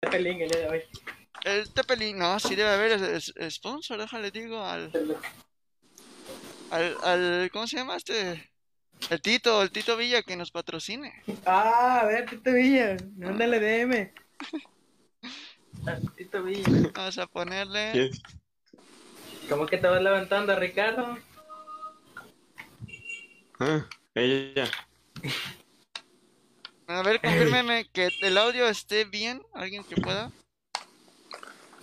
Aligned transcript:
Tepelín 0.00 0.40
el 0.40 0.48
día 0.50 0.60
de 0.60 0.68
hoy. 0.68 0.82
El 1.44 1.72
Tepelín, 1.72 2.18
no, 2.18 2.38
sí 2.40 2.54
debe 2.54 2.70
haber 2.70 2.92
es- 2.92 3.32
es- 3.36 3.54
sponsor, 3.54 3.98
déjale 3.98 4.30
digo 4.30 4.62
al, 4.64 4.90
al, 6.70 6.96
al, 7.02 7.50
¿cómo 7.52 7.66
se 7.66 7.76
llama 7.76 7.96
este? 7.96 8.50
El 9.10 9.20
Tito, 9.22 9.62
el 9.62 9.70
Tito 9.70 9.96
Villa 9.96 10.22
que 10.22 10.36
nos 10.36 10.50
patrocine. 10.50 11.12
Ah, 11.46 12.00
a 12.00 12.06
ver, 12.06 12.28
Tito 12.28 12.52
Villa, 12.52 12.96
mándale 13.16 13.60
DM. 13.60 14.12
Ah, 15.86 15.96
Tito 16.16 16.42
Villa. 16.42 16.90
Vamos 16.94 17.18
a 17.18 17.26
ponerle. 17.26 17.90
¿Quién? 17.92 18.10
¿Cómo 19.48 19.66
que 19.66 19.78
te 19.78 19.86
vas 19.86 20.02
levantando, 20.02 20.54
Ricardo? 20.58 21.18
Ah, 23.58 23.86
ella. 24.14 24.64
A 26.90 27.02
ver, 27.02 27.20
confírmeme 27.20 27.88
que 27.92 28.08
el 28.20 28.36
audio 28.36 28.68
esté 28.68 29.04
bien. 29.04 29.40
¿Alguien 29.54 29.84
que 29.84 29.94
pueda? 29.94 30.32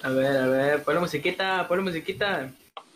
A 0.03 0.09
ver, 0.09 0.37
a 0.37 0.47
ver, 0.47 0.83
ponle 0.83 0.99
musiquita, 0.99 1.65
ponle 1.67 1.83
musiquita. 1.83 2.51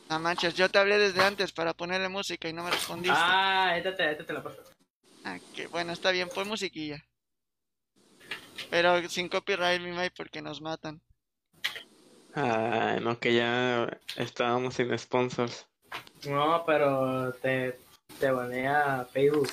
No 0.09 0.19
manches, 0.19 0.53
yo 0.55 0.69
te 0.69 0.77
hablé 0.77 0.97
desde 0.97 1.23
antes 1.23 1.53
para 1.53 1.73
ponerle 1.73 2.09
música 2.09 2.49
y 2.49 2.53
no 2.53 2.63
me 2.63 2.71
respondiste. 2.71 3.17
Ah, 3.17 3.77
esta 3.77 3.95
te, 3.95 4.11
esta 4.11 4.25
te 4.25 4.33
la 4.33 4.43
paso. 4.43 4.61
Ah, 5.23 5.39
que 5.55 5.67
bueno, 5.67 5.93
está 5.93 6.11
bien, 6.11 6.27
pon 6.27 6.49
musiquilla. 6.49 7.01
Pero 8.69 9.07
sin 9.07 9.29
copyright, 9.29 9.81
mi 9.81 9.91
May, 9.91 10.09
porque 10.09 10.41
nos 10.41 10.61
matan. 10.61 11.01
Ah, 12.35 12.97
no, 13.01 13.19
que 13.19 13.33
ya 13.35 13.87
estábamos 14.17 14.75
sin 14.75 14.97
sponsors. 14.99 15.65
No, 16.27 16.63
pero 16.65 17.31
te, 17.41 17.79
te 18.19 18.31
banea 18.31 19.07
Facebook. 19.11 19.49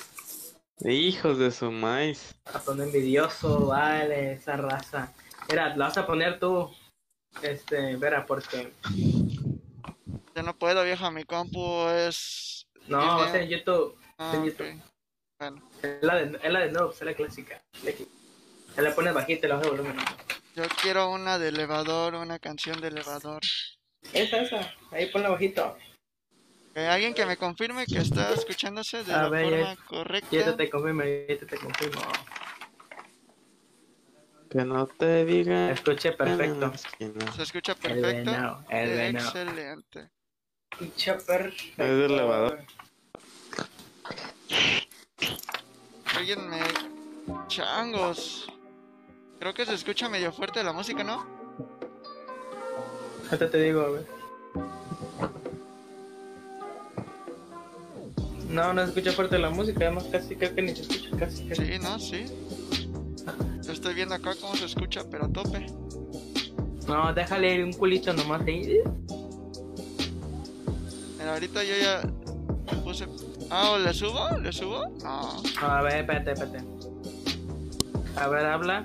Hijos 0.85 1.37
de 1.37 1.51
su 1.51 1.71
maíz. 1.71 2.35
A 2.53 2.59
poner 2.59 2.87
envidioso, 2.87 3.67
vale, 3.67 4.33
esa 4.33 4.55
raza. 4.55 5.13
Mira, 5.49 5.75
la 5.75 5.87
vas 5.87 5.97
a 5.97 6.07
poner 6.07 6.39
tú. 6.39 6.69
Este, 7.41 7.95
verá, 7.97 8.25
porque. 8.25 8.71
Yo 10.35 10.43
no 10.43 10.57
puedo, 10.57 10.83
vieja, 10.83 11.11
mi 11.11 11.25
compu 11.25 11.87
es... 11.89 12.65
No, 12.87 12.97
va 12.97 13.25
a 13.25 13.31
ser 13.31 13.43
en 13.43 13.49
YouTube. 13.49 13.97
Ah, 14.17 14.31
en. 14.35 14.45
YouTube. 14.45 14.81
Bueno, 15.39 15.69
Es 15.81 16.01
la 16.01 16.15
de, 16.15 16.39
es 16.41 16.51
la 16.51 16.59
de 16.59 16.71
Noobs, 16.71 16.95
es 16.95 17.01
la 17.01 17.13
clásica. 17.13 17.61
Se 18.75 18.81
le 18.81 18.91
pones 18.91 19.13
bajito 19.13 19.45
y 19.45 19.49
le 19.49 19.55
bajas 19.55 19.71
el 19.71 19.77
volumen. 19.77 19.97
yo 20.55 20.63
quiero 20.81 21.11
una 21.11 21.39
de 21.39 21.49
elevador, 21.49 22.15
una 22.15 22.39
canción 22.39 22.79
de 22.81 22.89
elevador. 22.89 23.41
Esa, 24.13 24.41
esa. 24.41 24.73
Ahí 24.91 25.07
ponla 25.07 25.29
bajito. 25.29 25.77
Eh, 26.79 26.87
alguien 26.87 27.13
que 27.13 27.25
me 27.25 27.35
confirme 27.35 27.85
que 27.85 27.97
está 27.97 28.31
escuchándose 28.33 29.03
de 29.03 29.11
A 29.13 29.23
la 29.23 29.29
ver, 29.29 29.43
forma 29.49 29.73
ya- 29.75 29.85
correcta. 29.85 30.27
Y 30.33 30.37
este 30.39 30.53
te 30.53 30.69
confirmo, 30.69 31.03
y 31.03 31.25
este 31.27 31.45
te 31.45 31.57
confirmo. 31.57 32.01
Que 34.49 34.63
no 34.63 34.87
te 34.87 35.25
diga. 35.25 35.71
Escuche 35.71 36.13
perfecto. 36.13 36.71
Se 37.35 37.43
escucha 37.43 37.73
El 37.73 37.77
perfecto. 37.79 38.31
venado, 38.31 38.63
el 38.69 38.89
venado. 38.91 39.27
Excelente. 39.27 40.09
Escucha 40.71 41.17
perfecto. 41.17 41.83
Es 41.83 41.89
del 41.97 42.11
elevador. 42.11 42.63
Alguien 46.15 46.49
me... 46.49 46.59
Changos. 47.47 48.47
Creo 49.39 49.53
que 49.53 49.65
se 49.65 49.73
escucha 49.73 50.07
medio 50.07 50.31
fuerte 50.31 50.63
la 50.63 50.71
música, 50.71 51.03
¿no? 51.03 51.25
Ahorita 53.25 53.49
te 53.51 53.57
digo, 53.61 53.81
a 53.81 53.89
ver. 53.89 54.05
No, 58.49 58.73
no 58.73 58.81
se 58.81 58.87
escucha 58.89 59.11
fuerte 59.11 59.37
la 59.37 59.51
música, 59.51 59.85
además 59.85 60.05
casi 60.11 60.35
creo 60.35 60.55
que 60.55 60.61
ni 60.63 60.75
se 60.75 60.81
escucha 60.81 61.17
casi. 61.17 61.43
casi. 61.47 61.65
Sí, 61.65 61.79
¿no? 61.79 61.99
Sí. 61.99 62.25
Yo 63.63 63.71
estoy 63.71 63.93
viendo 63.93 64.15
acá 64.15 64.33
cómo 64.41 64.55
se 64.55 64.65
escucha, 64.65 65.03
pero 65.09 65.25
a 65.25 65.29
tope. 65.31 65.67
No, 66.87 67.13
déjale 67.13 67.53
ir 67.53 67.63
un 67.63 67.73
culito 67.73 68.11
nomás 68.13 68.41
ahí. 68.47 68.79
Mira, 71.19 71.33
ahorita 71.33 71.63
yo 71.63 71.73
ya 71.77 72.01
puse... 72.83 73.05
Ah, 73.51 73.71
¿o 73.71 73.77
¿le 73.77 73.93
subo? 73.93 74.37
¿Le 74.41 74.51
subo? 74.51 74.87
No. 75.03 75.43
A 75.61 75.81
ver, 75.83 75.97
espérate, 75.99 76.31
espérate. 76.31 76.65
A 78.15 78.27
ver, 78.27 78.45
habla. 78.45 78.83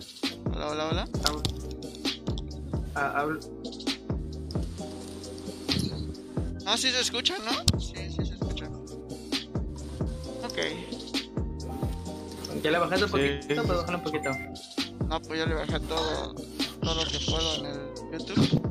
Hola, 0.52 0.68
hola, 0.68 0.88
hola. 0.90 1.08
Habla. 1.24 1.42
Ah, 2.94 3.12
habla. 3.16 3.40
Ah, 6.66 6.76
sí 6.76 6.90
se 6.90 7.00
escucha, 7.00 7.34
¿no? 7.38 7.73
Ok. 10.54 10.60
Ya 12.62 12.70
le 12.70 12.78
bajaste 12.78 13.04
un 13.06 13.10
Sí. 13.10 13.16
poquito, 13.16 13.62
pues 13.64 13.78
bájale 13.78 13.96
un 13.98 14.04
poquito. 14.04 14.30
No, 15.08 15.20
pues 15.22 15.38
ya 15.40 15.46
le 15.46 15.54
bajé 15.54 15.80
todo, 15.80 16.34
todo 16.80 17.04
lo 17.04 17.10
que 17.10 17.18
puedo 17.28 17.56
en 17.56 17.66
el 17.66 17.94
YouTube. 18.12 18.62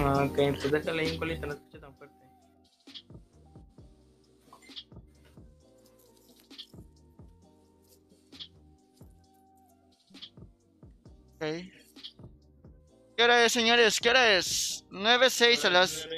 Ah, 0.00 0.24
ok, 0.24 0.36
pues 0.58 0.70
déjale 0.72 1.02
ahí 1.02 1.10
un 1.12 1.18
culito, 1.18 1.46
no 1.46 1.52
se 1.52 1.58
escucha 1.58 1.80
tan 1.80 1.94
fuerte. 1.96 2.16
Ok. 11.34 11.44
¿Qué 13.16 13.22
hora 13.24 13.44
es, 13.44 13.52
señores? 13.52 14.00
¿Qué 14.00 14.10
hora 14.10 14.36
es? 14.36 14.84
9.06 14.90 15.64
a 15.64 15.70
las... 15.70 16.08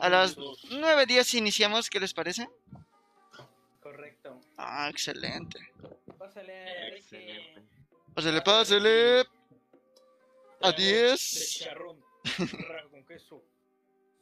A 0.00 0.08
las 0.08 0.36
9.10 0.36 1.34
iniciamos, 1.38 1.90
¿qué 1.90 1.98
les 1.98 2.14
parece? 2.14 2.48
Ah, 4.58 4.88
excelente. 4.90 5.58
Pásale. 6.18 6.96
Excelente. 6.96 7.62
Pásale, 8.14 8.42
pásale. 8.42 9.24
A 10.60 10.72
De 10.72 10.82
10. 10.82 11.20
chicharrón, 11.20 12.00
raja 12.24 12.88
con 12.90 13.04
queso, 13.06 13.44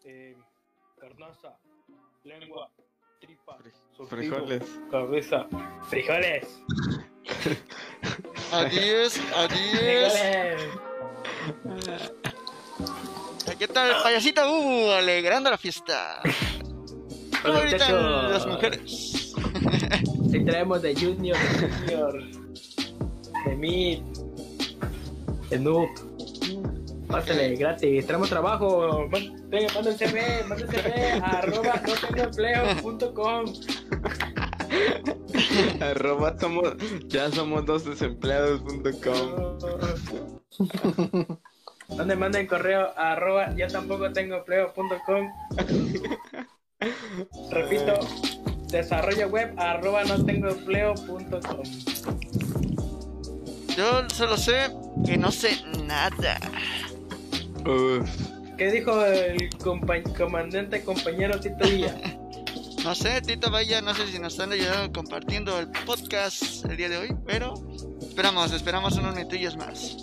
eh, 0.04 0.36
carnaza, 1.00 1.56
lengua, 2.24 2.70
tripa, 3.18 3.56
Frijoles. 4.10 4.62
cabeza, 4.90 5.46
frijoles. 5.88 6.46
A 8.52 8.64
10. 8.64 9.20
A 9.34 9.48
10. 9.48 10.12
Frijoles. 11.62 12.12
¿Qué 13.58 13.68
tal, 13.68 14.02
payasita? 14.02 14.46
Uh, 14.50 14.90
alegrando 14.90 15.48
la 15.50 15.56
fiesta. 15.56 16.20
¿Cómo 17.42 17.60
gritan 17.60 18.30
las 18.30 18.46
mujeres? 18.46 19.25
Si 20.30 20.44
traemos 20.44 20.82
de 20.82 20.94
Junior, 20.94 21.36
de 21.38 21.68
Junior, 21.68 22.22
de 23.44 23.56
Mid, 23.56 23.98
de 25.50 25.58
Noob. 25.58 25.88
Pásale, 27.08 27.56
gratis. 27.56 28.06
Tenemos 28.06 28.28
trabajo. 28.28 29.08
Venga, 29.08 29.72
manden 29.74 29.96
CV, 29.96 30.44
manden 30.48 30.68
CV, 30.68 31.12
arroba 31.22 31.80
no 31.86 31.94
tengo 31.94 32.22
empleo 32.24 32.76
punto 32.82 33.14
com. 33.14 33.44
Arroba 35.80 36.36
somos, 36.38 36.74
ya 37.06 37.30
somos 37.30 37.64
dos 37.64 37.84
desempleados.com. 37.84 39.58
Manden, 41.96 42.18
manden 42.18 42.46
correo 42.46 42.92
arroba 42.96 43.54
yo 43.54 43.68
tampoco 43.68 44.12
tengo 44.12 44.36
empleo 44.36 44.72
punto 44.74 44.96
com. 45.06 45.30
Repito, 47.50 48.00
desarrollo 48.70 49.28
web 49.28 49.54
arroba 49.58 50.04
no 50.04 50.24
tengo 50.24 50.48
empleo 50.48 50.94
punto 50.94 51.40
com. 51.40 51.62
Yo 53.76 54.08
solo 54.08 54.36
sé 54.36 54.70
que 55.04 55.16
no 55.18 55.30
sé 55.30 55.50
nada. 55.86 56.38
Uf. 57.66 58.08
¿Qué 58.56 58.70
dijo 58.70 59.04
el 59.04 59.50
compa- 59.58 60.02
comandante 60.16 60.82
compañero 60.82 61.38
Tito 61.40 61.68
Villa? 61.68 61.94
No 62.84 62.94
sé, 62.94 63.20
Tito 63.20 63.50
Vaya, 63.50 63.80
no 63.82 63.92
sé 63.96 64.06
si 64.06 64.20
nos 64.20 64.34
están 64.34 64.52
ayudando 64.52 64.92
compartiendo 64.92 65.58
el 65.58 65.66
podcast 65.84 66.64
el 66.66 66.76
día 66.76 66.88
de 66.88 66.98
hoy, 66.98 67.16
pero 67.26 67.54
esperamos, 68.00 68.52
esperamos 68.52 68.96
unos 68.96 69.16
minutillos 69.16 69.56
más. 69.56 69.96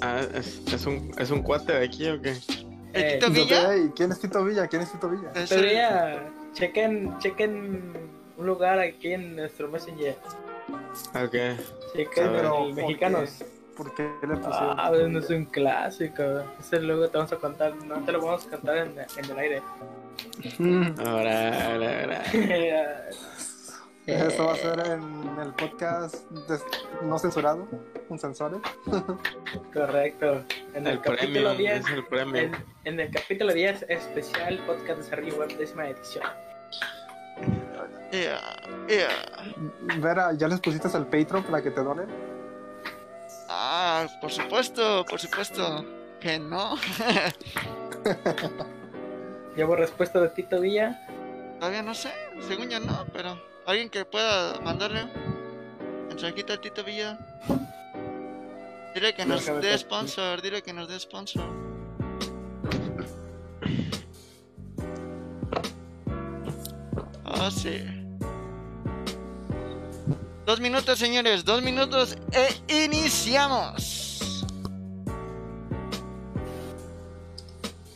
Ah, 0.00 0.20
¿es, 0.32 0.60
es 0.72 0.86
un, 0.86 1.10
¿Es 1.18 1.32
un 1.32 1.42
cuate 1.42 1.72
de 1.72 1.84
aquí 1.84 2.06
o 2.06 2.22
qué? 2.22 2.36
¿El 2.92 3.02
Eh, 3.02 3.18
Tito 3.18 3.32
Villa? 3.32 3.68
¿Quién 3.96 4.12
es 4.12 4.20
Tito 4.20 4.44
Villa? 4.44 4.68
¿Quién 4.68 4.82
es 4.82 4.92
Tito 4.92 5.08
Villa? 5.10 5.32
Es 5.34 5.48
Tito 5.48 5.60
Villa, 5.62 6.22
chequen, 6.56 7.16
chequen 7.18 7.92
un 8.36 8.46
lugar 8.46 8.78
aquí 8.78 9.12
en 9.12 9.36
nuestro 9.36 9.68
Messenger. 9.68 10.16
Ok. 11.14 11.34
Chequen 11.94 12.34
el 12.34 12.74
mexicanos. 12.74 13.44
¿Por 13.76 13.94
qué 13.94 14.04
le 14.22 14.36
pusieron? 14.36 14.80
Ah, 14.80 14.90
no 14.90 15.18
es 15.18 15.28
un 15.28 15.44
clásico. 15.44 16.22
Ese 16.58 16.80
luego 16.80 17.08
te 17.08 17.18
vamos 17.18 17.32
a 17.32 17.36
contar, 17.36 17.76
no 17.84 18.02
te 18.04 18.12
lo 18.12 18.22
vamos 18.22 18.46
a 18.46 18.50
contar 18.50 18.78
en, 18.78 18.98
en 18.98 19.30
el 19.30 19.38
aire. 19.38 19.62
Ahora, 21.04 21.72
ahora, 21.72 22.00
ahora. 22.02 22.22
Esto 24.06 24.46
va 24.46 24.52
a 24.52 24.56
ser 24.56 24.78
en 24.78 25.40
el 25.42 25.52
podcast 25.54 26.30
no 27.02 27.18
censurado, 27.18 27.66
con 28.08 28.18
censores. 28.18 28.60
Correcto. 29.74 30.44
En 30.74 30.86
el, 30.86 30.92
El 30.94 31.00
capítulo 31.00 31.54
premio, 31.54 31.54
10. 31.56 31.80
es 31.80 31.90
el 31.90 32.04
premio. 32.06 32.40
En, 32.42 32.54
en 32.84 33.00
el 33.00 33.10
capítulo 33.10 33.52
10, 33.52 33.86
especial 33.88 34.58
podcast 34.64 35.00
desarrollo 35.00 35.34
web 35.38 35.58
décima 35.58 35.88
edición. 35.88 36.24
Yeah, 38.12 38.40
yeah. 38.88 39.08
Vera, 39.98 40.32
¿ya 40.32 40.48
les 40.48 40.60
pusiste 40.60 40.88
el 40.96 41.06
Patreon 41.06 41.44
para 41.44 41.62
que 41.62 41.70
te 41.70 41.82
donen? 41.82 42.08
Ah, 43.48 44.06
por 44.20 44.30
supuesto, 44.30 45.04
por 45.08 45.20
supuesto 45.20 45.84
que 46.20 46.38
no. 46.38 46.76
Llevo 49.56 49.76
respuesta 49.76 50.20
de 50.20 50.28
Tito 50.30 50.60
Villa. 50.60 51.00
Todavía 51.58 51.82
no 51.82 51.94
sé, 51.94 52.12
según 52.46 52.68
yo 52.68 52.80
no, 52.80 53.06
pero 53.12 53.40
alguien 53.66 53.88
que 53.88 54.04
pueda 54.04 54.60
mandarle 54.60 55.06
mensajito 56.08 56.52
a 56.52 56.60
Tito 56.60 56.84
Villa. 56.84 57.18
Dile 58.94 59.14
que 59.14 59.26
nos 59.26 59.44
dé 59.44 59.76
sponsor, 59.76 60.40
dile 60.40 60.62
que 60.62 60.72
nos 60.72 60.88
dé 60.88 60.98
sponsor. 60.98 61.65
Dos 70.44 70.60
minutos, 70.60 70.98
señores, 70.98 71.44
dos 71.44 71.62
minutos 71.62 72.16
e 72.32 72.84
iniciamos. 72.84 74.44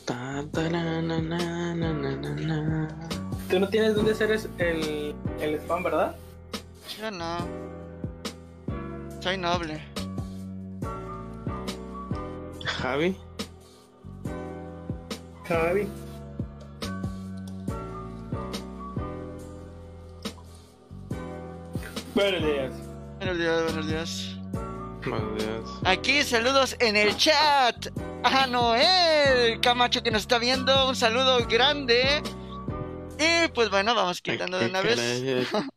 Ta, 0.05 0.45
ta, 0.53 0.69
na, 0.69 1.01
na, 1.03 1.19
na, 1.21 1.75
na, 1.75 1.93
na, 1.93 2.17
na, 2.17 2.35
na. 2.35 2.89
Tú 3.49 3.59
no 3.61 3.69
tienes 3.69 3.95
dónde 3.95 4.13
hacer 4.13 4.31
es- 4.33 4.49
el, 4.59 5.15
el 5.41 5.55
spam, 5.61 5.83
¿verdad? 5.83 6.15
Yo 7.01 7.11
no. 7.11 7.39
Soy 9.21 9.37
noble. 9.37 9.81
Javi, 12.65 13.17
Javi. 15.47 15.87
Buenos 22.15 22.43
días. 22.43 22.73
Buenos 23.19 23.39
días, 23.39 23.63
buenos 23.65 23.87
días. 23.87 24.37
buenos 25.07 25.39
días. 25.39 25.61
Aquí 25.85 26.23
saludos 26.25 26.75
en 26.81 26.97
el 26.97 27.17
chat 27.17 27.87
a 28.25 28.47
Noel 28.49 29.61
Camacho 29.61 30.03
que 30.03 30.11
nos 30.11 30.23
está 30.23 30.39
viendo. 30.39 30.89
Un 30.89 30.97
saludo 30.97 31.47
grande. 31.47 32.21
Y 33.19 33.49
pues 33.55 33.71
bueno, 33.71 33.95
vamos 33.95 34.21
quitando 34.23 34.59
de 34.59 34.67
una 34.67 34.81
vez 34.83 34.99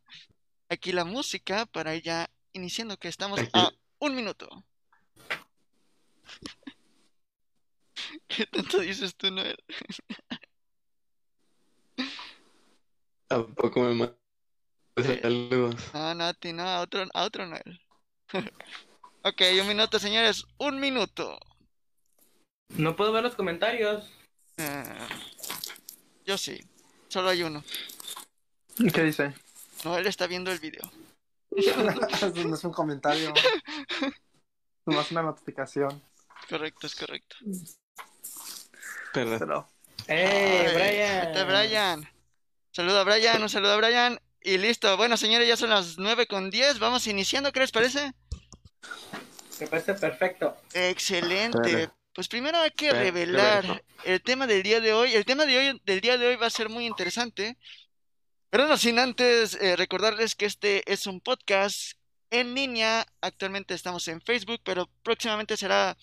aquí 0.70 0.92
la 0.92 1.06
música 1.06 1.68
para 1.68 1.94
ir 1.96 2.02
ya 2.04 2.28
iniciando 2.54 2.98
que 2.98 3.10
estamos 3.10 3.40
Aquí. 3.40 3.50
a 3.54 3.70
un 4.00 4.16
minuto. 4.16 4.50
¿Qué 8.28 8.48
tanto 8.48 8.80
dices 8.80 9.16
tú, 9.16 9.30
Noel? 9.30 9.58
¿A 13.30 13.44
poco 13.44 13.82
me 13.82 13.94
saludos? 14.98 15.76
No, 15.94 16.16
no, 16.16 16.24
a 16.26 16.34
ti 16.34 16.54
no, 16.54 16.64
a 16.64 16.82
otro, 16.82 17.06
a 17.14 17.24
otro 17.24 17.46
Noel. 17.48 17.82
ok, 19.24 19.42
un 19.62 19.68
minuto, 19.68 20.00
señores, 20.00 20.46
un 20.58 20.80
minuto. 20.80 21.40
No 22.70 22.96
puedo 22.96 23.12
ver 23.12 23.24
los 23.24 23.36
comentarios. 23.36 24.12
Eh, 24.58 24.84
yo 26.26 26.38
sí, 26.38 26.60
solo 27.08 27.30
hay 27.30 27.44
uno. 27.44 27.64
¿Qué 28.94 29.04
dice? 29.04 29.34
Noel 29.84 30.08
está 30.08 30.28
viendo 30.28 30.52
el 30.52 30.60
video. 30.60 30.92
Eso 31.52 31.84
no 32.46 32.56
es 32.56 32.64
un 32.64 32.72
comentario. 32.72 33.34
No 34.86 35.00
es 35.00 35.12
una 35.12 35.22
notificación. 35.22 36.04
Correcto, 36.50 36.88
es 36.88 36.96
correcto. 36.96 37.38
Pero 39.14 39.70
¡Ey, 40.08 40.68
Ay, 40.68 40.74
Brian! 40.74 41.48
Brian. 41.48 42.10
Saludo 42.72 43.00
a 43.00 43.04
Brian, 43.06 43.42
un 43.42 43.50
saludo 43.50 43.74
a 43.74 43.78
Brian. 43.78 44.20
Y 44.44 44.58
listo. 44.58 44.96
Bueno, 44.98 45.16
señores, 45.16 45.48
ya 45.48 45.56
son 45.56 45.70
las 45.70 45.98
9 45.98 46.28
con 46.28 46.50
10. 46.50 46.80
Vamos 46.80 47.08
iniciando, 47.08 47.52
¿qué 47.52 47.62
les 47.62 47.72
parece? 47.72 48.14
Me 49.60 49.68
parece 49.68 49.94
perfecto. 49.94 50.58
Excelente. 50.74 51.72
Dale. 51.72 51.90
Pues 52.14 52.28
primero 52.28 52.58
hay 52.60 52.72
que 52.72 52.88
Dale, 52.88 53.00
revelar 53.00 53.84
el 54.04 54.22
tema 54.22 54.46
del 54.46 54.62
día 54.62 54.82
de 54.82 54.94
hoy. 54.94 55.14
El 55.14 55.26
tema 55.26 55.46
de 55.46 55.58
hoy, 55.58 55.82
del 55.86 56.02
día 56.02 56.18
de 56.18 56.28
hoy 56.28 56.36
va 56.36 56.48
a 56.48 56.52
ser 56.52 56.70
muy 56.70 56.86
interesante. 56.86 57.58
Pero 58.50 58.68
no 58.68 58.78
sin 58.78 59.00
antes 59.00 59.56
eh, 59.56 59.76
recordarles 59.76 60.36
que 60.36 60.46
este 60.46 60.84
es 60.92 61.08
un 61.08 61.22
podcast 61.22 61.94
en 62.30 62.54
línea. 62.54 63.06
Actualmente 63.22 63.74
estamos 63.74 64.08
en 64.10 64.22
Facebook, 64.22 64.60
pero 64.64 64.90
próximamente 65.04 65.56
será 65.56 65.98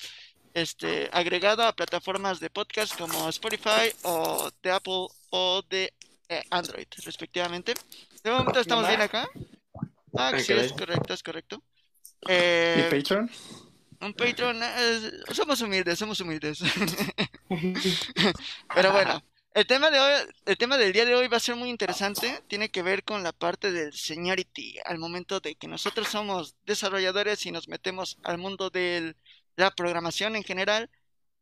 este, 0.55 1.11
agregado 1.13 1.63
a 1.63 1.77
plataformas 1.77 2.41
de 2.41 2.51
podcast 2.51 2.97
como 2.97 3.29
Spotify 3.29 3.93
o 4.03 4.51
de 4.63 4.71
Apple 4.71 5.09
o 5.31 5.63
de 5.69 5.93
eh, 6.29 6.43
Android, 6.51 6.87
respectivamente. 7.05 7.75
De 8.23 8.31
momento 8.31 8.61
estamos 8.61 8.87
bien 8.87 9.01
acá. 9.01 9.29
Ah, 10.17 10.33
sí, 10.39 10.53
es 10.53 10.73
correcto, 10.73 11.15
es 11.15 11.23
correcto. 11.23 11.63
¿Y 12.23 12.27
Eh, 12.33 12.89
Patreon? 12.91 13.31
un 14.01 14.15
Patreon, 14.15 14.61
eh, 14.63 15.11
somos 15.33 15.61
humildes, 15.61 15.99
somos 15.99 16.21
humildes. 16.21 16.61
Pero 18.75 18.93
bueno, 18.93 19.23
el 19.55 19.67
tema 19.67 19.91
de 19.91 20.01
hoy, 20.01 20.13
el 20.47 20.57
tema 20.59 20.79
del 20.79 20.93
día 20.93 21.05
de 21.05 21.15
hoy 21.15 21.29
va 21.29 21.37
a 21.39 21.41
ser 21.41 21.57
muy 21.57 21.71
interesante. 21.71 22.43
Tiene 22.49 22.71
que 22.71 22.83
ver 22.83 23.05
con 23.05 23.23
la 23.23 23.33
parte 23.33 23.73
del 23.73 23.93
seniority. 23.93 24.77
Al 24.85 24.99
momento 24.99 25.41
de 25.41 25.55
que 25.57 25.69
nosotros 25.69 26.09
somos 26.09 26.57
desarrolladores 26.65 27.45
y 27.47 27.53
nos 27.53 27.69
metemos 27.69 28.19
al 28.23 28.39
mundo 28.39 28.71
de 28.71 29.17
la 29.57 29.71
programación 29.71 30.37
en 30.37 30.45
general, 30.45 30.91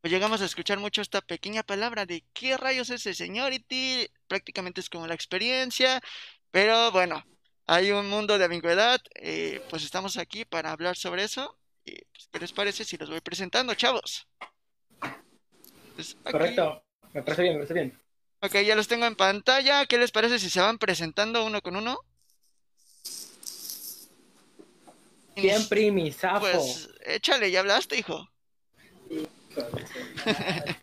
pues 0.00 0.12
llegamos 0.12 0.40
a 0.40 0.44
escuchar 0.46 0.78
mucho 0.78 1.02
esta 1.02 1.20
pequeña 1.20 1.62
palabra 1.62 2.06
de 2.06 2.24
qué 2.32 2.56
rayos 2.56 2.90
es 2.90 3.04
el 3.06 3.14
seniority. 3.16 4.08
Prácticamente 4.28 4.80
es 4.80 4.88
como 4.90 5.06
la 5.06 5.14
experiencia. 5.14 6.00
Pero 6.50 6.90
bueno, 6.92 7.24
hay 7.66 7.90
un 7.90 8.08
mundo 8.08 8.38
de 8.38 8.44
ambigüedad. 8.46 9.00
eh, 9.16 9.60
pues 9.70 9.84
estamos 9.84 10.16
aquí 10.16 10.44
para 10.44 10.72
hablar 10.72 10.96
sobre 10.96 11.24
eso. 11.24 11.58
Y, 11.84 11.92
pues, 12.12 12.28
¿qué 12.32 12.38
les 12.40 12.52
parece 12.52 12.84
si 12.84 12.96
los 12.96 13.08
voy 13.10 13.20
presentando, 13.20 13.74
chavos? 13.74 14.26
Pues, 15.94 16.16
aquí- 16.24 16.32
Correcto. 16.32 16.82
Me 17.14 17.22
parece 17.22 17.42
bien, 17.42 17.54
me 17.54 17.60
parece 17.60 17.74
bien. 17.74 17.98
Ok, 18.40 18.54
ya 18.64 18.76
los 18.76 18.86
tengo 18.88 19.06
en 19.06 19.16
pantalla. 19.16 19.86
¿Qué 19.86 19.98
les 19.98 20.10
parece 20.12 20.38
si 20.38 20.50
se 20.50 20.60
van 20.60 20.78
presentando 20.78 21.44
uno 21.44 21.60
con 21.62 21.76
uno? 21.76 21.98
Siempre 25.36 25.90
mi 25.90 26.12
sapo. 26.12 26.40
Pues 26.40 26.88
échale, 27.06 27.50
ya 27.50 27.60
hablaste, 27.60 27.98
hijo. 27.98 28.28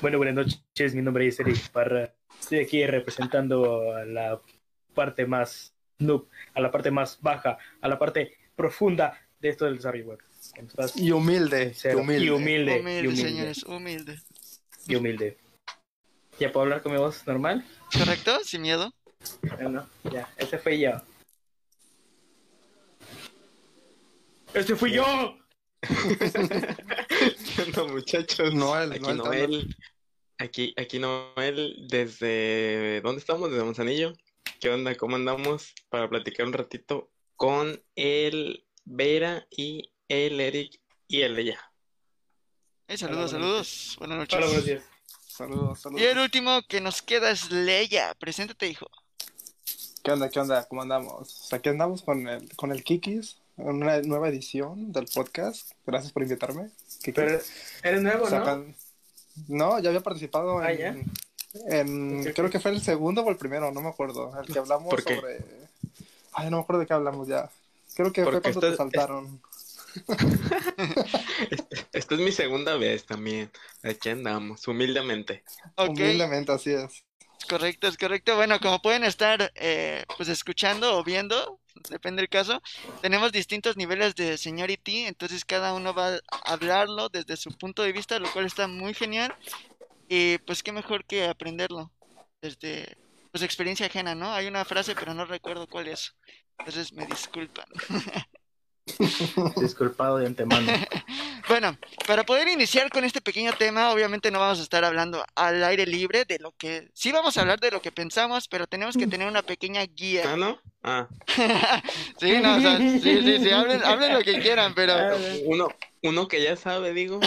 Bueno, 0.00 0.16
buenas 0.16 0.34
noches, 0.34 0.94
mi 0.94 1.02
nombre 1.02 1.26
es 1.28 1.38
Eric 1.40 1.68
Parra. 1.70 2.12
Estoy 2.40 2.60
aquí 2.60 2.84
representando 2.86 3.92
a 3.94 4.04
la 4.06 4.40
parte 4.94 5.26
más 5.26 5.74
noob, 5.98 6.28
a 6.54 6.60
la 6.60 6.70
parte 6.70 6.90
más 6.90 7.18
baja, 7.20 7.58
a 7.80 7.88
la 7.88 7.98
parte 7.98 8.36
profunda 8.56 9.20
de 9.40 9.48
esto 9.50 9.66
del 9.66 9.76
desarrollo 9.76 10.06
web. 10.06 10.18
Y 10.96 11.10
humilde. 11.10 11.74
Y 11.84 11.94
humilde. 11.94 12.24
Y 12.24 12.30
humilde. 12.30 12.80
Humilde, 12.80 13.02
y 13.02 13.06
humilde, 13.06 13.16
señores, 13.16 13.62
humilde. 13.64 14.20
y 14.86 14.94
humilde. 14.94 15.38
¿Ya 16.38 16.50
puedo 16.50 16.64
hablar 16.64 16.82
con 16.82 16.92
mi 16.92 16.98
voz 16.98 17.26
normal? 17.26 17.64
¿Correcto? 17.92 18.40
Sin 18.44 18.62
miedo. 18.62 18.92
Bueno, 19.42 19.88
ya, 20.10 20.28
ese 20.36 20.58
fue 20.58 20.78
yo. 20.78 20.92
¡Este 24.52 24.76
fui 24.76 24.92
yo! 24.92 25.36
no, 27.76 27.88
muchachos. 27.88 28.54
Noel, 28.54 28.92
Aquí 28.92 29.00
Noel, 29.00 29.16
Noel. 29.16 29.76
Aquí, 30.38 30.74
aquí 30.76 30.98
Noel, 30.98 31.86
desde... 31.88 33.00
¿Dónde 33.02 33.20
estamos? 33.20 33.50
Desde 33.50 33.64
Manzanillo. 33.64 34.12
¿Qué 34.60 34.70
onda? 34.70 34.94
¿Cómo 34.94 35.16
andamos? 35.16 35.74
Para 35.88 36.08
platicar 36.08 36.46
un 36.46 36.52
ratito 36.52 37.10
con 37.36 37.82
el 37.96 38.64
Vera 38.84 39.46
y 39.50 39.90
el 40.08 40.40
Eric 40.40 40.80
y 41.08 41.22
el 41.22 41.38
ella. 41.38 41.58
Eh, 42.88 42.96
saludos, 42.96 43.32
Hola, 43.32 43.40
saludos. 43.44 43.96
Buenas 43.98 44.18
noches. 44.18 44.36
Hola, 44.36 44.46
buenos 44.46 44.64
días. 44.64 44.82
Saludos, 45.26 45.80
saludos. 45.80 46.02
Y 46.02 46.06
el 46.06 46.18
último 46.18 46.62
que 46.68 46.80
nos 46.80 47.02
queda 47.02 47.30
es 47.30 47.50
Leia. 47.50 48.14
Preséntate, 48.14 48.68
hijo. 48.68 48.86
¿Qué 50.02 50.12
onda, 50.12 50.28
qué 50.28 50.38
onda? 50.38 50.66
¿Cómo 50.68 50.82
andamos? 50.82 51.52
Aquí 51.52 51.70
andamos 51.70 52.02
con 52.02 52.28
el, 52.28 52.54
con 52.56 52.70
el 52.72 52.84
Kikis, 52.84 53.38
en 53.56 53.68
una 53.68 54.00
nueva 54.02 54.28
edición 54.28 54.92
del 54.92 55.06
podcast. 55.06 55.72
Gracias 55.86 56.12
por 56.12 56.22
invitarme. 56.22 56.70
Kikis. 57.02 57.14
Pero 57.14 57.40
eres 57.82 58.02
nuevo, 58.02 58.28
¿no? 58.28 58.66
No, 59.48 59.78
ya 59.80 59.88
había 59.88 60.02
participado 60.02 60.58
Ah, 60.58 60.70
en, 60.72 60.78
¿ya? 60.78 60.94
En- 61.68 62.20
ok. 62.20 62.34
creo 62.34 62.50
que 62.50 62.60
fue 62.60 62.72
el 62.72 62.80
segundo 62.82 63.22
o 63.22 63.30
el 63.30 63.36
primero, 63.36 63.70
no 63.70 63.80
me 63.80 63.88
acuerdo. 63.88 64.32
El 64.40 64.52
que 64.52 64.58
hablamos 64.58 64.90
¿Por 64.90 65.04
qué? 65.04 65.16
sobre. 65.16 65.40
Ay, 66.32 66.50
no 66.50 66.58
me 66.58 66.62
acuerdo 66.62 66.80
de 66.80 66.86
qué 66.86 66.94
hablamos 66.94 67.28
ya. 67.28 67.48
Creo 67.94 68.12
que 68.12 68.24
fue 68.24 68.32
Porque 68.32 68.52
cuando 68.52 68.70
te 68.70 68.76
saltaron. 68.76 69.40
Esta 71.92 72.14
es 72.14 72.20
mi 72.20 72.32
segunda 72.32 72.76
vez 72.76 73.04
también. 73.04 73.50
Aquí 73.82 74.08
andamos, 74.08 74.66
humildemente. 74.66 75.44
Ok. 75.76 75.90
Humildemente, 75.90 76.52
así 76.52 76.72
es. 76.72 77.04
Es 77.38 77.46
correcto, 77.46 77.86
es 77.86 77.96
correcto. 77.96 78.34
Bueno, 78.36 78.58
como 78.60 78.82
pueden 78.82 79.04
estar 79.04 79.52
eh, 79.54 80.04
pues 80.16 80.28
escuchando 80.28 80.98
o 80.98 81.04
viendo, 81.04 81.60
depende 81.90 82.22
del 82.22 82.28
caso, 82.28 82.62
tenemos 83.02 83.32
distintos 83.32 83.76
niveles 83.76 84.14
de 84.14 84.38
seniority, 84.38 85.06
entonces 85.06 85.44
cada 85.44 85.74
uno 85.74 85.94
va 85.94 86.14
a 86.14 86.20
hablarlo 86.52 87.08
desde 87.08 87.36
su 87.36 87.50
punto 87.56 87.82
de 87.82 87.92
vista, 87.92 88.18
lo 88.18 88.32
cual 88.32 88.46
está 88.46 88.66
muy 88.66 88.94
genial. 88.94 89.34
Y 90.08 90.38
pues 90.38 90.62
qué 90.62 90.72
mejor 90.72 91.04
que 91.04 91.26
aprenderlo 91.26 91.92
desde 92.40 92.96
pues 93.30 93.42
experiencia 93.42 93.86
ajena, 93.86 94.14
¿no? 94.14 94.32
Hay 94.32 94.46
una 94.46 94.64
frase, 94.64 94.94
pero 94.94 95.12
no 95.14 95.24
recuerdo 95.24 95.66
cuál 95.66 95.88
es. 95.88 96.14
Entonces 96.58 96.92
me 96.92 97.06
disculpan. 97.06 97.66
Disculpado 99.56 100.18
de 100.18 100.26
antemano. 100.26 100.70
Bueno, 101.46 101.76
para 102.06 102.24
poder 102.24 102.48
iniciar 102.48 102.88
con 102.88 103.04
este 103.04 103.20
pequeño 103.20 103.52
tema, 103.52 103.90
obviamente 103.92 104.30
no 104.30 104.40
vamos 104.40 104.60
a 104.60 104.62
estar 104.62 104.82
hablando 104.82 105.22
al 105.34 105.62
aire 105.62 105.84
libre 105.86 106.24
de 106.24 106.38
lo 106.38 106.52
que... 106.52 106.88
Sí 106.94 107.12
vamos 107.12 107.36
a 107.36 107.42
hablar 107.42 107.60
de 107.60 107.70
lo 107.70 107.82
que 107.82 107.92
pensamos, 107.92 108.48
pero 108.48 108.66
tenemos 108.66 108.96
que 108.96 109.06
tener 109.06 109.28
una 109.28 109.42
pequeña 109.42 109.82
Ah, 109.82 109.86
guía. 109.86 110.36
¿no? 110.36 110.58
Ah, 110.82 111.06
Sí, 112.18 112.38
no, 112.40 112.56
o 112.56 112.60
sea, 112.60 112.78
sí, 112.78 112.98
sí, 112.98 113.38
sí, 113.40 113.50
hablen, 113.50 113.84
hablen 113.84 114.14
lo 114.14 114.20
que 114.22 114.40
quieran, 114.40 114.74
pero 114.74 114.96
uno, 115.44 115.68
uno 116.02 116.28
que 116.28 116.42
ya 116.42 116.56
sabe, 116.56 116.94
digo. 116.94 117.20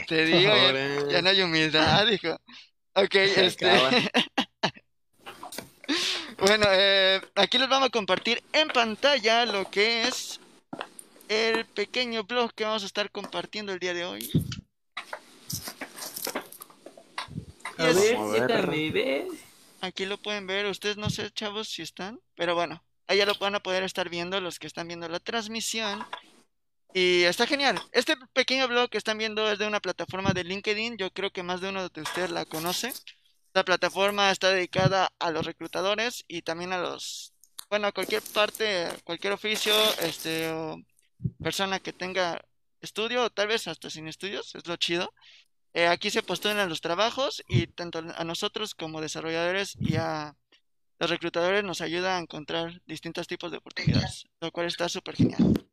Te 0.08 0.24
digo, 0.24 0.52
ya, 1.08 1.22
no 1.22 1.30
hay 1.30 1.42
humildad, 1.42 2.08
hijo. 2.10 2.40
Ok, 2.94 3.12
Se 3.12 3.46
este... 3.46 3.70
Bueno, 6.38 6.66
eh, 6.70 7.20
aquí 7.34 7.58
les 7.58 7.68
vamos 7.68 7.88
a 7.88 7.90
compartir 7.90 8.42
en 8.52 8.68
pantalla 8.68 9.44
lo 9.44 9.70
que 9.70 10.04
es 10.04 10.40
el 11.28 11.66
pequeño 11.66 12.24
blog 12.24 12.54
que 12.54 12.64
vamos 12.64 12.82
a 12.82 12.86
estar 12.86 13.10
compartiendo 13.10 13.72
el 13.72 13.78
día 13.78 13.92
de 13.92 14.04
hoy. 14.06 14.30
A 17.76 17.86
ver, 17.86 18.92
ver. 18.92 19.26
Aquí 19.82 20.06
lo 20.06 20.18
pueden 20.18 20.46
ver, 20.46 20.66
ustedes 20.66 20.96
no 20.96 21.10
sé, 21.10 21.30
chavos, 21.30 21.68
si 21.68 21.82
están, 21.82 22.20
pero 22.36 22.54
bueno, 22.54 22.82
allá 23.06 23.26
lo 23.26 23.34
van 23.34 23.54
a 23.54 23.60
poder 23.60 23.82
estar 23.82 24.08
viendo 24.08 24.40
los 24.40 24.58
que 24.58 24.66
están 24.66 24.88
viendo 24.88 25.08
la 25.08 25.20
transmisión. 25.20 26.06
Y 26.92 27.22
está 27.22 27.46
genial. 27.46 27.80
Este 27.92 28.16
pequeño 28.32 28.66
blog 28.66 28.90
que 28.90 28.98
están 28.98 29.18
viendo 29.18 29.50
es 29.50 29.58
de 29.58 29.66
una 29.66 29.80
plataforma 29.80 30.32
de 30.32 30.44
LinkedIn. 30.44 30.96
Yo 30.96 31.10
creo 31.12 31.30
que 31.30 31.42
más 31.42 31.60
de 31.60 31.68
uno 31.68 31.88
de 31.88 32.00
ustedes 32.00 32.30
la 32.30 32.44
conoce. 32.44 32.92
La 33.54 33.64
plataforma 33.64 34.30
está 34.30 34.50
dedicada 34.50 35.12
a 35.18 35.30
los 35.30 35.46
reclutadores 35.46 36.24
y 36.28 36.42
también 36.42 36.72
a 36.72 36.78
los, 36.78 37.32
bueno, 37.68 37.88
a 37.88 37.92
cualquier 37.92 38.22
parte, 38.22 38.88
cualquier 39.04 39.32
oficio, 39.32 39.74
este, 40.02 40.50
o 40.50 40.76
persona 41.42 41.80
que 41.80 41.92
tenga 41.92 42.40
estudio 42.80 43.24
o 43.24 43.30
tal 43.30 43.48
vez 43.48 43.68
hasta 43.68 43.90
sin 43.90 44.08
estudios, 44.08 44.54
es 44.54 44.66
lo 44.66 44.76
chido. 44.76 45.12
Eh, 45.74 45.86
aquí 45.86 46.10
se 46.10 46.22
postulan 46.22 46.68
los 46.68 46.80
trabajos 46.80 47.42
y 47.48 47.68
tanto 47.68 48.00
a 48.16 48.24
nosotros 48.24 48.74
como 48.74 49.00
desarrolladores 49.00 49.76
y 49.78 49.96
a 49.96 50.34
los 50.98 51.10
reclutadores 51.10 51.64
nos 51.64 51.80
ayuda 51.80 52.16
a 52.16 52.20
encontrar 52.20 52.82
distintos 52.86 53.26
tipos 53.26 53.50
de 53.50 53.58
oportunidades, 53.58 54.26
lo 54.40 54.50
cual 54.50 54.66
está 54.66 54.88
súper 54.88 55.16
genial. 55.16 55.69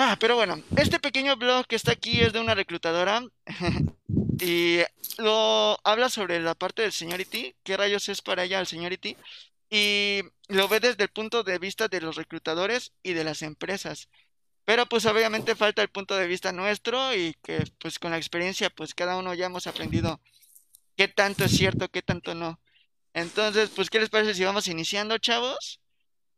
Ah, 0.00 0.16
pero 0.20 0.36
bueno, 0.36 0.62
este 0.76 1.00
pequeño 1.00 1.36
blog 1.36 1.66
que 1.66 1.74
está 1.74 1.90
aquí 1.90 2.20
es 2.20 2.32
de 2.32 2.38
una 2.38 2.54
reclutadora 2.54 3.20
y 4.40 4.78
lo 5.18 5.76
habla 5.82 6.08
sobre 6.08 6.38
la 6.38 6.54
parte 6.54 6.82
del 6.82 6.92
seniority, 6.92 7.56
qué 7.64 7.76
rayos 7.76 8.08
es 8.08 8.22
para 8.22 8.44
ella 8.44 8.60
el 8.60 8.68
seniority 8.68 9.16
y 9.68 10.20
lo 10.46 10.68
ve 10.68 10.78
desde 10.78 11.02
el 11.02 11.08
punto 11.08 11.42
de 11.42 11.58
vista 11.58 11.88
de 11.88 12.00
los 12.00 12.14
reclutadores 12.14 12.92
y 13.02 13.14
de 13.14 13.24
las 13.24 13.42
empresas. 13.42 14.08
Pero 14.64 14.86
pues 14.86 15.04
obviamente 15.04 15.56
falta 15.56 15.82
el 15.82 15.88
punto 15.88 16.14
de 16.14 16.28
vista 16.28 16.52
nuestro 16.52 17.12
y 17.16 17.34
que 17.42 17.64
pues 17.80 17.98
con 17.98 18.12
la 18.12 18.18
experiencia 18.18 18.70
pues 18.70 18.94
cada 18.94 19.16
uno 19.16 19.34
ya 19.34 19.46
hemos 19.46 19.66
aprendido 19.66 20.20
qué 20.96 21.08
tanto 21.08 21.46
es 21.46 21.50
cierto, 21.50 21.88
qué 21.88 22.02
tanto 22.02 22.36
no. 22.36 22.60
Entonces, 23.14 23.70
pues 23.74 23.90
¿qué 23.90 23.98
les 23.98 24.10
parece 24.10 24.34
si 24.34 24.44
vamos 24.44 24.68
iniciando, 24.68 25.18
chavos? 25.18 25.80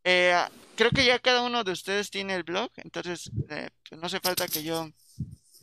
Eh, 0.04 0.34
creo 0.76 0.90
que 0.90 1.04
ya 1.04 1.18
cada 1.18 1.42
uno 1.42 1.64
de 1.64 1.72
ustedes 1.72 2.10
tiene 2.10 2.34
el 2.34 2.42
blog, 2.42 2.70
entonces 2.76 3.30
eh, 3.48 3.68
pues 3.88 4.00
no 4.00 4.06
hace 4.06 4.20
falta 4.20 4.48
que 4.48 4.62
yo 4.62 4.90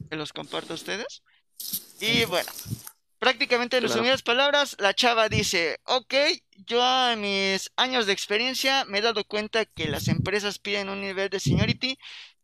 que 0.10 0.15
los 0.15 0.32
comparta 0.34 0.74
a 0.74 0.75
ustedes. 0.75 1.24
Y 2.00 2.25
bueno, 2.25 2.50
prácticamente 3.20 3.77
en 3.77 3.82
Claro. 3.82 3.94
resumidas 3.94 4.22
palabras, 4.22 4.75
la 4.79 4.94
chava 4.94 5.27
dice, 5.27 5.79
ok, 5.86 6.13
yo 6.67 7.12
en 7.12 7.22
mis 7.22 7.72
años 7.75 8.06
de 8.06 8.13
experiencia 8.13 8.86
me 8.86 9.00
he 9.00 9.01
dado 9.01 9.24
cuenta 9.24 9.65
que 9.65 9.88
las 9.88 10.08
empresas 10.08 10.60
piden 10.60 10.89
un 10.89 11.01
nivel 11.01 11.29
de 11.29 11.39
seniority 11.39 11.98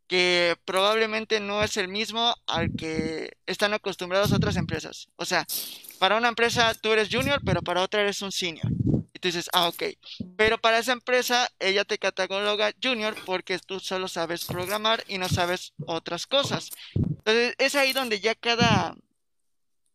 que 0.07 0.55
probablemente 0.65 1.39
no 1.39 1.63
es 1.63 1.77
el 1.77 1.87
mismo 1.87 2.35
al 2.45 2.75
que 2.75 3.37
están 3.45 3.73
acostumbrados 3.73 4.31
otras 4.31 4.57
empresas. 4.57 5.07
O 5.15 5.25
sea, 5.25 5.45
para 5.99 6.17
una 6.17 6.27
empresa 6.27 6.73
tú 6.73 6.91
eres 6.91 7.09
junior, 7.11 7.39
pero 7.45 7.61
para 7.61 7.81
otra 7.81 8.01
eres 8.01 8.21
un 8.21 8.31
senior. 8.31 8.67
Dices, 9.27 9.49
ah, 9.53 9.69
ok. 9.69 9.83
Pero 10.37 10.57
para 10.59 10.79
esa 10.79 10.91
empresa 10.91 11.49
ella 11.59 11.85
te 11.85 11.97
cataloga 11.97 12.73
junior 12.81 13.15
porque 13.25 13.57
tú 13.59 13.79
solo 13.79 14.07
sabes 14.07 14.45
programar 14.45 15.03
y 15.07 15.17
no 15.17 15.29
sabes 15.29 15.73
otras 15.85 16.27
cosas. 16.27 16.69
Entonces 16.95 17.55
es 17.57 17.75
ahí 17.75 17.93
donde 17.93 18.19
ya 18.19 18.35
cada, 18.35 18.95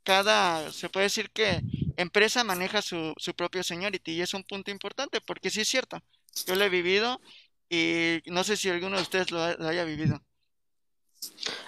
cada, 0.02 0.73
se 0.73 0.88
puede 0.88 1.04
decir 1.04 1.30
que 1.30 1.61
empresa 1.97 2.44
maneja 2.44 2.80
su, 2.80 3.12
su 3.18 3.35
propio 3.35 3.62
seniority 3.62 4.12
y 4.12 4.23
es 4.23 4.32
un 4.35 4.44
punto 4.44 4.70
importante 4.70 5.20
porque 5.20 5.50
sí 5.50 5.61
es 5.61 5.68
cierto. 5.68 6.00
Yo 6.47 6.54
lo 6.54 6.64
he 6.64 6.68
vivido 6.68 7.20
y 7.68 8.23
no 8.26 8.44
sé 8.44 8.56
si 8.56 8.70
alguno 8.70 8.97
de 8.97 9.02
ustedes 9.02 9.30
lo, 9.30 9.56
lo 9.58 9.68
haya 9.68 9.85
vivido. 9.85 10.23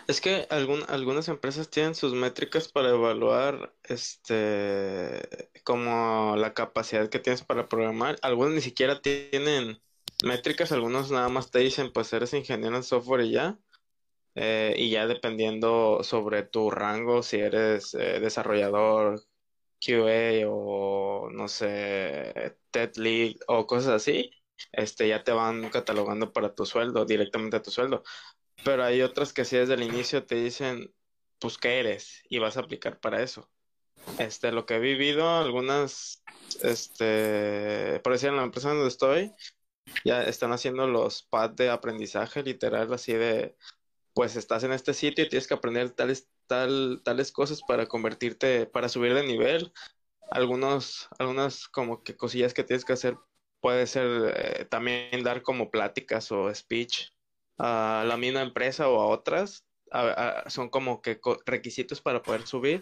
Es 0.07 0.21
que 0.21 0.47
algunas 0.51 1.29
empresas 1.29 1.71
tienen 1.71 1.95
sus 1.95 2.15
métricas 2.15 2.69
para 2.69 2.91
evaluar 2.91 3.73
este 3.85 5.51
como 5.65 6.35
la 6.37 6.55
capacidad 6.55 7.09
que 7.09 7.19
tienes 7.21 7.45
para 7.45 7.69
programar. 7.69 8.19
Algunos 8.23 8.55
ni 8.55 8.61
siquiera 8.61 9.01
tienen 9.01 9.81
métricas, 10.25 10.73
algunos 10.73 11.11
nada 11.11 11.29
más 11.29 11.51
te 11.51 11.61
dicen 11.61 11.93
pues 11.93 12.13
eres 12.13 12.35
ingeniero 12.35 12.77
en 12.77 12.83
software 12.83 13.23
y 13.23 13.33
ya. 13.33 13.59
Eh, 14.37 14.75
y 14.79 14.91
ya 14.91 15.07
dependiendo 15.07 16.03
sobre 16.05 16.43
tu 16.45 16.71
rango, 16.71 17.23
si 17.23 17.39
eres 17.39 17.95
eh, 17.95 18.21
desarrollador, 18.21 19.23
QA 19.81 20.47
o 20.49 21.31
no 21.33 21.49
sé, 21.49 22.57
tech 22.71 22.97
lead 22.97 23.37
o 23.49 23.67
cosas 23.67 23.95
así, 23.95 24.31
este 24.73 25.09
ya 25.09 25.25
te 25.25 25.33
van 25.33 25.69
catalogando 25.71 26.33
para 26.33 26.55
tu 26.55 26.67
sueldo, 26.67 27.05
directamente 27.05 27.57
a 27.57 27.63
tu 27.63 27.71
sueldo. 27.71 28.03
Pero 28.65 28.85
hay 28.85 29.03
otras 29.03 29.33
que 29.33 29.45
sí 29.45 29.57
desde 29.57 29.75
el 29.75 29.83
inicio 29.83 30.25
te 30.25 30.37
dicen, 30.37 30.93
pues, 31.39 31.57
¿qué 31.59 31.81
eres? 31.81 32.23
Y 32.29 32.39
vas 32.39 32.57
a 32.57 32.61
aplicar 32.61 33.01
para 33.01 33.23
eso. 33.23 33.51
Este, 34.19 34.53
lo 34.53 34.67
que 34.67 34.77
he 34.77 34.79
vivido, 34.79 35.29
algunas, 35.39 36.23
este, 36.63 38.01
por 38.01 38.13
decir, 38.13 38.31
en 38.31 38.37
la 38.37 38.43
empresa 38.45 38.71
donde 38.71 38.89
estoy, 38.89 39.33
ya 40.05 40.23
están 40.23 40.53
haciendo 40.53 40.87
los 40.87 41.23
pads 41.23 41.57
de 41.57 41.71
aprendizaje, 41.71 42.43
literal, 42.43 42.93
así 42.93 43.13
de, 43.13 43.57
pues, 44.15 44.37
estás 44.37 44.65
en 44.65 44.73
este 44.73 44.95
sitio 44.95 45.25
y 45.25 45.29
tienes 45.29 45.47
que 45.47 45.55
aprender 45.55 45.91
tales, 45.91 46.29
tal, 46.47 47.01
tales 47.05 47.33
cosas 47.33 47.63
para 47.67 47.87
convertirte, 47.87 48.67
para 48.67 48.89
subir 48.89 49.15
de 49.15 49.27
nivel. 49.27 49.73
Algunos, 50.31 51.09
algunas 51.19 51.69
como 51.69 52.03
que 52.03 52.17
cosillas 52.17 52.55
que 52.55 52.65
tienes 52.65 52.85
que 52.85 52.93
hacer, 52.93 53.17
puede 53.61 53.87
ser 53.87 54.35
eh, 54.37 54.65
también 54.67 55.23
dar 55.23 55.43
como 55.43 55.71
pláticas 55.71 56.31
o 56.33 56.55
speech 56.55 57.11
a 57.63 58.05
la 58.07 58.17
misma 58.17 58.41
empresa 58.41 58.89
o 58.89 59.01
a 59.01 59.07
otras, 59.07 59.67
son 60.47 60.71
como 60.71 61.03
que 61.03 61.21
requisitos 61.45 62.01
para 62.01 62.23
poder 62.23 62.47
subir. 62.47 62.81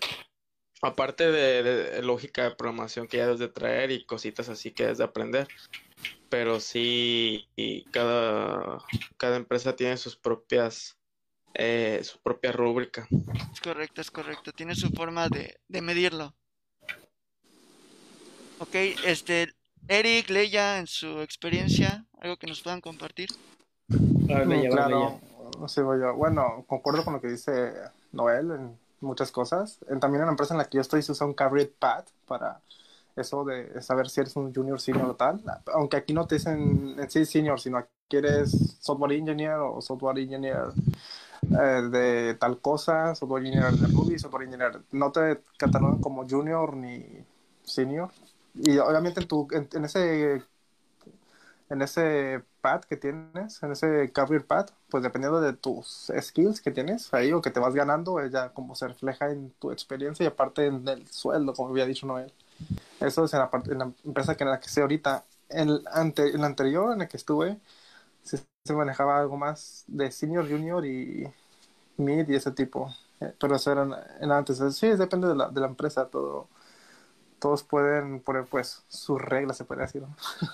Aparte 0.81 1.33
de, 1.33 2.01
lógica 2.03 2.45
de 2.45 2.55
programación 2.55 3.09
que 3.09 3.17
ya 3.17 3.25
debes 3.25 3.41
de 3.41 3.49
traer 3.49 3.91
y 3.91 4.07
cositas 4.07 4.49
así 4.49 4.71
que 4.71 4.85
debes 4.85 4.99
de 4.99 5.05
aprender. 5.05 5.49
Pero 6.29 6.61
sí, 6.61 7.49
cada, 7.91 8.79
cada 9.17 9.37
empresa 9.37 9.75
tiene 9.75 9.97
sus 9.97 10.17
propias, 10.17 10.97
eh, 11.55 12.01
su 12.05 12.21
propia 12.21 12.53
rúbrica. 12.53 13.09
Es 13.53 13.61
correcto, 13.61 14.01
es 14.01 14.11
correcto. 14.13 14.53
Tiene 14.53 14.77
su 14.77 14.91
forma 14.91 15.29
de, 15.29 15.59
de 15.67 15.83
medirlo. 15.83 16.37
Ok, 18.61 18.75
este, 19.05 19.53
Eric, 19.89 20.31
Leia, 20.31 20.79
en 20.79 20.87
su 20.87 21.21
experiencia, 21.23 22.07
algo 22.21 22.37
que 22.37 22.47
nos 22.47 22.61
puedan 22.61 22.81
compartir. 22.81 23.29
Va, 24.29 24.69
claro, 24.69 24.91
yo. 24.91 26.15
Bueno, 26.17 26.65
concuerdo 26.67 27.05
con 27.05 27.15
lo 27.15 27.21
que 27.21 27.29
dice 27.29 27.73
Noel 28.13 28.51
en 28.51 28.79
muchas 29.01 29.33
cosas. 29.33 29.79
En- 29.89 30.01
también 30.01 30.23
en 30.23 30.27
la 30.27 30.33
empresa 30.33 30.55
en 30.55 30.59
la 30.59 30.65
que 30.67 30.77
yo 30.77 30.81
estoy 30.83 31.03
se 31.03 31.13
usa 31.13 31.27
un 31.27 31.35
career 31.35 31.73
path 31.79 32.09
para 32.27 32.61
eso 33.17 33.45
de 33.45 33.83
saber 33.83 34.09
si 34.09 34.21
eres 34.21 34.37
un 34.37 34.55
junior, 34.55 34.81
senior 34.81 35.11
o 35.11 35.15
tal. 35.17 35.43
Aunque 35.75 35.97
aquí 35.97 36.13
no 36.15 36.27
te 36.27 36.37
dicen 36.37 36.97
en 36.99 37.11
sí 37.11 37.25
senior, 37.25 37.61
sino 37.61 37.79
aquí 37.79 37.91
eres 38.17 38.51
software 38.81 39.13
engineer 39.13 39.57
o 39.59 39.81
software 39.81 40.19
engineer 40.19 40.69
eh, 41.51 41.83
de 41.91 42.35
tal 42.35 42.61
cosa, 42.61 43.15
software 43.15 43.45
engineer 43.45 43.73
de 43.73 43.87
Ruby, 43.89 44.19
software 44.19 44.45
engineer. 44.45 44.83
No 44.93 45.11
te 45.13 45.41
catalogan 45.57 46.01
como 46.01 46.29
junior 46.29 46.77
ni 46.77 47.05
senior. 47.65 48.11
Y 48.55 48.79
obviamente 48.79 49.21
en, 49.21 49.29
tu, 49.29 49.49
en, 49.53 49.69
en 49.73 49.85
ese 49.85 50.43
en 51.71 51.83
ese 51.83 52.43
pad 52.61 52.83
que 52.83 52.97
tienes, 52.97 53.63
en 53.63 53.73
ese 53.73 54.13
career 54.13 54.47
pad, 54.47 54.69
pues 54.91 55.03
dependiendo 55.03 55.41
de 55.41 55.53
tus 55.55 56.13
skills 56.21 56.61
que 56.61 56.71
tienes 56.71 57.13
ahí 57.15 57.33
o 57.33 57.43
que 57.43 57.51
te 57.51 57.61
vas 57.61 57.75
ganando, 57.75 58.21
ella 58.21 58.51
como 58.55 58.75
se 58.75 58.89
refleja 58.89 59.31
en 59.31 59.51
tu 59.59 59.73
experiencia 59.73 60.25
y 60.25 60.27
aparte 60.29 60.67
en 60.67 60.87
el 60.89 61.07
sueldo, 61.09 61.55
como 61.55 61.71
había 61.71 61.87
dicho 61.87 62.07
Noel. 62.07 62.33
Eso 63.01 63.25
es 63.25 63.33
en 63.35 63.41
la, 63.41 63.51
parte, 63.51 63.73
en 63.73 63.79
la 63.79 63.93
empresa 64.05 64.37
que 64.37 64.45
en 64.45 64.51
la 64.51 64.61
que 64.61 64.67
estoy 64.67 64.83
ahorita. 64.83 65.25
En, 65.51 65.69
el 65.71 65.85
ante, 65.93 66.31
en 66.31 66.41
la 66.43 66.47
anterior, 66.49 66.93
en 66.93 66.99
la 67.01 67.09
que 67.09 67.17
estuve, 67.17 67.59
se, 68.23 68.39
se 68.65 68.75
manejaba 68.75 69.21
algo 69.21 69.37
más 69.37 69.85
de 69.89 70.11
senior, 70.13 70.49
junior 70.49 70.85
y 70.87 71.27
mid 71.99 72.29
y 72.29 72.37
ese 72.37 72.53
tipo. 72.53 72.95
Eh, 73.21 73.35
Pero 73.41 73.57
eso 73.57 73.73
era 73.73 73.83
en, 73.85 73.95
en 74.23 74.33
antes. 74.33 74.59
Sí, 74.77 74.89
depende 74.89 75.29
de 75.29 75.37
la, 75.37 75.49
de 75.51 75.61
la 75.61 75.67
empresa, 75.69 76.09
todo. 76.09 76.49
Todos 77.41 77.63
pueden 77.65 78.21
poner 78.21 78.47
pues 78.47 78.85
sus 78.89 79.21
reglas, 79.23 79.57
se 79.59 79.65
puede 79.65 79.83
decir. 79.83 80.05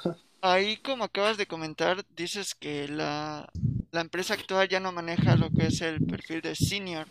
Ahí, 0.47 0.77
como 0.77 1.05
acabas 1.05 1.39
de 1.39 1.47
comentar, 1.47 2.05
dices 2.15 2.55
que 2.55 2.87
la, 2.87 3.49
la 3.93 4.01
empresa 4.03 4.35
actual 4.35 4.69
ya 4.69 4.79
no 4.79 4.93
maneja 4.93 5.37
lo 5.37 5.49
que 5.49 5.69
es 5.69 5.81
el 5.81 6.05
perfil 6.05 6.43
de 6.43 6.55
senior. 6.55 7.09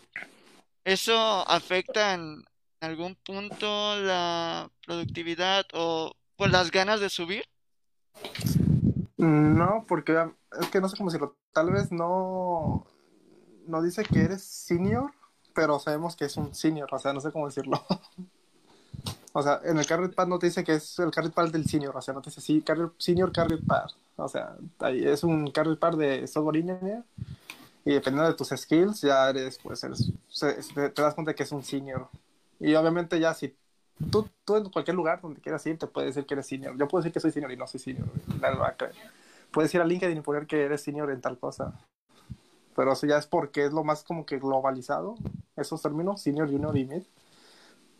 ¿Eso 0.84 1.16
afecta 1.50 2.14
en 2.14 2.44
algún 2.78 3.16
punto 3.16 3.96
la 3.96 4.70
productividad 4.86 5.66
o 5.72 6.12
pues 6.36 6.52
las 6.52 6.70
ganas 6.70 7.00
de 7.00 7.10
subir? 7.10 7.44
No, 9.16 9.84
porque 9.88 10.16
es 10.60 10.68
que 10.68 10.80
no 10.80 10.88
sé 10.88 10.96
cómo 10.96 11.10
decirlo. 11.10 11.36
Tal 11.52 11.72
vez 11.72 11.90
no, 11.90 12.86
no 13.66 13.82
dice 13.82 14.04
que 14.04 14.20
eres 14.20 14.44
senior, 14.44 15.10
pero 15.56 15.80
sabemos 15.80 16.14
que 16.14 16.26
es 16.26 16.36
un 16.36 16.54
senior, 16.54 16.88
o 16.92 17.00
sea, 17.00 17.12
no 17.12 17.20
sé 17.20 17.32
cómo 17.32 17.46
decirlo. 17.46 17.84
o 19.32 19.42
sea, 19.42 19.60
en 19.64 19.78
el 19.78 19.86
carry 19.86 20.08
pad 20.08 20.26
no 20.28 20.38
te 20.38 20.46
dice 20.46 20.62
que 20.64 20.74
es 20.74 20.98
el 20.98 21.10
carry 21.10 21.30
pad 21.30 21.50
del 21.50 21.66
senior, 21.66 21.96
o 21.96 22.02
sea, 22.02 22.14
no 22.14 22.22
te 22.22 22.30
dice 22.30 22.40
sí, 22.40 22.62
carry, 22.62 22.88
senior 22.98 23.32
carry 23.32 23.56
pad. 23.58 23.88
O 24.16 24.28
sea, 24.28 24.56
ahí 24.78 25.04
es 25.04 25.24
un 25.24 25.50
carry 25.50 25.76
pad 25.76 25.96
de 25.96 26.26
software 26.26 26.56
engineer 26.56 27.02
y 27.84 27.94
dependiendo 27.94 28.30
de 28.30 28.36
tus 28.36 28.48
skills 28.48 29.00
ya 29.00 29.28
eres, 29.28 29.58
pues, 29.58 29.82
eres, 29.84 30.12
te, 30.74 30.90
te 30.90 31.02
das 31.02 31.14
cuenta 31.14 31.34
que 31.34 31.42
es 31.42 31.52
un 31.52 31.62
senior. 31.62 32.08
Y 32.60 32.74
obviamente 32.74 33.18
ya 33.18 33.34
si 33.34 33.54
tú, 34.10 34.28
tú 34.44 34.56
en 34.56 34.70
cualquier 34.70 34.96
lugar 34.96 35.20
donde 35.20 35.40
quieras 35.40 35.66
ir 35.66 35.78
te 35.78 35.86
puede 35.86 36.08
decir 36.08 36.24
que 36.26 36.34
eres 36.34 36.46
senior. 36.46 36.76
Yo 36.78 36.88
puedo 36.88 37.02
decir 37.02 37.12
que 37.12 37.20
soy 37.20 37.32
senior 37.32 37.52
y 37.52 37.56
no 37.56 37.66
soy 37.66 37.80
senior. 37.80 38.06
Nadie 38.40 38.54
lo 38.54 38.62
va 38.62 38.68
a 38.68 38.76
creer. 38.76 38.94
Puedes 39.50 39.74
ir 39.74 39.80
a 39.80 39.84
LinkedIn 39.84 40.18
y 40.18 40.20
poner 40.20 40.46
que 40.46 40.62
eres 40.62 40.82
senior 40.82 41.10
en 41.10 41.20
tal 41.20 41.38
cosa. 41.38 41.78
Pero 42.74 42.92
eso 42.92 43.06
ya 43.06 43.18
es 43.18 43.26
porque 43.26 43.66
es 43.66 43.72
lo 43.72 43.84
más 43.84 44.02
como 44.02 44.26
que 44.26 44.38
globalizado, 44.38 45.14
esos 45.56 45.80
términos, 45.80 46.22
senior, 46.22 46.50
junior 46.50 46.76
y 46.76 46.84
mid. 46.84 47.02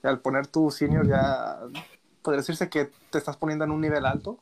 Al 0.05 0.21
poner 0.21 0.47
tu 0.47 0.71
senior 0.71 1.07
ya 1.09 1.59
podría 2.23 2.41
decirse 2.41 2.69
que 2.69 2.91
te 3.11 3.19
estás 3.19 3.37
poniendo 3.37 3.65
en 3.65 3.71
un 3.71 3.81
nivel 3.81 4.07
alto. 4.07 4.39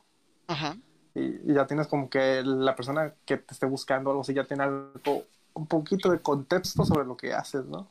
Ajá. 0.47 0.77
Y, 1.15 1.51
y 1.51 1.53
ya 1.53 1.65
tienes 1.67 1.87
como 1.87 2.09
que 2.09 2.41
la 2.43 2.75
persona 2.75 3.13
que 3.25 3.37
te 3.37 3.53
esté 3.53 3.65
buscando 3.65 4.09
algo 4.09 4.21
así 4.21 4.33
ya 4.33 4.45
tiene 4.45 4.63
algo, 4.63 5.23
un 5.53 5.67
poquito 5.67 6.09
de 6.09 6.19
contexto 6.19 6.85
sobre 6.85 7.05
lo 7.05 7.15
que 7.15 7.33
haces, 7.33 7.65
¿no? 7.65 7.87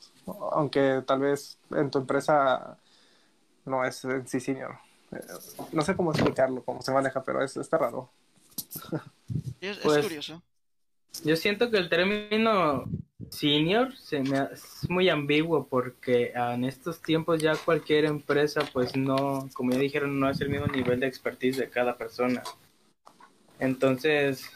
Aunque 0.52 1.02
tal 1.06 1.20
vez 1.20 1.58
en 1.70 1.90
tu 1.90 1.98
empresa 1.98 2.76
no 3.64 3.84
es 3.84 4.04
en 4.04 4.26
sí 4.26 4.40
senior. 4.40 4.76
Eh, 5.12 5.20
No 5.72 5.82
sé 5.82 5.94
cómo 5.94 6.10
explicarlo, 6.12 6.62
cómo 6.64 6.82
se 6.82 6.92
maneja, 6.92 7.22
pero 7.22 7.42
es, 7.42 7.56
está 7.56 7.78
raro. 7.78 8.10
Es, 9.60 9.76
es 9.76 9.78
Pues, 9.78 10.02
curioso. 10.02 10.42
Yo 11.24 11.36
siento 11.36 11.70
que 11.70 11.78
el 11.78 11.88
término 11.88 12.84
senior 13.30 13.96
se 13.96 14.20
me 14.20 14.48
es 14.52 14.88
muy 14.90 15.08
ambiguo 15.08 15.66
porque 15.68 16.32
en 16.34 16.64
estos 16.64 17.00
tiempos 17.00 17.40
ya 17.40 17.54
cualquier 17.56 18.04
empresa 18.04 18.68
pues 18.72 18.96
no, 18.96 19.48
como 19.54 19.72
ya 19.72 19.78
dijeron, 19.78 20.18
no 20.18 20.28
es 20.28 20.40
el 20.40 20.50
mismo 20.50 20.66
nivel 20.66 21.00
de 21.00 21.06
expertise 21.06 21.56
de 21.58 21.70
cada 21.70 21.96
persona. 21.96 22.42
Entonces, 23.58 24.50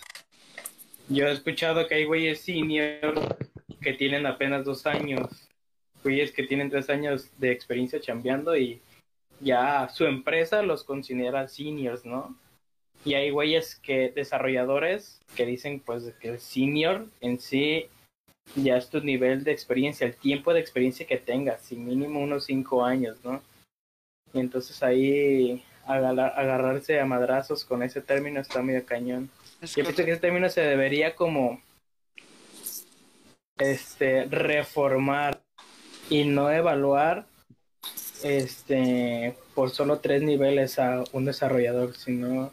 yo 1.08 1.26
he 1.26 1.32
escuchado 1.32 1.86
que 1.86 1.94
hay 1.94 2.04
güeyes 2.04 2.40
senior 2.40 3.36
que 3.80 3.92
tienen 3.92 4.26
apenas 4.26 4.64
dos 4.64 4.86
años, 4.86 5.48
güeyes 6.02 6.32
que 6.32 6.42
tienen 6.42 6.70
tres 6.70 6.90
años 6.90 7.30
de 7.38 7.52
experiencia 7.52 8.00
chambeando 8.00 8.56
y 8.56 8.80
ya 9.40 9.88
su 9.88 10.04
empresa 10.06 10.62
los 10.62 10.82
considera 10.82 11.46
seniors, 11.46 12.04
¿no? 12.04 12.36
Y 13.06 13.14
hay 13.14 13.30
güeyes 13.30 13.76
que, 13.76 14.10
desarrolladores, 14.10 15.20
que 15.36 15.46
dicen 15.46 15.78
pues 15.78 16.12
que 16.20 16.30
el 16.30 16.40
senior 16.40 17.06
en 17.20 17.38
sí 17.38 17.86
ya 18.56 18.76
es 18.76 18.90
tu 18.90 19.00
nivel 19.00 19.44
de 19.44 19.52
experiencia, 19.52 20.08
el 20.08 20.16
tiempo 20.16 20.52
de 20.52 20.58
experiencia 20.58 21.06
que 21.06 21.16
tengas, 21.16 21.62
sin 21.62 21.86
mínimo 21.86 22.18
unos 22.18 22.46
cinco 22.46 22.84
años, 22.84 23.16
¿no? 23.22 23.42
Y 24.32 24.40
entonces 24.40 24.82
ahí 24.82 25.62
agarrar- 25.86 26.32
agarrarse 26.36 26.98
a 26.98 27.06
madrazos 27.06 27.64
con 27.64 27.84
ese 27.84 28.00
término 28.00 28.40
está 28.40 28.60
medio 28.60 28.84
cañón. 28.84 29.30
Es 29.60 29.76
Yo 29.76 29.84
pienso 29.84 30.04
que 30.04 30.10
ese 30.10 30.20
término 30.20 30.48
se 30.48 30.62
debería 30.62 31.14
como 31.14 31.60
este 33.56 34.24
reformar 34.24 35.40
y 36.10 36.24
no 36.24 36.50
evaluar 36.50 37.24
este 38.24 39.36
por 39.54 39.70
solo 39.70 40.00
tres 40.00 40.22
niveles 40.22 40.80
a 40.80 41.04
un 41.12 41.24
desarrollador, 41.24 41.96
sino 41.96 42.50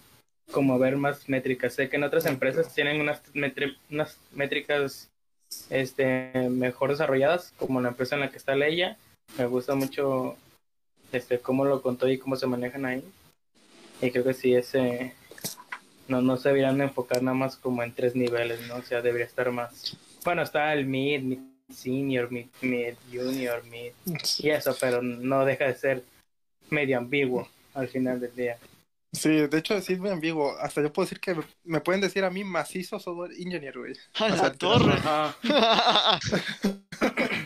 como 0.53 0.79
ver 0.79 0.95
más 0.95 1.27
métricas. 1.27 1.73
Sé 1.73 1.89
que 1.89 1.97
en 1.97 2.03
otras 2.03 2.25
empresas 2.25 2.73
tienen 2.73 3.01
unas, 3.01 3.21
unas 3.89 4.17
métricas 4.31 5.09
este 5.69 6.49
mejor 6.49 6.91
desarrolladas, 6.91 7.53
como 7.57 7.81
la 7.81 7.89
empresa 7.89 8.15
en 8.15 8.21
la 8.21 8.29
que 8.29 8.37
está 8.37 8.55
Leia. 8.55 8.97
Me 9.37 9.45
gusta 9.45 9.75
mucho 9.75 10.37
este 11.11 11.39
cómo 11.39 11.65
lo 11.65 11.81
contó 11.81 12.07
y 12.07 12.17
cómo 12.17 12.37
se 12.37 12.47
manejan 12.47 12.85
ahí. 12.85 13.03
Y 14.01 14.11
creo 14.11 14.23
que 14.23 14.33
sí 14.33 14.55
ese 14.55 15.13
no, 16.07 16.21
no 16.21 16.37
se 16.37 16.49
deberían 16.49 16.79
enfocar 16.81 17.21
nada 17.21 17.35
más 17.35 17.57
como 17.57 17.83
en 17.83 17.93
tres 17.93 18.15
niveles, 18.15 18.67
¿no? 18.67 18.75
O 18.75 18.81
sea, 18.81 19.01
debería 19.01 19.25
estar 19.25 19.51
más. 19.51 19.97
Bueno, 20.23 20.41
está 20.41 20.73
el 20.73 20.85
mid, 20.85 21.21
mid 21.21 21.39
senior, 21.69 22.31
mid, 22.31 22.47
mid 22.61 22.93
junior, 23.11 23.63
mid 23.65 23.93
y 24.39 24.49
eso, 24.49 24.75
pero 24.79 25.01
no 25.01 25.45
deja 25.45 25.65
de 25.65 25.75
ser 25.75 26.03
medio 26.69 26.97
ambiguo 26.97 27.47
al 27.73 27.87
final 27.87 28.19
del 28.19 28.35
día. 28.35 28.57
Sí, 29.13 29.29
de 29.47 29.57
hecho 29.59 29.79
sí 29.81 29.93
es 29.93 29.99
muy 29.99 30.09
ambiguo. 30.09 30.57
Hasta 30.59 30.81
yo 30.81 30.91
puedo 30.91 31.05
decir 31.05 31.19
que 31.19 31.35
me- 31.63 31.81
pueden 31.81 32.01
decir 32.01 32.23
a 32.25 32.31
mí 32.31 32.43
macizo 32.43 32.99
software 32.99 33.31
engineer, 33.33 33.77
güey. 33.77 33.93
A 34.19 34.25
O 34.25 34.29
la 34.29 34.37
sea, 34.37 34.53
torre. 34.53 34.93
Ajá. 34.93 35.35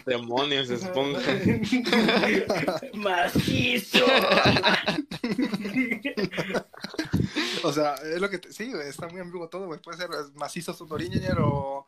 Demonios, 0.06 0.69
esponja. 0.69 1.19
Macizo. 2.93 4.06
O 7.63 7.73
sea, 7.73 7.95
es 7.95 8.21
lo 8.21 8.30
que 8.30 8.38
te... 8.39 8.51
sí, 8.53 8.71
güey, 8.71 8.88
está 8.88 9.08
muy 9.08 9.19
ambiguo 9.21 9.49
todo, 9.49 9.65
güey. 9.67 9.80
Puede 9.82 9.97
ser 9.97 10.10
macizo 10.36 10.73
software 10.73 11.03
engineer 11.03 11.38
o 11.39 11.88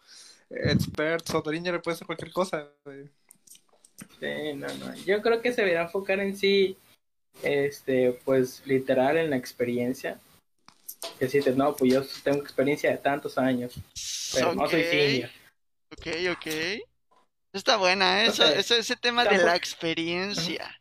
expert 0.50 1.28
software 1.28 1.56
engineer, 1.58 1.82
puede 1.82 1.98
ser 1.98 2.08
cualquier 2.08 2.32
cosa, 2.32 2.68
güey. 2.84 3.10
Sí, 4.20 4.54
no, 4.56 4.68
no. 4.76 4.96
Yo 5.06 5.22
creo 5.22 5.42
que 5.42 5.52
se 5.54 5.62
debería 5.62 5.84
enfocar 5.84 6.20
en 6.20 6.36
sí, 6.36 6.78
este, 7.44 8.14
pues 8.26 8.62
literal 8.66 9.18
en 9.18 9.30
la 9.30 9.38
experiencia. 9.38 10.20
Que 11.18 11.26
Decirte, 11.26 11.52
no, 11.52 11.76
pues 11.76 11.94
yo 11.94 12.04
tengo 12.24 12.40
experiencia 12.40 12.92
de 12.92 12.98
tantos 12.98 13.38
años, 13.38 13.74
pero 14.34 14.54
no 14.54 14.68
soy 14.70 14.84
senior. 14.84 15.30
ok, 15.92 16.08
ok. 16.34 16.48
Está 17.54 17.78
buena, 17.78 18.24
¿eh? 18.24 18.28
eso, 18.28 18.76
ese 18.76 18.96
tema 18.96 19.24
de 19.26 19.38
la 19.38 19.56
experiencia. 19.56 20.80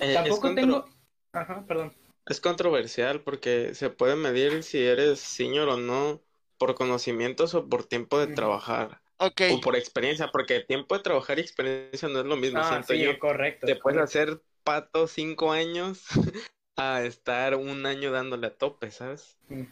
Eh, 0.00 0.14
Tampoco 0.14 0.42
contro- 0.42 0.54
tengo. 0.54 0.88
Ajá, 1.32 1.64
perdón. 1.66 1.92
es 2.26 2.40
controversial 2.40 3.20
porque 3.22 3.74
se 3.74 3.90
puede 3.90 4.16
medir 4.16 4.62
si 4.62 4.82
eres 4.82 5.18
senior 5.20 5.68
o 5.68 5.76
no 5.76 6.20
por 6.58 6.74
conocimientos 6.74 7.54
o 7.54 7.68
por 7.68 7.84
tiempo 7.84 8.18
de 8.18 8.34
trabajar 8.34 9.00
Ok, 9.18 9.42
o 9.50 9.60
por 9.60 9.76
experiencia, 9.76 10.28
porque 10.30 10.60
tiempo 10.60 10.96
de 10.96 11.02
trabajar 11.02 11.38
y 11.38 11.42
experiencia 11.42 12.08
no 12.08 12.20
es 12.20 12.26
lo 12.26 12.36
mismo, 12.36 12.60
Ah, 12.60 12.68
siento 12.68 12.92
sí, 12.94 13.00
yo. 13.00 13.18
correcto. 13.18 13.66
Te 13.66 13.76
puedes 13.76 13.98
correcto. 13.98 14.02
hacer 14.34 14.42
pato 14.68 15.06
cinco 15.08 15.52
años 15.52 16.04
a 16.76 17.02
estar 17.02 17.54
un 17.54 17.86
año 17.86 18.10
dándole 18.12 18.48
a 18.48 18.54
tope, 18.54 18.90
¿sabes? 18.90 19.36
Ujú. 19.48 19.66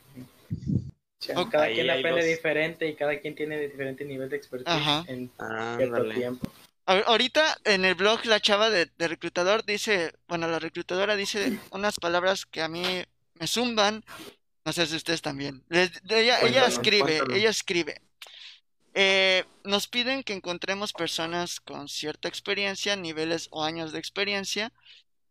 Sí, 1.21 1.33
Ok. 1.35 1.51
Cada 1.51 1.65
Ahí 1.65 1.75
quien 1.75 1.91
aprende 1.91 2.21
dos. 2.23 2.31
diferente 2.31 2.89
y 2.89 2.95
cada 2.95 3.19
quien 3.21 3.35
tiene 3.35 3.59
diferente 3.59 4.05
nivel 4.05 4.29
de 4.29 4.37
expertise 4.37 4.69
Ajá. 4.75 5.05
en 5.09 5.31
cierto 5.39 5.45
Ándale. 5.85 6.15
tiempo. 6.15 6.51
A- 6.87 6.99
ahorita 7.01 7.57
en 7.65 7.85
el 7.85 7.95
blog 7.95 8.25
la 8.27 8.41
chava 8.41 8.71
de, 8.71 8.87
de 8.97 9.09
reclutador 9.09 9.65
dice, 9.65 10.13
bueno, 10.29 10.47
la 10.47 10.59
reclutadora 10.59 11.17
dice 11.17 11.59
unas 11.71 11.97
palabras 11.99 12.47
que 12.47 12.63
a 12.63 12.69
mí 12.69 12.83
me 13.35 13.47
zumban, 13.47 14.05
no 14.65 14.73
sé 14.73 14.87
si 14.87 14.97
ustedes 14.97 15.21
también. 15.23 15.65
Les- 15.69 16.03
de- 16.05 16.21
ella, 16.21 16.67
escribe, 16.67 17.21
ella 17.35 17.51
escribe. 17.51 18.01
Eh, 18.97 19.45
nos 19.65 19.89
piden 19.89 20.25
que 20.25 20.35
encontremos 20.35 20.93
personas 20.95 21.61
con 21.61 21.89
cierta 21.89 22.29
experiencia, 22.29 22.97
niveles 22.97 23.49
o 23.53 23.65
años 23.65 23.93
de 23.93 24.01
experiencia, 24.01 24.73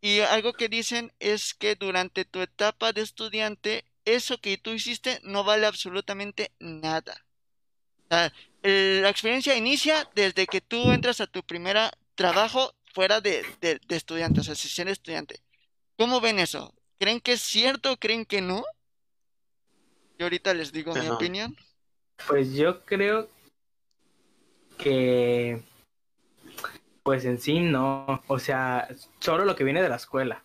y 0.02 0.22
algo 0.22 0.54
que 0.54 0.70
dicen 0.70 1.14
es 1.20 1.54
que 1.56 1.76
durante 1.76 2.26
tu 2.26 2.42
etapa 2.42 2.94
de 2.94 3.02
estudiante, 3.02 3.86
eso 4.06 4.40
que 4.40 4.58
tú 4.58 4.72
hiciste 4.72 5.20
no 5.24 5.44
vale 5.44 5.66
absolutamente 5.68 6.52
nada. 6.60 7.26
O 8.10 8.16
sea, 8.16 8.34
el- 8.64 9.02
la 9.02 9.10
experiencia 9.10 9.58
inicia 9.58 10.08
desde 10.16 10.48
que 10.48 10.62
tú 10.62 10.92
entras 10.92 11.22
a 11.22 11.28
tu 11.28 11.44
primera 11.44 11.92
trabajo 12.16 12.74
fuera 12.94 13.22
de, 13.22 13.44
de, 13.62 13.80
de 13.88 13.96
estudiante, 13.96 14.42
o 14.42 14.44
sea, 14.44 14.56
si 14.56 14.82
eres 14.82 14.94
estudiante. 14.94 15.42
¿Cómo 15.98 16.22
ven 16.22 16.40
eso? 16.40 16.74
¿Creen 17.00 17.20
que 17.22 17.34
es 17.34 17.42
cierto? 17.42 17.98
¿Creen 17.98 18.26
que 18.26 18.42
no? 18.42 18.64
Yo 20.18 20.26
ahorita 20.26 20.54
les 20.54 20.72
digo 20.72 20.94
mi 20.96 21.08
opinión. 21.10 21.56
Pues 22.28 22.54
yo 22.56 22.86
creo 22.86 23.30
que, 24.78 25.62
pues 27.04 27.26
en 27.26 27.40
sí 27.40 27.60
no, 27.60 28.22
o 28.28 28.40
sea, 28.40 28.88
solo 29.20 29.46
lo 29.46 29.56
que 29.56 29.64
viene 29.64 29.82
de 29.82 29.90
la 29.90 29.96
escuela. 29.96 30.44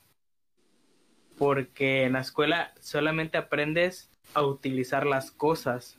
Porque 1.38 2.04
en 2.04 2.12
la 2.12 2.20
escuela 2.20 2.72
solamente 2.80 3.38
aprendes 3.38 4.10
a 4.34 4.42
utilizar 4.42 5.06
las 5.06 5.30
cosas, 5.30 5.98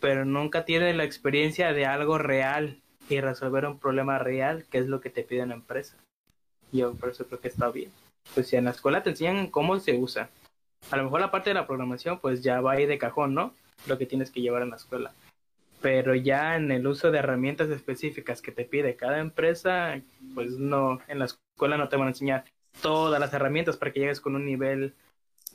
pero 0.00 0.24
nunca 0.24 0.64
tienes 0.64 0.94
la 0.96 1.04
experiencia 1.04 1.72
de 1.72 1.86
algo 1.86 2.18
real 2.18 2.82
y 3.08 3.20
resolver 3.20 3.66
un 3.66 3.78
problema 3.78 4.18
real, 4.18 4.66
que 4.70 4.78
es 4.78 4.86
lo 4.86 5.00
que 5.00 5.10
te 5.10 5.22
pide 5.22 5.42
una 5.42 5.54
empresa. 5.54 5.96
Yo 6.72 6.94
por 6.94 7.10
eso 7.10 7.26
creo 7.26 7.40
que 7.40 7.48
está 7.48 7.70
bien. 7.70 7.90
Pues 8.34 8.48
si 8.48 8.56
en 8.56 8.64
la 8.64 8.72
escuela 8.72 9.02
te 9.02 9.10
enseñan 9.10 9.46
cómo 9.48 9.78
se 9.78 9.96
usa. 9.96 10.28
A 10.90 10.96
lo 10.96 11.04
mejor 11.04 11.20
la 11.20 11.30
parte 11.30 11.50
de 11.50 11.54
la 11.54 11.66
programación 11.66 12.18
pues 12.18 12.42
ya 12.42 12.60
va 12.60 12.72
ahí 12.72 12.86
de 12.86 12.98
cajón, 12.98 13.34
¿no? 13.34 13.54
Lo 13.86 13.96
que 13.98 14.06
tienes 14.06 14.30
que 14.30 14.40
llevar 14.40 14.62
en 14.62 14.70
la 14.70 14.76
escuela 14.76 15.12
pero 15.80 16.14
ya 16.14 16.56
en 16.56 16.70
el 16.70 16.86
uso 16.86 17.10
de 17.10 17.18
herramientas 17.18 17.68
específicas 17.70 18.42
que 18.42 18.52
te 18.52 18.64
pide 18.64 18.96
cada 18.96 19.18
empresa, 19.20 20.00
pues 20.34 20.52
no, 20.52 21.00
en 21.08 21.18
la 21.18 21.26
escuela 21.26 21.76
no 21.76 21.88
te 21.88 21.96
van 21.96 22.08
a 22.08 22.10
enseñar 22.10 22.44
todas 22.82 23.20
las 23.20 23.32
herramientas 23.32 23.76
para 23.76 23.92
que 23.92 24.00
llegues 24.00 24.20
con 24.20 24.34
un 24.36 24.44
nivel 24.44 24.94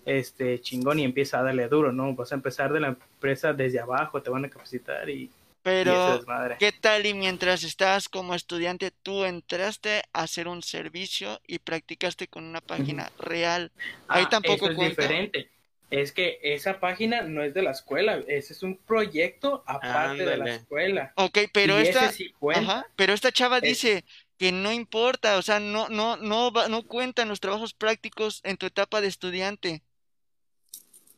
este 0.05 0.59
chingón 0.61 0.99
y 0.99 1.03
empieza 1.03 1.39
a 1.39 1.43
darle 1.43 1.67
duro, 1.67 1.91
¿no? 1.91 2.13
Vas 2.15 2.31
a 2.31 2.35
empezar 2.35 2.73
de 2.73 2.79
la 2.79 2.87
empresa 2.89 3.53
desde 3.53 3.79
abajo, 3.79 4.21
te 4.21 4.29
van 4.29 4.45
a 4.45 4.49
capacitar 4.49 5.09
y, 5.09 5.29
Pero. 5.63 6.23
¿qué 6.57 6.71
tal 6.71 7.05
y 7.05 7.13
mientras 7.13 7.63
estabas 7.63 8.09
como 8.09 8.33
estudiante, 8.33 8.91
tú 9.03 9.25
entraste 9.25 10.01
a 10.13 10.23
hacer 10.23 10.47
un 10.47 10.63
servicio 10.63 11.39
y 11.47 11.59
practicaste 11.59 12.27
con 12.27 12.45
una 12.45 12.61
página 12.61 13.11
real? 13.19 13.71
Ahí 14.07 14.23
Ah, 14.25 14.29
tampoco 14.31 14.65
eso 14.65 14.71
es 14.71 14.75
cuenta. 14.77 15.01
diferente. 15.01 15.51
Es 15.91 16.13
que 16.13 16.39
esa 16.41 16.79
página 16.79 17.21
no 17.21 17.43
es 17.43 17.53
de 17.53 17.61
la 17.61 17.71
escuela, 17.71 18.23
ese 18.27 18.53
es 18.53 18.63
un 18.63 18.77
proyecto 18.77 19.61
aparte 19.67 20.25
de 20.25 20.37
la 20.37 20.55
escuela. 20.55 21.11
Ok, 21.17 21.37
pero 21.53 21.77
y 21.79 21.83
esta, 21.83 22.11
sí 22.11 22.33
ajá, 22.55 22.87
pero 22.95 23.13
esta 23.13 23.31
chava 23.31 23.57
Es- 23.57 23.63
dice 23.63 24.05
que 24.37 24.51
no 24.53 24.71
importa, 24.71 25.37
o 25.37 25.41
sea, 25.41 25.59
no, 25.59 25.89
no, 25.89 26.15
no, 26.17 26.51
va- 26.51 26.69
no 26.69 26.87
cuentan 26.87 27.27
los 27.27 27.41
trabajos 27.41 27.73
prácticos 27.73 28.39
en 28.43 28.55
tu 28.57 28.65
etapa 28.65 29.01
de 29.01 29.07
estudiante. 29.07 29.83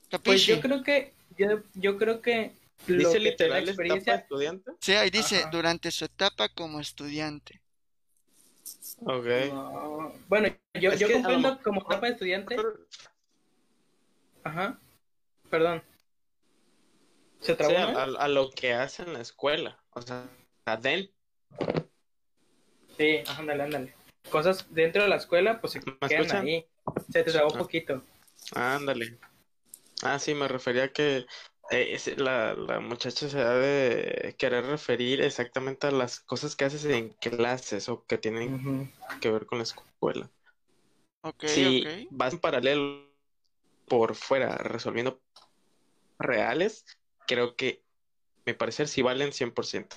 Pues 0.09 0.45
¿Capisci? 0.45 0.51
yo 0.51 0.59
creo 0.59 0.83
que, 0.83 1.13
yo, 1.37 1.47
yo 1.75 1.97
creo 1.97 2.21
que 2.21 2.51
lo 2.87 2.97
Dice 2.97 3.19
literal 3.19 3.59
etapa 3.59 3.69
experiencia, 3.71 4.15
estudiante. 4.15 4.71
Sí, 4.81 4.93
ahí 4.93 5.09
dice, 5.09 5.37
Ajá. 5.37 5.49
durante 5.51 5.91
su 5.91 6.05
etapa 6.05 6.49
como 6.49 6.79
estudiante. 6.79 7.61
Ok. 9.05 9.25
no, 9.51 10.13
bueno, 10.27 10.49
yo, 10.73 10.91
Es 10.91 10.99
yo 10.99 11.11
comprendo 11.11 11.59
como 11.63 11.81
etapa 11.81 12.07
de 12.07 12.13
estudiante, 12.13 12.55
ajá, 14.43 14.79
perdón. 15.49 15.83
¿Se 17.41 17.55
trabó? 17.55 17.77
a, 17.77 18.03
a- 18.03 18.23
a 18.25 18.27
lo 18.27 18.49
que 18.51 18.73
hace 18.73 19.03
en 19.03 19.13
la 19.13 19.21
escuela. 19.21 19.77
O 19.91 20.01
sea, 20.01 20.29
adentro. 20.65 21.13
Sí, 22.97 23.23
ándale, 23.37 23.63
ándale. 23.63 23.93
Cosas 24.29 24.65
dentro 24.73 25.03
de 25.03 25.09
la 25.09 25.17
escuela, 25.17 25.59
pues 25.59 25.73
se 25.73 25.79
¿Me 25.79 25.97
quedan 26.07 26.21
escuchan? 26.21 26.45
ahí. 26.45 26.65
Se 27.11 27.23
te 27.23 27.31
trabó 27.31 27.49
un 27.49 27.55
Ah. 27.55 27.59
poquito. 27.59 28.03
Ándale. 28.55 29.17
Ah, 30.03 30.19
sí, 30.19 30.33
me 30.33 30.47
refería 30.47 30.85
a 30.85 30.87
que 30.93 31.25
eh, 31.71 31.97
la, 32.17 32.53
la 32.53 32.79
muchacha 32.79 33.27
se 33.29 33.39
ha 33.39 33.51
de 33.53 34.35
querer 34.37 34.65
referir 34.65 35.21
exactamente 35.21 35.87
a 35.87 35.91
las 35.91 36.19
cosas 36.19 36.55
que 36.55 36.65
haces 36.65 36.85
en 36.85 37.09
clases 37.13 37.89
o 37.89 38.05
que 38.05 38.17
tienen 38.17 38.93
que 39.21 39.31
ver 39.31 39.45
con 39.45 39.59
la 39.59 39.63
escuela. 39.63 40.29
Ok, 41.21 41.43
Si 41.45 41.81
ok. 41.85 42.07
vas 42.11 42.33
en 42.33 42.39
paralelo 42.39 43.12
por 43.87 44.15
fuera 44.15 44.57
resolviendo 44.57 45.21
reales, 46.19 46.85
creo 47.27 47.55
que, 47.55 47.83
mi 48.45 48.53
parecer, 48.53 48.87
sí 48.87 49.01
valen 49.01 49.31
100%. 49.31 49.95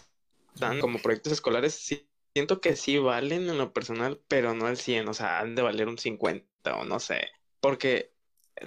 Tan 0.58 0.80
como 0.80 0.98
proyectos 1.00 1.34
escolares, 1.34 1.74
sí, 1.74 2.08
siento 2.32 2.60
que 2.60 2.76
sí 2.76 2.98
valen 2.98 3.48
en 3.48 3.58
lo 3.58 3.72
personal, 3.72 4.20
pero 4.26 4.54
no 4.54 4.66
al 4.66 4.78
100, 4.78 5.08
o 5.08 5.14
sea, 5.14 5.40
han 5.40 5.54
de 5.54 5.62
valer 5.62 5.88
un 5.88 5.98
50 5.98 6.76
o 6.76 6.84
no 6.84 6.98
sé, 6.98 7.28
porque 7.60 8.12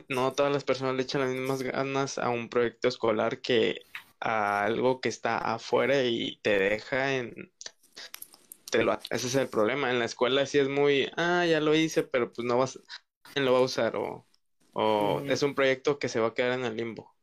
no 0.08 0.34
todas 0.34 0.52
las 0.52 0.64
personas 0.64 0.96
le 0.96 1.04
echan 1.04 1.22
las 1.22 1.32
mismas 1.32 1.62
ganas 1.64 2.18
a 2.18 2.30
un 2.30 2.50
proyecto 2.50 2.88
escolar 2.88 3.42
que 3.42 3.82
a 4.20 4.64
algo 4.66 5.02
que 5.02 5.10
está 5.10 5.38
afuera 5.38 6.04
y 6.04 6.40
te 6.42 6.60
deja 6.60 7.16
en... 7.16 7.52
Te 8.70 8.84
lo, 8.84 8.94
ese 9.10 9.28
es 9.28 9.36
el 9.36 9.48
problema. 9.48 9.90
En 9.90 9.98
la 9.98 10.06
escuela 10.06 10.46
sí 10.46 10.60
es 10.60 10.70
muy, 10.70 11.10
ah, 11.18 11.46
ya 11.46 11.60
lo 11.60 11.74
hice, 11.74 12.04
pero 12.04 12.32
pues 12.32 12.46
no 12.46 12.58
vas, 12.58 12.80
¿quién 13.34 13.46
lo 13.46 13.54
va 13.54 13.60
a 13.60 13.64
usar? 13.64 13.96
O, 13.96 14.28
o 14.74 15.22
es 15.28 15.44
un 15.44 15.56
proyecto 15.56 16.00
que 16.00 16.10
se 16.10 16.20
va 16.20 16.28
a 16.28 16.34
quedar 16.34 16.54
en 16.60 16.66
el 16.66 16.76
limbo. 16.76 17.16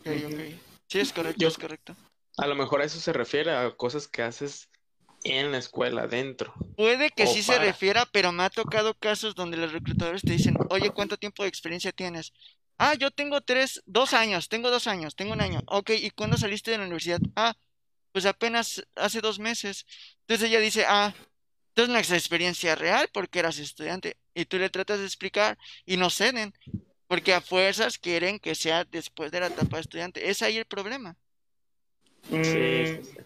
Ok, 0.00 0.06
ok. 0.06 0.40
Sí, 0.88 0.98
es 0.98 1.12
correcto, 1.12 1.40
Yo- 1.40 1.48
es 1.48 1.58
correcto. 1.58 1.96
A 2.38 2.46
lo 2.46 2.54
mejor 2.54 2.80
a 2.80 2.84
eso 2.84 2.98
se 2.98 3.12
refiere 3.12 3.52
a 3.52 3.70
cosas 3.76 4.08
que 4.08 4.22
haces 4.22 4.68
en 5.24 5.52
la 5.52 5.58
escuela, 5.58 6.06
dentro. 6.06 6.54
Puede 6.76 7.10
que 7.10 7.26
sí 7.26 7.42
se 7.42 7.58
refiera, 7.58 8.06
pero 8.06 8.32
me 8.32 8.42
ha 8.42 8.50
tocado 8.50 8.94
casos 8.94 9.34
donde 9.34 9.56
los 9.58 9.72
reclutadores 9.72 10.22
te 10.22 10.32
dicen, 10.32 10.56
oye, 10.70 10.90
¿cuánto 10.90 11.16
tiempo 11.16 11.42
de 11.42 11.48
experiencia 11.48 11.92
tienes? 11.92 12.32
Ah, 12.78 12.94
yo 12.94 13.10
tengo 13.10 13.40
tres, 13.42 13.82
dos 13.86 14.14
años, 14.14 14.48
tengo 14.48 14.70
dos 14.70 14.86
años, 14.86 15.14
tengo 15.14 15.34
un 15.34 15.40
año. 15.40 15.60
Ok, 15.66 15.90
¿y 15.90 16.10
cuándo 16.10 16.38
saliste 16.38 16.70
de 16.70 16.78
la 16.78 16.84
universidad? 16.84 17.20
Ah, 17.36 17.54
pues 18.12 18.26
apenas 18.26 18.82
hace 18.96 19.20
dos 19.20 19.38
meses. 19.38 19.86
Entonces 20.22 20.48
ella 20.48 20.58
dice, 20.60 20.84
ah, 20.88 21.14
entonces 21.68 21.92
no 21.92 21.98
es 22.00 22.10
experiencia 22.10 22.74
real 22.74 23.08
porque 23.12 23.38
eras 23.38 23.58
estudiante. 23.58 24.16
Y 24.34 24.44
tú 24.46 24.58
le 24.58 24.70
tratas 24.70 24.98
de 25.00 25.06
explicar 25.06 25.58
y 25.86 25.96
no 25.96 26.10
ceden, 26.10 26.54
porque 27.08 27.34
a 27.34 27.40
fuerzas 27.40 27.98
quieren 27.98 28.38
que 28.40 28.54
sea 28.54 28.84
después 28.84 29.30
de 29.32 29.40
la 29.40 29.48
etapa 29.48 29.76
de 29.76 29.82
estudiante. 29.82 30.30
Es 30.30 30.42
ahí 30.42 30.56
el 30.58 30.66
problema. 30.66 31.16
Sí, 32.40 32.84
Mm, 32.84 32.86
sí, 32.86 33.04
sí. 33.04 33.18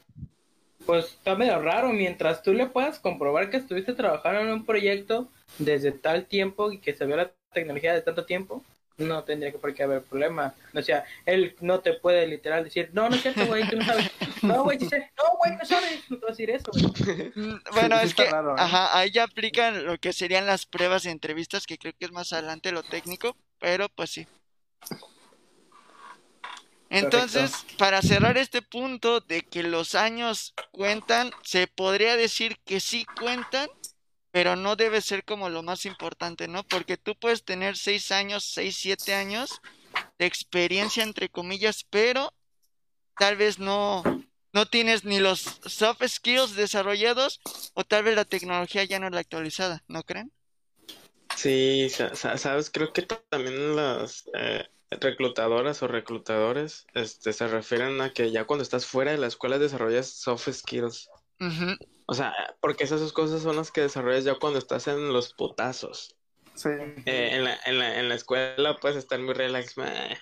Pues 0.85 1.07
está 1.07 1.35
medio 1.35 1.61
raro, 1.61 1.93
mientras 1.93 2.43
tú 2.43 2.53
le 2.53 2.67
puedas 2.67 2.99
comprobar 3.01 3.51
que 3.51 3.57
estuviste 3.59 3.93
trabajando 3.95 4.41
en 4.41 4.51
un 4.51 4.65
proyecto 4.67 5.29
desde 5.59 5.93
tal 5.93 6.27
tiempo 6.27 6.71
y 6.73 6.79
que 6.79 6.95
se 6.95 7.05
ve 7.07 7.17
la 7.17 7.33
tecnología 7.53 7.95
de 7.95 8.03
tanto 8.03 8.25
tiempo, 8.25 8.65
no 8.99 9.25
tendría 9.25 9.53
que 9.53 9.59
por 9.59 9.75
qué 9.75 9.83
haber 9.83 10.03
problema. 10.03 10.55
O 10.75 10.83
sea, 10.83 11.05
él 11.27 11.57
no 11.61 11.81
te 11.81 11.95
puede 11.95 12.27
literal 12.27 12.65
decir, 12.65 12.91
no, 12.93 13.09
no 13.09 13.17
es 13.17 13.23
cierto, 13.23 13.47
güey, 13.47 13.69
tú 13.69 13.77
no 13.77 13.85
sabes. 13.85 14.11
No, 14.57 14.65
güey. 14.65 14.79
No, 14.79 15.37
güey, 15.39 15.57
no 15.57 15.65
sabes. 15.65 16.01
Decir 16.29 16.51
eso, 16.51 16.71
güey. 16.73 17.33
Mm, 17.35 17.61
Bueno, 17.73 17.99
Sí 18.01 18.07
es 18.07 18.15
que, 18.15 18.31
raro, 18.31 18.53
¿eh? 18.53 18.57
ajá, 18.59 18.99
ahí 18.99 19.11
ya 19.11 19.25
aplican 19.25 19.85
lo 19.87 19.99
que 19.99 20.13
serían 20.13 20.47
las 20.47 20.67
pruebas 20.67 21.05
y 21.05 21.11
entrevistas, 21.11 21.67
que 21.67 21.79
creo 21.79 21.93
que 21.99 22.07
es 22.07 22.13
más 22.13 22.33
adelante 22.33 22.73
lo 22.73 22.83
técnico, 22.83 23.37
pero 23.59 23.89
pues 23.89 24.11
sí. 24.11 24.27
Entonces, 26.89 27.67
para 27.79 28.01
cerrar 28.01 28.39
este 28.39 28.63
punto 28.63 29.21
de 29.21 29.43
que 29.43 29.63
los 29.63 29.95
años 29.95 30.55
cuentan, 30.71 31.33
se 31.43 31.67
podría 31.67 32.17
decir 32.17 32.59
que 32.65 32.79
sí 32.81 33.05
cuentan, 33.19 33.69
pero 34.31 34.55
no 34.55 34.77
debe 34.77 35.01
ser 35.01 35.25
como 35.25 35.49
lo 35.49 35.63
más 35.63 35.85
importante, 35.85 36.47
¿no? 36.47 36.63
Porque 36.63 36.97
tú 36.97 37.17
puedes 37.17 37.45
tener 37.45 37.77
seis 37.77 38.13
años, 38.13 38.45
seis, 38.45 38.77
siete 38.77 39.15
años 39.15 39.61
de 40.19 40.27
experiencia, 40.27 41.03
entre 41.03 41.29
comillas, 41.29 41.85
pero 41.91 42.33
tal 43.19 43.37
vez 43.37 43.59
no, 43.59 44.03
no 44.57 44.67
tienes 44.67 45.05
ni 45.05 45.21
los 45.21 45.41
soft 45.67 46.03
skills 46.09 46.57
desarrollados 46.57 47.41
o 47.75 47.85
tal 47.85 48.05
vez 48.05 48.17
la 48.17 48.25
tecnología 48.25 48.85
ya 48.85 48.99
no 48.99 49.07
es 49.07 49.13
la 49.13 49.21
actualizada, 49.21 49.85
¿no 49.87 50.03
creen? 50.03 50.33
Sí, 51.37 51.89
sa- 51.91 52.15
sa- 52.17 52.39
sabes, 52.39 52.71
creo 52.71 52.93
que 52.93 53.03
ta- 53.03 53.23
también 53.29 53.77
las 53.77 54.25
eh, 54.35 54.65
reclutadoras 54.91 55.83
o 55.83 55.89
reclutadores 55.89 56.87
este, 56.95 57.33
se 57.33 57.47
refieren 57.49 58.01
a 58.01 58.13
que 58.13 58.31
ya 58.33 58.47
cuando 58.47 58.63
estás 58.63 58.87
fuera 58.87 59.13
de 59.13 59.19
la 59.19 59.27
escuela 59.27 59.59
desarrollas 59.59 60.09
soft 60.09 60.49
skills. 60.51 61.11
O 62.07 62.15
sea, 62.15 62.35
porque 62.61 62.85
esas 62.85 63.01
dos 63.01 63.13
cosas 63.13 63.43
son 63.43 63.57
las 63.57 63.71
que 63.73 63.83
desarrollas 63.83 64.25
ya 64.25 64.37
cuando 64.39 64.59
estás 64.59 64.89
en 64.89 65.13
los 65.13 65.33
putazos. 65.35 66.17
Sí. 66.57 66.69
Eh, 67.05 67.29
en 67.35 67.45
la, 67.45 67.59
en 67.67 67.79
la, 67.79 67.99
en 68.01 68.09
la 68.09 68.15
escuela 68.17 68.77
puedes 68.81 68.97
estar 68.97 69.19
muy 69.21 69.35
relax. 69.35 69.77
meh. 69.77 70.13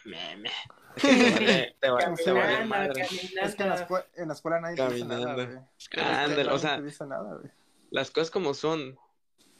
Es 0.96 1.02
que 1.02 1.06
te 1.06 1.30
vale, 1.30 1.76
te 1.80 1.90
vale- 1.90 2.16
te 2.24 2.30
vale 2.32 2.56
Caminando, 2.56 2.66
madre. 2.66 3.02
Es 3.02 3.54
que 3.54 3.62
en 3.62 3.68
la, 3.70 3.76
caminando. 3.76 3.86
escue- 3.86 4.06
en 4.16 4.28
la 4.28 4.34
escuela 4.34 4.60
nadie 4.60 4.76
te 4.76 4.88
dice 4.94 5.04
nada, 5.06 5.24
Caminando. 5.26 5.66
güey. 5.92 6.04
Ándale, 6.06 6.50
o 6.52 6.58
sea, 6.58 6.80
dice 6.80 7.06
nada, 7.06 7.34
güey. 7.40 7.50
las 7.90 8.10
cosas 8.10 8.30
como 8.30 8.52
son. 8.54 8.98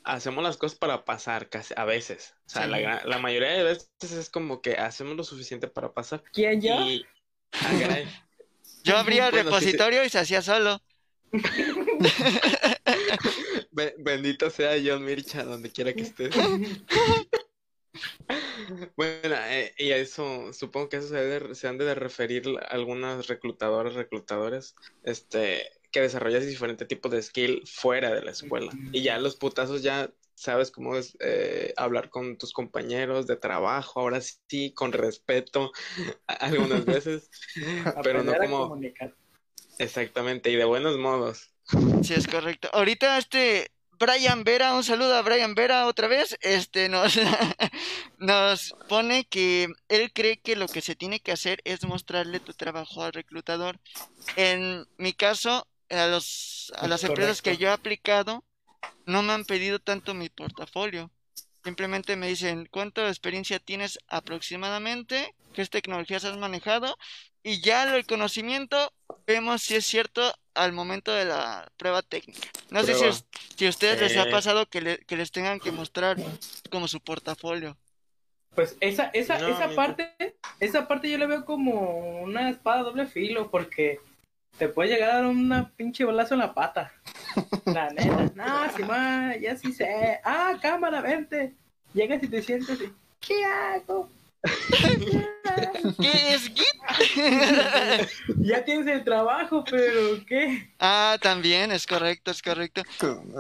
Hacemos 0.06 0.44
las 0.44 0.58
cosas 0.58 0.78
para 0.78 1.04
pasar, 1.06 1.48
casi, 1.48 1.72
a 1.78 1.84
veces. 1.87 2.34
O 2.46 2.50
sea, 2.50 2.64
Sí. 2.64 2.70
la, 2.70 3.02
la 3.06 3.18
mayoría 3.18 3.52
de 3.52 3.62
veces 3.62 3.88
es 4.12 4.28
como 4.28 4.60
que 4.60 4.74
hacemos 4.74 5.16
lo 5.16 5.24
suficiente 5.24 5.66
para 5.66 5.92
pasar. 5.94 6.22
¿Quién 6.32 6.60
yo? 6.60 6.74
Y. 6.82 7.06
Ah. 7.52 7.70
Yo 8.84 8.98
abría 8.98 9.28
el 9.28 9.32
Bueno, 9.32 9.48
sí 9.50 9.50
te- 9.50 9.70
repositorio 9.72 10.04
y 10.04 10.10
se 10.10 10.18
hacía 10.18 10.42
solo. 10.42 10.82
Be- 13.74 13.94
Bendito 13.98 14.50
sea 14.50 14.76
John 14.84 15.04
Mircha, 15.04 15.44
donde 15.44 15.70
quiera 15.72 15.94
que 15.94 16.04
estés. 16.04 16.34
Bueno, 18.96 19.34
eh, 19.37 19.74
y 19.78 19.92
a 19.92 19.96
eso, 19.98 20.52
supongo 20.52 20.88
que 20.88 20.96
eso 20.98 21.08
se, 21.08 21.16
de- 21.16 21.54
se 21.54 21.68
han 21.68 21.78
de 21.78 21.94
referir 21.94 22.44
algunas 22.68 23.26
reclutadoras, 23.28 23.94
reclutadores, 23.94 24.74
este, 25.02 25.70
que 25.90 26.00
desarrollas 26.00 26.46
diferentes 26.46 26.88
tipos 26.88 27.10
de 27.12 27.22
skill 27.22 27.62
fuera 27.66 28.12
de 28.14 28.22
la 28.22 28.30
escuela. 28.32 28.80
Y 28.90 29.02
ya 29.02 29.18
los 29.18 29.37
putazos 29.37 29.82
ya 29.82 30.12
sabes 30.34 30.70
cómo 30.70 30.96
es 30.96 31.16
eh, 31.20 31.72
hablar 31.76 32.10
con 32.10 32.37
tus 32.38 32.52
compañeros 32.52 33.26
de 33.26 33.37
trabajo, 33.37 34.00
ahora 34.00 34.20
sí, 34.20 34.72
con 34.74 34.92
respeto, 34.92 35.70
algunas 36.26 36.87
veces, 36.87 37.30
pero 38.02 38.22
no 38.22 38.37
como 38.37 38.78
exactamente, 39.78 40.50
y 40.50 40.56
de 40.56 40.64
buenos 40.64 40.98
modos. 40.98 41.54
Sí, 42.03 42.14
es 42.14 42.27
correcto. 42.29 42.68
Ahorita 42.72 43.18
este 43.18 43.70
Brian 43.98 44.44
Vera, 44.44 44.74
un 44.74 44.85
saludo 44.85 45.14
a 45.14 45.22
Brian 45.22 45.55
Vera 45.55 45.87
otra 45.87 46.09
vez, 46.09 46.37
este 46.40 46.88
nos, 46.88 47.18
nos 48.18 48.74
pone 48.88 49.24
que 49.24 49.68
él 49.88 50.12
cree 50.12 50.38
que 50.38 50.57
lo 50.57 50.68
que 50.68 50.81
se 50.81 50.96
tiene 50.96 51.20
que 51.20 51.33
hacer 51.33 51.61
es 51.64 51.85
mostrarle 51.85 52.40
tu 52.40 52.53
trabajo 52.53 53.03
al 53.03 53.12
reclutador. 53.12 53.79
En 54.37 54.87
mi 54.98 55.12
caso, 55.12 55.66
a 55.90 56.07
los, 56.07 56.72
a 56.77 56.88
las 56.88 57.05
empresas 57.05 57.40
que 57.40 57.57
yo 57.57 57.68
he 57.68 57.72
aplicado, 57.72 58.44
no 59.07 59.22
me 59.22 59.33
han 59.33 59.44
pedido 59.44 59.79
tanto 59.79 60.14
mi 60.14 60.29
portafolio. 60.29 61.11
Simplemente 61.62 62.16
me 62.16 62.29
dicen, 62.29 62.68
¿cuánta 62.70 63.09
experiencia 63.09 63.59
tienes 63.59 63.98
aproximadamente? 64.09 65.35
Qué 65.55 65.64
tecnologías 65.67 66.25
has 66.25 66.37
manejado 66.37 66.99
y 67.43 67.61
ya 67.62 67.95
el 67.97 68.05
conocimiento 68.07 68.93
vemos 69.27 69.62
si 69.62 69.75
es 69.77 69.87
cierto 69.87 70.35
al 70.55 70.73
momento 70.73 71.12
de 71.12 71.25
la 71.25 71.71
prueba 71.79 72.03
técnica. 72.03 72.49
No 72.71 72.83
sé 72.85 72.95
si, 72.95 73.05
si 73.57 73.67
a 73.67 73.71
ustedes 73.71 74.01
les 74.01 74.17
ha 74.17 74.29
Eh. 74.29 74.31
pasado 74.31 74.67
que, 74.67 74.81
le- 74.83 74.99
que 74.99 75.17
les 75.17 75.31
tengan 75.33 75.59
que 75.61 75.73
mostrar 75.73 76.17
como 76.71 76.87
su 76.88 77.01
portafolio. 77.01 77.77
Pues 78.55 78.77
esa, 78.81 79.07
esa, 79.14 79.38
No, 79.38 79.49
esa 79.49 79.75
parte, 79.75 80.37
esa 80.61 80.87
parte 80.87 81.11
yo 81.11 81.19
la 81.19 81.27
veo 81.27 81.45
como 81.45 82.21
una 82.23 82.51
espada 82.51 82.83
doble 82.83 83.07
filo, 83.07 83.51
porque 83.51 83.99
te 84.59 84.69
puede 84.69 84.90
llegar 84.90 85.11
a 85.11 85.14
dar 85.17 85.27
una 85.27 85.71
pinche 85.71 86.05
balazo 86.05 86.35
en 86.35 86.40
la 86.40 86.55
pata. 86.55 86.93
La 87.67 87.90
neta. 87.90 88.31
No, 88.37 88.77
si 88.77 88.83
ma, 88.85 89.35
ya 89.37 89.57
sí 89.57 89.73
sé. 89.73 90.21
Ah, 90.23 90.53
cámara, 90.62 91.01
vente. 91.01 91.53
Llegas 91.95 92.23
y 92.23 92.29
te 92.29 92.43
sientes 92.43 92.81
y, 92.81 92.93
¿qué 93.21 93.45
hago? 93.45 94.09
¿Qué 96.00 96.35
es 96.35 96.42
Git? 96.48 98.09
Ya 98.38 98.64
tienes 98.64 98.87
el 98.87 99.04
trabajo, 99.04 99.64
pero 99.64 100.24
¿qué? 100.26 100.70
ah, 100.78 101.16
también, 101.20 101.72
es 101.72 101.87
correcto, 101.87 102.30
es 102.30 102.42
correcto. 102.42 102.83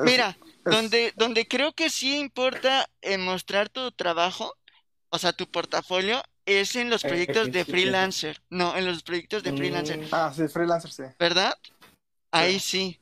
Mira, 0.04 0.36
donde, 0.64 1.12
donde 1.16 1.46
creo 1.46 1.72
que 1.72 1.90
sí 1.90 2.18
importa 2.18 2.88
eh, 3.02 3.18
mostrar 3.18 3.68
tu 3.68 3.90
trabajo, 3.92 4.54
o 5.10 5.18
sea, 5.18 5.32
tu 5.32 5.46
portafolio, 5.50 6.22
es 6.46 6.76
en 6.76 6.90
los 6.90 7.04
Eh, 7.04 7.08
proyectos 7.08 7.52
de 7.52 7.64
freelancer. 7.64 8.42
No, 8.50 8.76
en 8.76 8.86
los 8.86 9.02
proyectos 9.02 9.42
de 9.42 9.52
freelancer, 9.52 9.98
Mm, 9.98 10.08
Ah, 10.12 10.32
sí, 10.34 10.48
freelancer, 10.48 10.90
sí. 10.90 11.02
¿verdad? 11.18 11.54
Ahí 12.30 12.58
sí. 12.58 12.98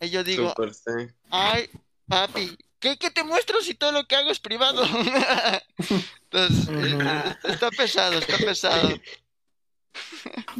Ahí 0.00 0.10
yo 0.10 0.22
digo, 0.24 0.54
sí. 0.72 1.08
ay, 1.30 1.68
papi, 2.06 2.56
¿qué, 2.84 2.98
qué 2.98 3.10
te 3.10 3.24
muestro 3.24 3.62
si 3.62 3.72
todo 3.72 3.92
lo 3.92 4.06
que 4.06 4.14
hago 4.14 4.30
es 4.30 4.38
privado? 4.38 4.84
Entonces, 6.30 6.68
eh, 6.68 7.36
está 7.44 7.70
pesado, 7.70 8.18
está 8.18 8.36
pesado. 8.36 8.90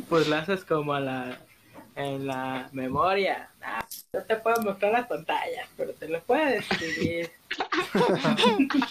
Pues 0.08 0.26
la 0.28 0.38
haces 0.38 0.64
como 0.64 0.94
a 0.94 1.00
la 1.00 1.38
en 1.96 2.26
la 2.26 2.68
memoria. 2.72 3.50
Ah, 3.62 3.86
no 4.12 4.22
te 4.22 4.36
puedo 4.36 4.62
mostrar 4.62 4.92
las 4.92 5.06
pantallas, 5.06 5.68
pero 5.76 5.92
te 5.92 6.08
lo 6.08 6.22
puedo 6.22 6.46
escribir. 6.46 7.30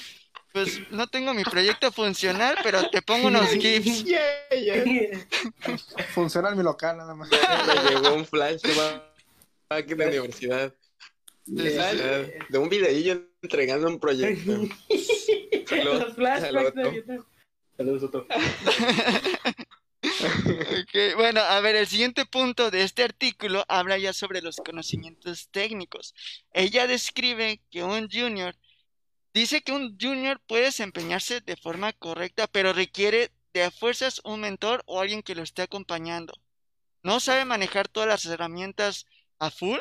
Pues 0.54 0.82
no 0.92 1.08
tengo 1.08 1.34
mi 1.34 1.44
proyecto 1.44 1.92
funcional, 1.92 2.56
pero 2.62 2.88
te 2.92 3.02
pongo 3.02 3.26
unos 3.26 3.50
GIFs. 3.50 4.06
Funciona 6.14 6.50
en 6.50 6.58
mi 6.58 6.64
local 6.64 6.98
nada 6.98 7.16
más. 7.16 7.28
Me 7.32 7.90
llegó 7.90 8.14
un 8.14 8.24
flashback 8.24 9.88
de 9.88 10.06
universidad. 10.06 10.72
Eh, 11.46 12.40
De 12.50 12.58
un 12.58 12.70
videillo 12.70 13.28
entregando 13.42 13.88
un 13.88 14.00
proyecto. 14.00 14.52
Saludos, 15.68 16.04
Los 16.04 16.16
flashbacks 16.16 16.76
de. 16.76 16.90
Vietnam. 16.90 17.26
Saludos, 17.78 18.04
Otto. 18.04 18.28
Ok, 20.06 21.16
Bueno, 21.16 21.40
a 21.42 21.60
ver, 21.62 21.76
el 21.76 21.88
siguiente 21.88 22.26
punto 22.26 22.70
de 22.72 22.84
este 22.84 23.04
artículo 23.04 23.64
habla 23.68 23.98
ya 23.98 24.12
sobre 24.14 24.42
los 24.42 24.58
conocimientos 24.58 25.48
técnicos. 25.50 26.14
Ella 26.54 26.88
describe 26.88 27.62
que 27.72 27.84
un 27.84 28.10
junior, 28.10 28.56
dice 29.34 29.62
que 29.62 29.72
un 29.72 29.98
junior 30.00 30.42
puede 30.46 30.66
desempeñarse 30.66 31.42
de 31.42 31.56
forma 31.56 31.94
correcta, 31.94 32.48
pero 32.48 32.74
requiere 32.74 33.32
de 33.54 33.72
fuerzas 33.72 34.20
un 34.26 34.42
mentor 34.42 34.84
o 34.86 35.00
alguien 35.00 35.24
que 35.24 35.36
lo 35.36 35.44
esté 35.44 35.62
acompañando. 35.62 36.34
No 37.02 37.20
sabe 37.20 37.46
manejar 37.46 37.88
todas 37.88 38.10
las 38.10 38.26
herramientas 38.26 39.06
a 39.40 39.52
full 39.52 39.80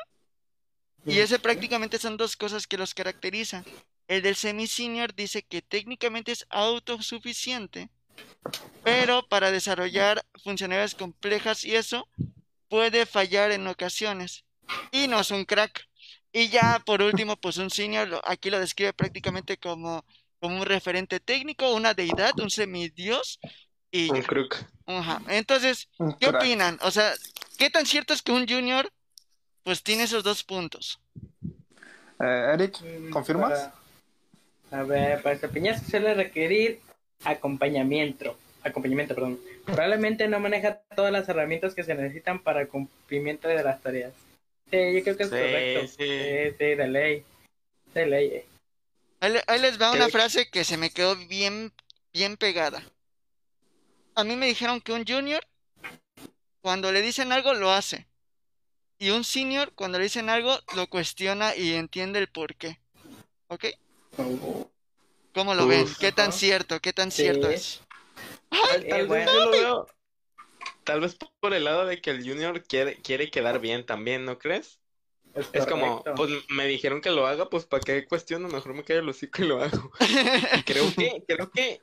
y 1.06 1.18
ese 1.18 1.38
prácticamente 1.38 1.98
son 1.98 2.16
dos 2.16 2.36
cosas 2.36 2.66
que 2.66 2.78
los 2.78 2.94
caracterizan. 2.94 3.64
El 4.08 4.22
del 4.22 4.36
semi-senior 4.36 5.14
dice 5.14 5.42
que 5.42 5.62
técnicamente 5.62 6.32
es 6.32 6.46
autosuficiente, 6.50 7.88
pero 8.84 9.26
para 9.28 9.50
desarrollar 9.50 10.24
funcionalidades 10.42 10.94
complejas 10.94 11.64
y 11.64 11.76
eso 11.76 12.08
puede 12.68 13.06
fallar 13.06 13.52
en 13.52 13.66
ocasiones. 13.66 14.44
Y 14.90 15.06
no 15.08 15.20
es 15.20 15.30
un 15.30 15.44
crack. 15.44 15.88
Y 16.32 16.48
ya 16.48 16.80
por 16.84 17.02
último, 17.02 17.36
pues 17.36 17.58
un 17.58 17.70
senior 17.70 18.20
aquí 18.24 18.50
lo 18.50 18.58
describe 18.58 18.92
prácticamente 18.92 19.58
como, 19.58 20.04
como 20.40 20.56
un 20.58 20.66
referente 20.66 21.20
técnico, 21.20 21.72
una 21.74 21.94
deidad, 21.94 22.38
un 22.40 22.50
semidios. 22.50 23.38
Y 23.90 24.10
Un 24.10 24.22
crook. 24.22 24.56
ajá. 24.86 25.20
Entonces, 25.28 25.88
¿qué 26.18 26.28
crack. 26.28 26.36
opinan? 26.42 26.78
O 26.82 26.90
sea, 26.90 27.12
¿qué 27.58 27.68
tan 27.68 27.84
cierto 27.84 28.14
es 28.14 28.22
que 28.22 28.32
un 28.32 28.48
junior 28.48 28.90
pues 29.62 29.82
tiene 29.82 30.04
esos 30.04 30.22
dos 30.24 30.42
puntos? 30.44 31.00
Eh, 32.20 32.50
Eric, 32.54 32.80
Mm, 32.80 33.10
¿confirmas? 33.10 33.50
para- 34.70 34.80
a 34.82 34.84
ver, 34.84 35.22
para 35.22 35.34
desempeñarse 35.34 35.84
suele 35.90 36.14
requerir 36.14 36.80
acompañamiento. 37.24 38.38
Acompañamiento, 38.64 39.14
perdón. 39.14 39.40
Probablemente 39.66 40.28
no 40.28 40.38
maneja 40.40 40.76
todas 40.96 41.12
las 41.12 41.28
herramientas 41.28 41.74
que 41.74 41.82
se 41.82 41.94
necesitan 41.94 42.42
para 42.42 42.60
el 42.60 42.68
cumplimiento 42.68 43.48
de 43.48 43.62
las 43.62 43.80
tareas. 43.82 44.12
Sí, 44.70 44.78
yo 44.94 45.02
creo 45.02 45.16
que 45.16 45.22
es 45.24 45.28
Sí, 45.28 45.36
correcto. 45.36 45.86
sí. 45.88 45.94
Sí, 45.98 46.56
sí, 46.58 46.64
de 46.76 46.88
ley. 46.88 47.24
De 47.92 48.06
ley. 48.06 48.26
eh. 48.28 48.46
Ahí, 49.20 49.32
le- 49.32 49.42
ahí 49.46 49.60
les 49.60 49.80
va 49.80 49.92
una 49.92 50.06
¿Qué? 50.06 50.12
frase 50.12 50.50
que 50.50 50.64
se 50.64 50.76
me 50.76 50.90
quedó 50.90 51.16
bien, 51.16 51.72
bien 52.12 52.36
pegada. 52.36 52.82
A 54.14 54.24
mí 54.24 54.36
me 54.36 54.46
dijeron 54.46 54.80
que 54.80 54.92
un 54.92 55.04
junior, 55.06 55.44
cuando 56.60 56.92
le 56.92 57.02
dicen 57.02 57.32
algo, 57.32 57.52
lo 57.54 57.70
hace. 57.72 58.06
Y 59.02 59.10
un 59.10 59.24
senior, 59.24 59.72
cuando 59.74 59.98
le 59.98 60.04
dicen 60.04 60.28
algo, 60.28 60.56
lo 60.76 60.86
cuestiona 60.86 61.56
y 61.56 61.74
entiende 61.74 62.20
el 62.20 62.28
por 62.28 62.54
qué. 62.54 62.78
¿Ok? 63.48 63.64
¿Cómo 65.34 65.56
lo 65.56 65.66
ven? 65.66 65.82
Uf. 65.82 65.98
¿Qué 65.98 66.12
tan 66.12 66.32
cierto? 66.32 66.78
¿Qué 66.78 66.92
tan 66.92 67.10
Sí. 67.10 67.24
cierto 67.24 67.50
es? 67.50 67.80
Tal, 68.48 68.84
Eh, 68.84 68.88
tal 68.90 69.00
vez 69.00 69.08
bueno. 69.08 69.32
yo 69.32 69.40
lo 69.40 69.50
veo. 69.50 69.86
Tal 70.84 71.00
vez 71.00 71.16
por 71.40 71.52
el 71.52 71.64
lado 71.64 71.84
de 71.84 72.00
que 72.00 72.10
el 72.10 72.22
junior 72.24 72.62
quiere, 72.62 72.94
quiere 73.02 73.28
quedar 73.28 73.58
bien 73.58 73.84
también, 73.84 74.24
¿no 74.24 74.38
crees? 74.38 74.78
Es 75.52 75.66
como, 75.66 76.04
pues 76.14 76.30
me 76.50 76.66
dijeron 76.66 77.00
que 77.00 77.10
lo 77.10 77.26
haga, 77.26 77.50
pues 77.50 77.64
para 77.66 77.82
qué 77.82 78.06
cuestiono, 78.06 78.46
mejor 78.46 78.74
me 78.74 78.84
callo 78.84 79.00
el 79.00 79.08
hocico 79.08 79.42
y 79.42 79.46
lo 79.48 79.60
hago. 79.60 79.90
Y 80.54 80.62
creo 80.62 80.94
que, 80.94 81.24
creo 81.26 81.50
que, 81.50 81.80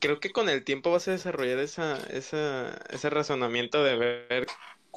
creo 0.00 0.18
que 0.18 0.30
con 0.32 0.48
el 0.48 0.64
tiempo 0.64 0.90
vas 0.90 1.06
a 1.06 1.12
desarrollar 1.12 1.58
esa, 1.60 1.98
esa, 2.10 2.76
ese 2.90 3.10
razonamiento 3.10 3.84
de 3.84 3.96
ver 3.96 4.46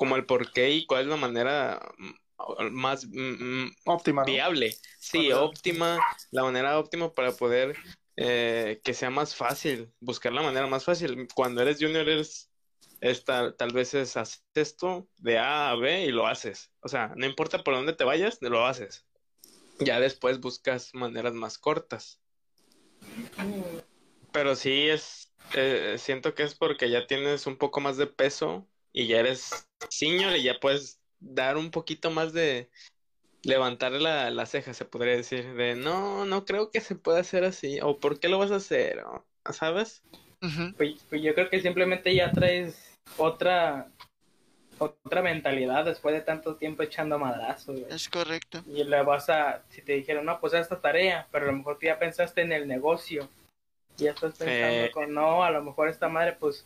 como 0.01 0.15
el 0.15 0.25
por 0.25 0.51
qué 0.51 0.71
y 0.71 0.87
cuál 0.87 1.03
es 1.03 1.07
la 1.09 1.15
manera 1.15 1.79
mm, 1.99 2.71
más 2.71 3.05
mm, 3.05 3.67
mm, 3.85 4.25
viable, 4.25 4.75
sí, 4.97 5.29
Correcto. 5.29 5.45
óptima, 5.45 5.99
la 6.31 6.41
manera 6.41 6.79
óptima 6.79 7.13
para 7.13 7.33
poder 7.33 7.75
eh, 8.15 8.81
que 8.83 8.95
sea 8.95 9.11
más 9.11 9.35
fácil, 9.35 9.93
buscar 9.99 10.33
la 10.33 10.41
manera 10.41 10.65
más 10.65 10.85
fácil. 10.85 11.27
Cuando 11.35 11.61
eres 11.61 11.77
junior 11.79 12.09
eres, 12.09 12.49
es 12.99 13.23
tal, 13.25 13.55
tal 13.55 13.73
vez 13.73 13.93
es 13.93 14.17
haces 14.17 14.43
esto 14.55 15.07
de 15.17 15.37
A 15.37 15.69
a 15.69 15.75
B 15.75 16.05
y 16.05 16.11
lo 16.11 16.25
haces. 16.25 16.71
O 16.79 16.87
sea, 16.87 17.13
no 17.15 17.27
importa 17.27 17.63
por 17.63 17.75
dónde 17.75 17.93
te 17.93 18.03
vayas, 18.03 18.39
lo 18.41 18.65
haces. 18.65 19.05
Ya 19.77 19.99
después 19.99 20.39
buscas 20.39 20.95
maneras 20.95 21.35
más 21.35 21.59
cortas. 21.59 22.19
Pero 24.31 24.55
sí 24.55 24.89
es, 24.89 25.31
eh, 25.53 25.97
siento 25.99 26.33
que 26.33 26.41
es 26.41 26.55
porque 26.55 26.89
ya 26.89 27.05
tienes 27.05 27.45
un 27.45 27.57
poco 27.57 27.81
más 27.81 27.97
de 27.97 28.07
peso 28.07 28.67
y 28.93 29.07
ya 29.07 29.19
eres 29.19 29.67
senior 29.89 30.35
y 30.35 30.43
ya 30.43 30.59
puedes 30.59 30.99
dar 31.19 31.57
un 31.57 31.71
poquito 31.71 32.09
más 32.11 32.33
de 32.33 32.69
levantar 33.43 33.93
la, 33.93 34.29
la 34.29 34.45
ceja, 34.45 34.73
se 34.73 34.85
podría 34.85 35.15
decir, 35.15 35.53
de 35.55 35.75
no, 35.75 36.25
no 36.25 36.45
creo 36.45 36.69
que 36.71 36.81
se 36.81 36.95
pueda 36.95 37.19
hacer 37.19 37.43
así, 37.43 37.79
o 37.81 37.97
por 37.99 38.19
qué 38.19 38.29
lo 38.29 38.37
vas 38.37 38.51
a 38.51 38.57
hacer, 38.57 38.99
o, 38.99 39.25
¿sabes? 39.51 40.03
Pues, 40.77 41.01
pues 41.09 41.21
yo 41.21 41.33
creo 41.33 41.49
que 41.49 41.61
simplemente 41.61 42.13
ya 42.15 42.31
traes 42.31 42.97
otra 43.17 43.87
otra 44.79 45.21
mentalidad 45.21 45.85
después 45.85 46.15
de 46.15 46.21
tanto 46.21 46.55
tiempo 46.55 46.81
echando 46.81 47.19
madrazos. 47.19 47.79
güey. 47.79 47.93
Es 47.93 48.09
correcto. 48.09 48.63
Y 48.65 48.83
le 48.83 49.03
vas 49.03 49.29
a, 49.29 49.63
si 49.69 49.83
te 49.83 49.93
dijeron, 49.93 50.25
no, 50.25 50.39
pues 50.39 50.55
haz 50.55 50.61
esta 50.61 50.81
tarea, 50.81 51.27
pero 51.31 51.45
a 51.45 51.51
lo 51.51 51.57
mejor 51.57 51.77
tú 51.77 51.85
ya 51.85 51.99
pensaste 51.99 52.41
en 52.41 52.51
el 52.51 52.67
negocio. 52.67 53.29
Y 53.99 54.05
ya 54.05 54.11
estás 54.11 54.39
pensando 54.39 54.85
Sí. 54.87 54.91
con, 54.91 55.13
no, 55.13 55.43
a 55.43 55.51
lo 55.51 55.63
mejor 55.63 55.87
esta 55.87 56.09
madre, 56.09 56.35
pues. 56.39 56.65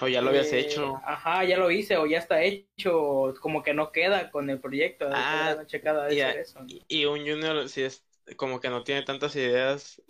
O 0.00 0.08
ya 0.08 0.22
lo 0.22 0.30
habías 0.30 0.52
eh, 0.52 0.60
hecho. 0.60 1.00
Ajá, 1.04 1.44
ya 1.44 1.56
lo 1.56 1.70
hice, 1.70 1.96
o 1.96 2.06
ya 2.06 2.18
está 2.18 2.42
hecho, 2.42 3.34
como 3.40 3.62
que 3.62 3.74
no 3.74 3.90
queda 3.90 4.30
con 4.30 4.48
el 4.48 4.60
proyecto. 4.60 5.08
Ah, 5.12 5.48
haber 5.48 5.66
checado 5.66 6.02
de 6.02 6.16
ya. 6.16 6.28
hacer 6.28 6.40
eso. 6.40 6.60
Y 6.86 7.04
un 7.04 7.20
junior, 7.20 7.68
si 7.68 7.82
es 7.82 8.04
como 8.36 8.60
que 8.60 8.68
no 8.68 8.84
tiene 8.84 9.02
tantas 9.02 9.34
ideas, 9.36 10.00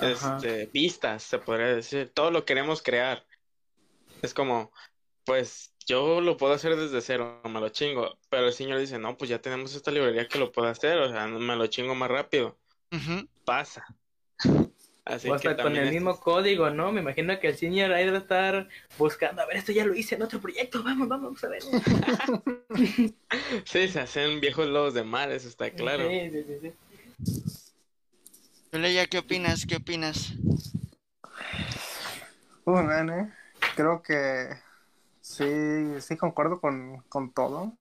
este, 0.00 0.66
vistas, 0.66 1.22
se 1.22 1.38
podría 1.38 1.68
decir, 1.68 2.10
todo 2.12 2.30
lo 2.30 2.44
queremos 2.44 2.82
crear. 2.82 3.24
Es 4.22 4.34
como, 4.34 4.72
pues 5.24 5.72
yo 5.86 6.20
lo 6.20 6.36
puedo 6.36 6.52
hacer 6.52 6.76
desde 6.76 7.00
cero, 7.00 7.40
me 7.44 7.60
lo 7.60 7.68
chingo, 7.68 8.18
pero 8.28 8.46
el 8.46 8.52
señor 8.52 8.78
dice, 8.78 8.98
no, 8.98 9.16
pues 9.16 9.30
ya 9.30 9.40
tenemos 9.40 9.74
esta 9.74 9.90
librería 9.90 10.28
que 10.28 10.38
lo 10.38 10.52
puedo 10.52 10.68
hacer, 10.68 10.98
o 10.98 11.10
sea, 11.10 11.26
me 11.26 11.56
lo 11.56 11.66
chingo 11.66 11.94
más 11.94 12.10
rápido. 12.10 12.58
Pasa. 13.44 13.84
Así 15.08 15.28
O 15.28 15.34
hasta 15.34 15.56
que 15.56 15.62
con 15.62 15.74
el 15.74 15.86
es- 15.86 15.90
mismo 15.92 16.20
código, 16.20 16.68
¿no? 16.70 16.92
Me 16.92 17.00
imagino 17.00 17.38
que 17.40 17.48
el 17.48 17.56
senior 17.56 17.92
ahí 17.92 18.04
debe 18.04 18.18
estar 18.18 18.68
buscando, 18.98 19.40
a 19.40 19.46
ver, 19.46 19.56
esto 19.56 19.72
ya 19.72 19.86
lo 19.86 19.94
hice 19.94 20.16
en 20.16 20.22
otro 20.22 20.38
proyecto, 20.38 20.82
vamos, 20.82 21.08
vamos 21.08 21.42
a 21.44 21.48
ver. 21.48 21.62
Sí, 23.64 23.88
se 23.88 24.00
hacen 24.00 24.40
viejos 24.40 24.66
lobos 24.68 24.94
de 24.94 25.04
mar, 25.04 25.30
eso 25.30 25.48
está 25.48 25.70
claro. 25.70 26.08
Sí, 26.08 26.30
sí, 26.30 26.44
sí, 26.44 26.72
sí. 28.70 28.78
Leia, 28.78 29.06
¿qué 29.06 29.18
opinas? 29.18 29.64
¿Qué 29.66 29.76
opinas? 29.76 30.32
Man, 32.66 33.10
eh. 33.10 33.32
Creo 33.74 34.02
que 34.02 34.48
sí, 35.20 35.44
sí 36.00 36.16
concuerdo 36.16 36.60
con, 36.60 37.02
con 37.08 37.32
todo. 37.32 37.76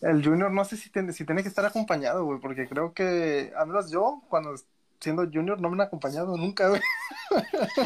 El 0.00 0.24
Junior 0.24 0.50
no 0.50 0.64
sé 0.64 0.76
si, 0.76 0.90
tiene- 0.90 1.12
si 1.12 1.24
tiene 1.24 1.42
que 1.42 1.48
estar 1.48 1.64
acompañado, 1.64 2.24
güey, 2.24 2.40
porque 2.40 2.66
creo 2.68 2.92
que, 2.92 3.52
al 3.56 3.68
menos 3.68 3.90
yo, 3.90 4.22
cuando 4.28 4.54
siendo 5.02 5.24
Junior, 5.24 5.60
no 5.60 5.68
me 5.68 5.74
han 5.74 5.80
acompañado 5.88 6.36
nunca, 6.36 6.68
güey. 6.68 6.80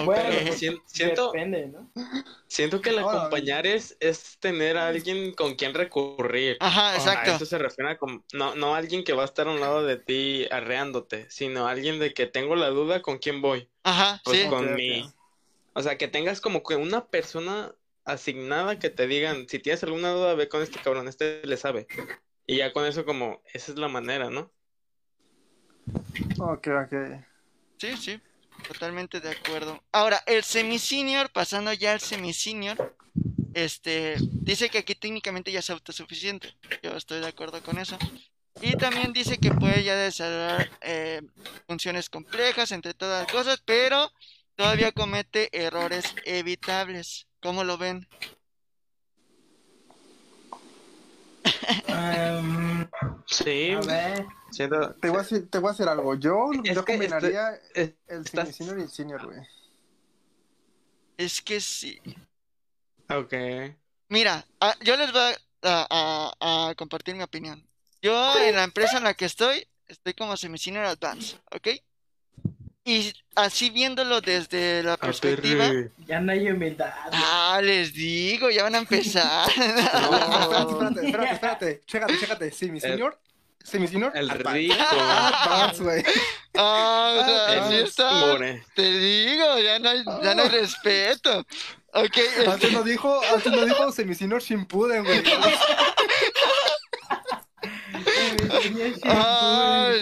Bueno, 0.04 0.52
sien- 0.52 0.80
siento, 0.86 1.32
Depende, 1.32 1.68
¿no? 1.68 1.90
siento 2.46 2.80
que 2.80 2.90
el 2.90 2.98
acompañar 2.98 3.66
es, 3.66 3.96
es 4.00 4.38
tener 4.38 4.76
a 4.76 4.88
alguien 4.88 5.32
con 5.34 5.54
quien 5.54 5.72
recurrir. 5.74 6.56
Ajá, 6.60 6.92
A 6.92 6.96
exacto. 6.96 7.30
eso 7.32 7.46
se 7.46 7.58
refiere 7.58 7.92
a 7.92 7.98
no, 8.34 8.54
no 8.54 8.74
alguien 8.74 9.04
que 9.04 9.12
va 9.12 9.22
a 9.22 9.26
estar 9.26 9.48
a 9.48 9.50
un 9.52 9.60
lado 9.60 9.84
de 9.84 9.96
ti 9.96 10.46
arreándote, 10.50 11.26
sino 11.30 11.66
alguien 11.66 11.98
de 11.98 12.12
que 12.12 12.26
tengo 12.26 12.56
la 12.56 12.68
duda 12.68 13.02
con 13.02 13.18
quién 13.18 13.40
voy. 13.40 13.68
Ajá, 13.82 14.20
Pues 14.24 14.42
sí. 14.42 14.48
con 14.48 14.74
mi, 14.74 15.08
o 15.74 15.82
sea, 15.82 15.96
que 15.98 16.08
tengas 16.08 16.40
como 16.40 16.62
que 16.62 16.76
una 16.76 17.06
persona 17.06 17.74
asignada 18.04 18.78
que 18.78 18.90
te 18.90 19.06
digan, 19.06 19.48
si 19.48 19.58
tienes 19.58 19.82
alguna 19.82 20.10
duda, 20.10 20.34
ve 20.34 20.48
con 20.48 20.62
este 20.62 20.78
cabrón, 20.80 21.08
este 21.08 21.40
le 21.46 21.56
sabe. 21.56 21.86
Y 22.46 22.58
ya 22.58 22.72
con 22.72 22.86
eso 22.86 23.04
como, 23.04 23.42
esa 23.52 23.72
es 23.72 23.78
la 23.78 23.88
manera, 23.88 24.30
¿no? 24.30 24.52
Ok, 26.38 26.68
ok. 26.68 26.94
Sí, 27.78 27.96
sí, 27.96 28.20
totalmente 28.68 29.20
de 29.20 29.30
acuerdo. 29.30 29.82
Ahora, 29.92 30.22
el 30.26 30.42
semi-senior, 30.42 31.30
pasando 31.30 31.72
ya 31.72 31.92
al 31.92 32.00
semi-senior, 32.00 32.94
este, 33.54 34.16
dice 34.44 34.68
que 34.68 34.78
aquí 34.78 34.94
técnicamente 34.94 35.52
ya 35.52 35.60
es 35.60 35.70
autosuficiente. 35.70 36.54
Yo 36.82 36.96
estoy 36.96 37.20
de 37.20 37.28
acuerdo 37.28 37.62
con 37.62 37.78
eso. 37.78 37.96
Y 38.60 38.72
también 38.74 39.12
dice 39.12 39.38
que 39.38 39.50
puede 39.50 39.84
ya 39.84 39.96
desarrollar 39.96 40.68
eh, 40.80 41.22
funciones 41.66 42.08
complejas, 42.08 42.72
entre 42.72 42.94
todas 42.94 43.22
las 43.24 43.32
cosas, 43.32 43.62
pero 43.64 44.10
todavía 44.56 44.92
comete 44.92 45.48
errores 45.52 46.14
evitables. 46.24 47.26
¿Cómo 47.40 47.64
lo 47.64 47.76
ven? 47.76 48.08
Um, 51.88 52.86
Sí, 53.26 53.72
a 53.72 53.80
ver. 53.80 54.26
Siento, 54.56 54.94
Te 54.96 55.08
voy 55.08 55.18
a 55.18 55.22
decir, 55.22 55.50
te 55.50 55.58
voy 55.58 55.68
a 55.68 55.72
decir 55.72 55.88
algo. 55.88 56.14
Yo, 56.14 56.50
yo 56.52 56.62
este- 56.64 56.84
combinaría 56.84 57.60
el 57.74 57.96
estás- 58.08 58.54
senior 58.54 58.78
y 58.78 58.82
el 58.82 58.88
senior, 58.90 59.24
güey. 59.26 59.38
Es 61.16 61.40
que 61.40 61.60
sí. 61.60 62.00
ok. 63.08 63.32
Mira, 64.08 64.44
ah, 64.60 64.74
yo 64.82 64.96
les 64.96 65.12
voy 65.12 65.20
a, 65.62 65.86
a- 65.90 66.32
a- 66.40 66.68
a 66.70 66.74
compartir 66.74 67.14
mi 67.14 67.22
opinión. 67.22 67.64
Yo 68.02 68.38
en 68.38 68.54
la 68.54 68.64
empresa 68.64 68.98
en 68.98 69.04
la 69.04 69.14
que 69.14 69.24
estoy, 69.24 69.66
estoy 69.88 70.14
como 70.14 70.36
semi-senior 70.36 70.84
advance, 70.84 71.36
¿ok? 71.52 71.68
Y 72.84 73.12
así 73.34 73.70
viéndolo 73.70 74.20
desde 74.20 74.82
la 74.84 74.96
perspectiva, 74.96 75.64
Aperre. 75.66 75.90
Ya 76.06 76.20
no 76.20 76.30
hay 76.30 76.48
humildad. 76.48 76.92
ah, 77.10 77.60
les 77.60 77.92
digo, 77.92 78.48
ya 78.50 78.62
van 78.62 78.76
a 78.76 78.78
empezar. 78.78 79.48
Espérate, 79.56 81.06
espérate, 81.06 81.06
espérate, 81.06 81.32
espérate. 81.34 81.80
Chécate, 81.86 82.18
chécate. 82.20 82.50
Sí, 82.52 82.70
mi 82.70 82.78
senior. 82.80 83.18
Sí, 83.68 83.78
mi 83.80 83.88
senior. 83.88 84.12
El 84.14 84.28
rico. 84.30 84.74
Advance, 84.78 85.82
güey. 85.82 86.04
Ah, 86.56 87.16
o 87.20 87.24
sea, 87.24 87.64
Ah, 87.64 87.68
sí 87.68 87.74
El 87.74 87.84
está. 87.84 88.12
more. 88.12 88.64
Te 88.74 88.82
digo, 88.98 89.58
ya 89.58 89.78
no 89.80 89.88
hay, 89.90 90.04
ya 90.22 90.34
no 90.34 90.42
hay 90.42 90.48
respeto. 90.48 91.40
Ok, 91.92 92.16
este, 92.16 92.46
Antes 92.48 92.72
lo 92.72 92.82
dijo, 92.84 93.20
antes 93.34 93.52
lo 93.52 93.64
dijo 93.64 93.90
semi-senior 93.90 94.40
Shimpuden, 94.42 95.02
güey. 95.04 95.22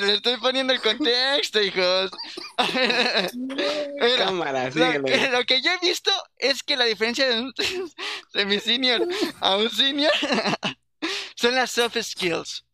le 0.00 0.14
estoy 0.14 0.37
poniendo 0.38 0.72
el 0.72 0.81
contexto, 0.81 1.61
hijos. 1.61 2.11
Mira, 3.35 4.16
Cámara, 4.18 4.70
Lo 4.74 5.05
que, 5.05 5.29
lo 5.31 5.44
que 5.44 5.62
yo 5.62 5.70
he 5.72 5.79
visto 5.87 6.11
es 6.38 6.62
que 6.62 6.77
la 6.77 6.85
diferencia 6.85 7.27
de 7.29 7.40
un 7.40 7.55
semi-senior 8.33 9.07
a 9.40 9.57
un 9.57 9.70
senior 9.70 10.12
son 11.37 11.55
las 11.55 11.70
soft 11.70 11.96
skills. 12.03 12.64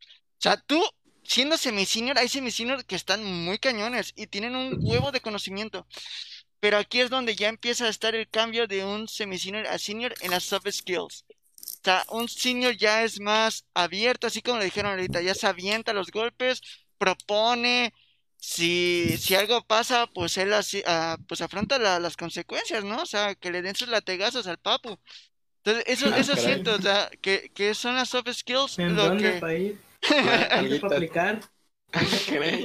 O 0.41 0.43
sea, 0.43 0.57
tú, 0.57 0.83
siendo 1.23 1.57
semi-senior, 1.59 2.19
hay 2.19 2.29
semi-senior 2.29 2.85
que 2.87 2.97
están 2.97 3.25
muy 3.25 3.59
cañones 3.59 4.13
y 4.17 4.27
tienen 4.27 4.57
un 4.57 4.79
huevo 4.81 5.13
de 5.13 5.21
conocimiento. 5.21 5.87
Pero 6.61 6.79
aquí 6.79 7.01
es 7.01 7.11
donde 7.11 7.37
ya 7.37 7.49
empieza 7.49 7.87
a 7.87 7.89
estar 7.91 8.15
el 8.15 8.29
cambio 8.29 8.67
de 8.67 8.85
un 8.85 9.09
semi-senior 9.09 9.67
a 9.67 9.79
senior 9.79 10.15
en 10.21 10.31
las 10.33 10.45
soft 10.45 10.69
skills. 10.71 11.25
O 11.29 11.85
sea, 11.85 12.05
un 12.11 12.29
senior 12.29 12.77
ya 12.77 13.05
es 13.05 13.21
más 13.21 13.65
abierto, 13.75 14.27
así 14.27 14.43
como 14.43 14.59
le 14.59 14.67
dijeron 14.67 14.93
ahorita, 14.93 15.23
ya 15.23 15.35
se 15.35 15.47
avienta 15.47 15.93
los 15.95 16.11
golpes, 16.11 16.61
propone, 16.99 17.95
si, 18.39 19.17
si 19.19 19.35
algo 19.35 19.63
pasa, 19.67 20.07
pues 20.09 20.37
él 20.39 20.53
así, 20.55 20.83
ah, 20.87 21.17
pues 21.29 21.41
afronta 21.43 21.79
la- 21.79 22.01
las 22.01 22.17
consecuencias, 22.17 22.85
¿no? 22.85 23.03
O 23.03 23.07
sea, 23.07 23.35
que 23.35 23.51
le 23.51 23.63
den 23.63 23.75
sus 23.77 23.89
lategazos 23.89 24.47
al 24.47 24.59
papu. 24.59 24.99
Entonces, 25.65 25.85
eso, 25.87 26.07
Ah, 26.13 26.19
eso 26.19 26.35
caray. 26.35 26.45
siento, 26.47 26.75
o 26.75 26.81
sea, 26.83 27.11
que, 27.23 27.51
que 27.55 27.75
son 27.75 27.95
las 27.97 28.09
soft 28.11 28.29
skills, 28.33 28.79
¿En 28.79 28.97
lo 28.97 29.09
dónde 29.09 29.33
que... 29.35 29.41
para 29.41 29.55
Ah, 30.11 30.49
¿Dónde 30.57 30.59
alguita. 30.59 30.81
para 30.81 30.97
aplicar? 30.97 31.41
¿Cree? 32.27 32.65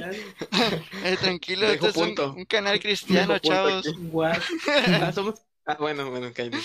Eh, 1.04 1.16
tranquilo, 1.20 1.66
esto 1.66 1.88
es 1.88 1.96
un, 1.96 2.44
canal 2.46 2.78
cristiano, 2.80 3.38
chavos. 3.38 3.86
Ah, 5.02 5.12
somos- 5.12 5.42
ah, 5.66 5.76
bueno, 5.78 6.10
bueno, 6.10 6.30
cállate. 6.34 6.58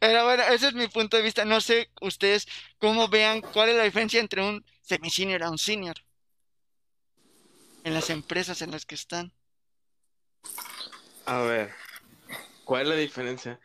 Pero 0.00 0.24
bueno, 0.24 0.44
ese 0.44 0.68
es 0.68 0.74
mi 0.74 0.86
punto 0.86 1.16
de 1.16 1.22
vista. 1.22 1.44
No 1.44 1.60
sé 1.60 1.90
ustedes 2.00 2.46
cómo 2.78 3.08
vean 3.08 3.40
cuál 3.40 3.70
es 3.70 3.76
la 3.76 3.82
diferencia 3.82 4.20
entre 4.20 4.42
un 4.42 4.64
semi-senior 4.82 5.42
a 5.42 5.50
un 5.50 5.58
senior 5.58 5.96
en 7.82 7.94
las 7.94 8.10
empresas 8.10 8.62
en 8.62 8.70
las 8.70 8.86
que 8.86 8.94
están. 8.94 9.32
A 11.26 11.40
ver, 11.40 11.74
¿cuál 12.64 12.82
es 12.82 12.88
la 12.88 12.94
diferencia? 12.94 13.60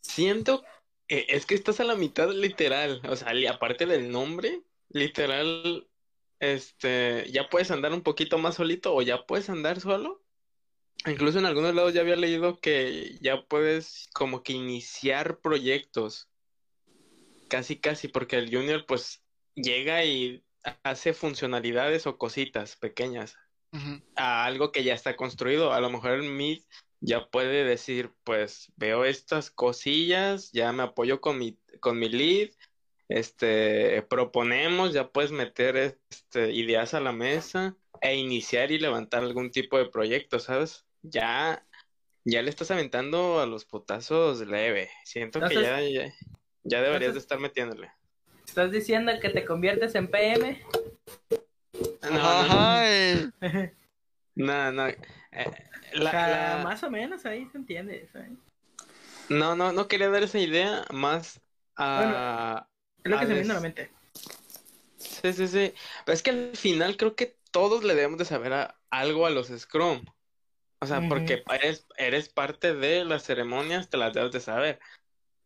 Siento, 0.00 0.64
eh, 1.08 1.26
es 1.28 1.46
que 1.46 1.54
estás 1.54 1.80
a 1.80 1.84
la 1.84 1.94
mitad 1.94 2.30
literal, 2.30 3.00
o 3.08 3.16
sea, 3.16 3.32
aparte 3.50 3.86
del 3.86 4.10
nombre, 4.10 4.62
literal, 4.88 5.86
este, 6.40 7.30
ya 7.30 7.48
puedes 7.48 7.70
andar 7.70 7.92
un 7.92 8.02
poquito 8.02 8.38
más 8.38 8.56
solito 8.56 8.94
o 8.94 9.02
ya 9.02 9.26
puedes 9.26 9.50
andar 9.50 9.80
solo. 9.80 10.22
Incluso 11.06 11.38
en 11.38 11.44
algunos 11.44 11.74
lados 11.74 11.92
ya 11.92 12.00
había 12.00 12.16
leído 12.16 12.58
que 12.58 13.18
ya 13.20 13.42
puedes 13.42 14.08
como 14.14 14.42
que 14.42 14.54
iniciar 14.54 15.40
proyectos, 15.40 16.28
casi 17.48 17.76
casi, 17.78 18.08
porque 18.08 18.36
el 18.36 18.54
junior 18.54 18.86
pues 18.86 19.22
llega 19.54 20.04
y 20.04 20.42
hace 20.82 21.12
funcionalidades 21.12 22.06
o 22.06 22.16
cositas 22.16 22.76
pequeñas 22.76 23.36
a 24.16 24.44
algo 24.46 24.72
que 24.72 24.84
ya 24.84 24.94
está 24.94 25.16
construido. 25.16 25.72
A 25.72 25.80
lo 25.80 25.90
mejor 25.90 26.12
el 26.12 26.22
mid 26.22 26.62
ya 27.04 27.26
puede 27.26 27.64
decir, 27.64 28.10
pues 28.24 28.72
veo 28.76 29.04
estas 29.04 29.50
cosillas, 29.50 30.50
ya 30.52 30.72
me 30.72 30.84
apoyo 30.84 31.20
con 31.20 31.38
mi, 31.38 31.58
con 31.80 31.98
mi 31.98 32.08
lead, 32.08 32.50
este, 33.10 34.00
proponemos, 34.08 34.94
ya 34.94 35.08
puedes 35.08 35.30
meter 35.30 35.76
este, 36.08 36.52
ideas 36.52 36.94
a 36.94 37.00
la 37.00 37.12
mesa 37.12 37.76
e 38.00 38.16
iniciar 38.16 38.72
y 38.72 38.78
levantar 38.78 39.22
algún 39.22 39.50
tipo 39.50 39.76
de 39.76 39.86
proyecto, 39.86 40.38
¿sabes? 40.38 40.86
Ya, 41.02 41.66
ya 42.24 42.40
le 42.40 42.48
estás 42.48 42.70
aventando 42.70 43.38
a 43.38 43.46
los 43.46 43.66
putazos 43.66 44.40
leve. 44.46 44.88
Siento 45.04 45.40
que 45.46 45.56
ya, 45.56 45.82
ya, 45.82 46.10
ya 46.62 46.80
deberías 46.80 47.12
de 47.12 47.20
estar 47.20 47.38
metiéndole. 47.38 47.92
¿Estás 48.46 48.72
diciendo 48.72 49.12
que 49.20 49.28
te 49.28 49.44
conviertes 49.44 49.94
en 49.94 50.08
PM? 50.08 50.62
No, 52.10 52.48
no, 52.48 52.82
eh, 52.82 53.30
no, 54.36 54.72
no. 54.72 54.86
Eh, 55.34 55.50
la- 55.92 56.08
O 56.08 56.10
sea, 56.10 56.56
la- 56.58 56.64
Más 56.64 56.82
o 56.82 56.90
menos 56.90 57.24
ahí 57.26 57.46
se 57.50 57.58
entiende. 57.58 58.08
¿sabes? 58.12 58.30
No, 59.28 59.56
no, 59.56 59.72
no 59.72 59.88
quería 59.88 60.10
dar 60.10 60.22
esa 60.22 60.38
idea 60.38 60.84
más 60.92 61.40
a... 61.76 62.66
Es 63.02 63.10
lo 63.10 63.18
que 63.18 63.26
se 63.26 63.32
me 63.32 63.38
viene 63.38 63.52
a 63.52 63.54
la 63.56 63.60
mente. 63.60 63.90
Sí, 64.98 65.32
sí, 65.32 65.48
sí. 65.48 65.74
Pero 66.04 66.14
es 66.14 66.22
que 66.22 66.30
al 66.30 66.56
final 66.56 66.96
creo 66.96 67.14
que 67.14 67.36
todos 67.50 67.84
le 67.84 67.94
debemos 67.94 68.18
de 68.18 68.24
saber 68.24 68.52
a- 68.52 68.78
algo 68.90 69.26
a 69.26 69.30
los 69.30 69.48
Scrum. 69.48 70.04
O 70.80 70.86
sea, 70.86 71.08
porque 71.08 71.42
eres, 71.50 71.86
eres 71.96 72.28
parte 72.28 72.74
de 72.74 73.04
las 73.04 73.22
ceremonias, 73.24 73.88
te 73.88 73.96
las 73.96 74.12
debes 74.12 74.32
de 74.32 74.40
saber. 74.40 74.80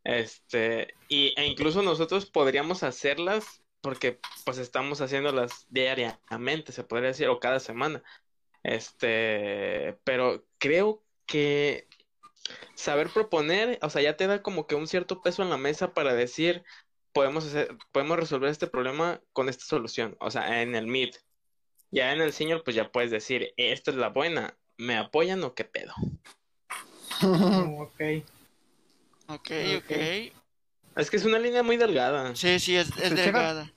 Este, 0.04 0.94
y, 1.08 1.34
e 1.36 1.46
incluso 1.46 1.82
nosotros 1.82 2.26
podríamos 2.26 2.82
hacerlas 2.82 3.62
porque 3.80 4.18
pues 4.44 4.58
estamos 4.58 5.00
haciéndolas 5.00 5.66
diariamente, 5.68 6.72
se 6.72 6.82
podría 6.82 7.08
decir, 7.08 7.28
o 7.28 7.38
cada 7.38 7.60
semana. 7.60 8.02
Este, 8.68 9.96
pero 10.04 10.44
creo 10.58 11.02
que 11.26 11.88
saber 12.74 13.08
proponer, 13.08 13.78
o 13.82 13.88
sea, 13.90 14.02
ya 14.02 14.16
te 14.16 14.26
da 14.26 14.42
como 14.42 14.66
que 14.66 14.74
un 14.74 14.86
cierto 14.86 15.22
peso 15.22 15.42
en 15.42 15.48
la 15.50 15.56
mesa 15.56 15.94
para 15.94 16.14
decir, 16.14 16.64
podemos 17.12 17.46
hacer, 17.46 17.76
podemos 17.92 18.18
resolver 18.18 18.50
este 18.50 18.66
problema 18.66 19.20
con 19.32 19.48
esta 19.48 19.64
solución, 19.64 20.16
o 20.20 20.30
sea, 20.30 20.60
en 20.62 20.74
el 20.74 20.86
mid. 20.86 21.14
Ya 21.90 22.12
en 22.12 22.20
el 22.20 22.34
senior, 22.34 22.62
pues 22.62 22.76
ya 22.76 22.92
puedes 22.92 23.10
decir, 23.10 23.54
esta 23.56 23.90
es 23.90 23.96
la 23.96 24.10
buena, 24.10 24.54
¿me 24.76 24.96
apoyan 24.98 25.42
o 25.44 25.54
qué 25.54 25.64
pedo? 25.64 25.94
Oh, 27.22 27.82
ok. 27.88 28.00
ok, 29.28 29.50
ok. 29.78 29.90
Ok. 29.90 30.34
Es 30.96 31.10
que 31.10 31.16
es 31.16 31.24
una 31.24 31.38
línea 31.38 31.62
muy 31.62 31.76
delgada. 31.78 32.36
Sí, 32.36 32.58
sí, 32.58 32.76
es, 32.76 32.88
es 32.98 33.08
Se 33.08 33.14
checa- 33.14 33.32
delgada. 33.32 33.72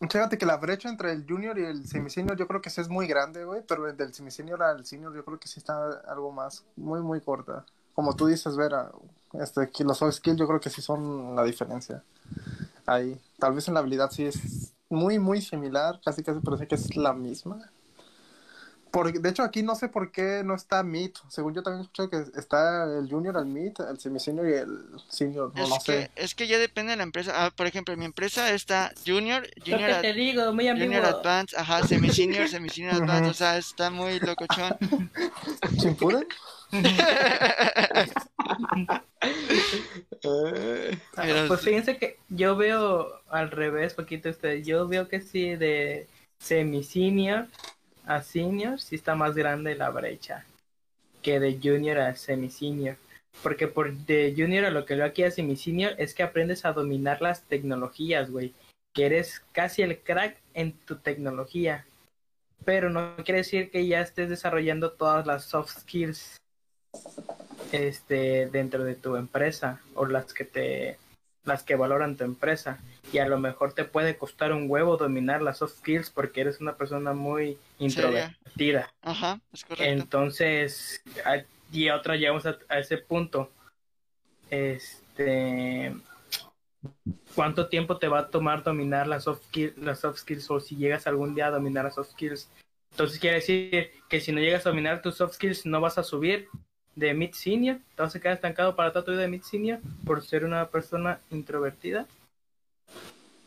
Fíjate 0.00 0.36
que 0.36 0.46
la 0.46 0.56
brecha 0.56 0.88
entre 0.88 1.12
el 1.12 1.24
junior 1.26 1.58
y 1.58 1.64
el 1.64 1.86
semisenior 1.86 2.36
yo 2.36 2.46
creo 2.46 2.60
que 2.60 2.70
sí 2.70 2.80
es 2.80 2.88
muy 2.88 3.06
grande, 3.06 3.44
güey, 3.44 3.62
pero 3.66 3.90
del 3.92 4.12
semisenior 4.12 4.62
al 4.62 4.84
senior 4.84 5.14
yo 5.14 5.24
creo 5.24 5.38
que 5.38 5.48
sí 5.48 5.60
está 5.60 6.02
algo 6.06 6.30
más, 6.32 6.64
muy, 6.76 7.00
muy 7.00 7.20
corta. 7.20 7.64
Como 7.94 8.14
tú 8.14 8.26
dices, 8.26 8.56
Vera, 8.56 8.90
este, 9.34 9.70
que 9.70 9.84
los 9.84 9.98
soft 9.98 10.14
skills 10.14 10.38
yo 10.38 10.46
creo 10.46 10.60
que 10.60 10.70
sí 10.70 10.82
son 10.82 11.36
la 11.36 11.44
diferencia. 11.44 12.02
Ahí, 12.86 13.18
tal 13.38 13.54
vez 13.54 13.68
en 13.68 13.74
la 13.74 13.80
habilidad 13.80 14.10
sí 14.10 14.24
es 14.24 14.74
muy, 14.90 15.18
muy 15.18 15.40
similar, 15.40 16.00
casi 16.04 16.22
casi 16.22 16.40
parece 16.40 16.66
que 16.66 16.74
es 16.74 16.96
la 16.96 17.12
misma. 17.12 17.70
Porque, 18.94 19.18
de 19.18 19.28
hecho, 19.28 19.42
aquí 19.42 19.64
no 19.64 19.74
sé 19.74 19.88
por 19.88 20.12
qué 20.12 20.42
no 20.44 20.54
está 20.54 20.84
Mid. 20.84 21.10
Según 21.28 21.52
yo 21.52 21.64
también 21.64 21.82
escuché 21.82 22.08
que 22.08 22.38
está 22.38 22.84
el 22.84 23.10
Junior, 23.10 23.36
el 23.38 23.46
Mid, 23.46 23.72
el 23.90 23.98
Semisenior 23.98 24.48
y 24.48 24.52
el 24.52 24.78
Senior. 25.08 25.52
No, 25.52 25.64
es, 25.64 25.68
no 25.68 25.76
que, 25.84 25.92
sé. 25.92 26.10
es 26.14 26.34
que 26.36 26.46
ya 26.46 26.58
depende 26.58 26.92
de 26.92 26.96
la 26.98 27.02
empresa. 27.02 27.32
Ah, 27.34 27.50
por 27.50 27.66
ejemplo, 27.66 27.92
en 27.92 27.98
mi 27.98 28.06
empresa 28.06 28.52
está 28.52 28.92
Junior, 29.04 29.48
Junior, 29.66 29.90
Ad- 29.90 30.00
te 30.02 30.12
digo, 30.12 30.52
muy. 30.52 30.68
Junior 30.68 31.04
Advance, 31.04 31.56
ajá, 31.58 31.84
Semi-Senior, 31.84 32.48
Semi-Senior 32.48 32.94
Advance. 33.02 33.30
O 33.30 33.34
sea, 33.34 33.58
está 33.58 33.90
muy 33.90 34.20
locochón. 34.20 34.76
¿Chimpuden? 35.76 36.26
Eh, 40.22 40.98
Ah, 41.16 41.22
Pero 41.24 41.48
Pues 41.48 41.60
sí. 41.60 41.66
fíjense 41.66 41.96
que 41.98 42.18
yo 42.28 42.56
veo 42.56 43.20
al 43.28 43.50
revés, 43.50 43.94
poquito 43.94 44.28
ustedes. 44.30 44.66
Yo 44.66 44.86
veo 44.88 45.08
que 45.08 45.20
sí, 45.20 45.56
de 45.56 46.06
semi-senior 46.38 47.48
a 48.06 48.22
senior, 48.22 48.80
sí 48.80 48.96
está 48.96 49.14
más 49.14 49.34
grande 49.34 49.74
la 49.74 49.90
brecha 49.90 50.44
que 51.22 51.40
de 51.40 51.58
junior 51.60 51.98
a 51.98 52.14
semi-senior. 52.14 52.96
Porque 53.42 53.66
por 53.66 53.92
de 53.92 54.32
junior 54.36 54.64
a 54.66 54.70
lo 54.70 54.84
que 54.84 54.94
veo 54.94 55.06
aquí 55.06 55.24
a 55.24 55.30
semi-senior 55.30 55.94
es 55.98 56.14
que 56.14 56.22
aprendes 56.22 56.64
a 56.64 56.72
dominar 56.72 57.20
las 57.20 57.42
tecnologías, 57.42 58.30
güey. 58.30 58.52
Que 58.92 59.06
eres 59.06 59.42
casi 59.52 59.82
el 59.82 59.98
crack 59.98 60.36
en 60.52 60.72
tu 60.72 60.96
tecnología. 60.96 61.84
Pero 62.64 62.90
no 62.90 63.16
quiere 63.24 63.38
decir 63.38 63.70
que 63.70 63.86
ya 63.86 64.00
estés 64.00 64.28
desarrollando 64.28 64.92
todas 64.92 65.26
las 65.26 65.44
soft 65.44 65.80
skills 65.80 66.36
este 67.72 68.48
dentro 68.50 68.84
de 68.84 68.94
tu 68.94 69.16
empresa 69.16 69.80
o 69.94 70.06
las 70.06 70.32
que 70.32 70.44
te 70.44 70.98
las 71.44 71.64
que 71.64 71.74
valoran 71.74 72.16
tu 72.16 72.22
empresa 72.22 72.78
y 73.12 73.18
a 73.18 73.28
lo 73.28 73.38
mejor 73.38 73.72
te 73.72 73.84
puede 73.84 74.16
costar 74.16 74.52
un 74.52 74.68
huevo 74.68 74.96
dominar 74.96 75.42
las 75.42 75.58
soft 75.58 75.78
skills 75.78 76.10
porque 76.10 76.40
eres 76.40 76.60
una 76.60 76.76
persona 76.76 77.12
muy 77.12 77.58
introvertida. 77.78 78.92
Ajá, 79.02 79.40
es 79.52 79.64
correcto. 79.64 80.02
entonces 80.02 81.02
y 81.72 81.90
otra 81.90 82.16
llegamos 82.16 82.46
a, 82.46 82.58
a 82.68 82.78
ese 82.78 82.98
punto. 82.98 83.50
Este 84.50 85.94
cuánto 87.34 87.68
tiempo 87.68 87.98
te 87.98 88.08
va 88.08 88.20
a 88.20 88.28
tomar 88.28 88.62
dominar 88.62 89.06
las 89.06 89.24
soft, 89.24 89.42
skill- 89.50 89.74
las 89.76 90.00
soft 90.00 90.18
skills 90.18 90.50
o 90.50 90.60
si 90.60 90.76
llegas 90.76 91.06
algún 91.06 91.34
día 91.34 91.48
a 91.48 91.50
dominar 91.50 91.84
las 91.84 91.94
soft 91.94 92.10
skills. 92.12 92.48
Entonces 92.92 93.18
quiere 93.18 93.36
decir 93.36 93.90
que 94.08 94.20
si 94.20 94.30
no 94.32 94.40
llegas 94.40 94.66
a 94.66 94.70
dominar 94.70 95.02
tus 95.02 95.16
soft 95.16 95.34
skills 95.34 95.66
no 95.66 95.80
vas 95.80 95.98
a 95.98 96.04
subir 96.04 96.48
de 96.94 97.12
mid 97.12 97.32
senior. 97.32 97.78
Te 97.96 98.02
vas 98.02 98.14
a 98.14 98.20
quedar 98.20 98.34
estancado 98.34 98.76
para 98.76 98.92
toda 98.92 99.04
tu 99.04 99.10
vida 99.10 99.22
de 99.22 99.28
mid 99.28 99.42
senior 99.42 99.80
por 100.04 100.22
ser 100.24 100.44
una 100.44 100.68
persona 100.68 101.20
introvertida 101.30 102.06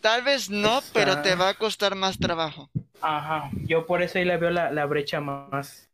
Tal 0.07 0.21
vez 0.23 0.49
no, 0.49 0.77
Está- 0.79 0.91
pero 0.93 1.21
te 1.21 1.35
va 1.35 1.49
a 1.49 1.53
costar 1.55 1.93
más 1.95 2.17
trabajo. 2.17 2.69
ajá 3.01 3.49
yo 3.65 3.85
por 3.85 4.01
eso 4.01 4.17
ahí 4.19 4.23
le 4.25 4.37
veo 4.37 4.51
la, 4.51 4.71
la 4.71 4.85
brecha 4.85 5.19
más 5.19 5.89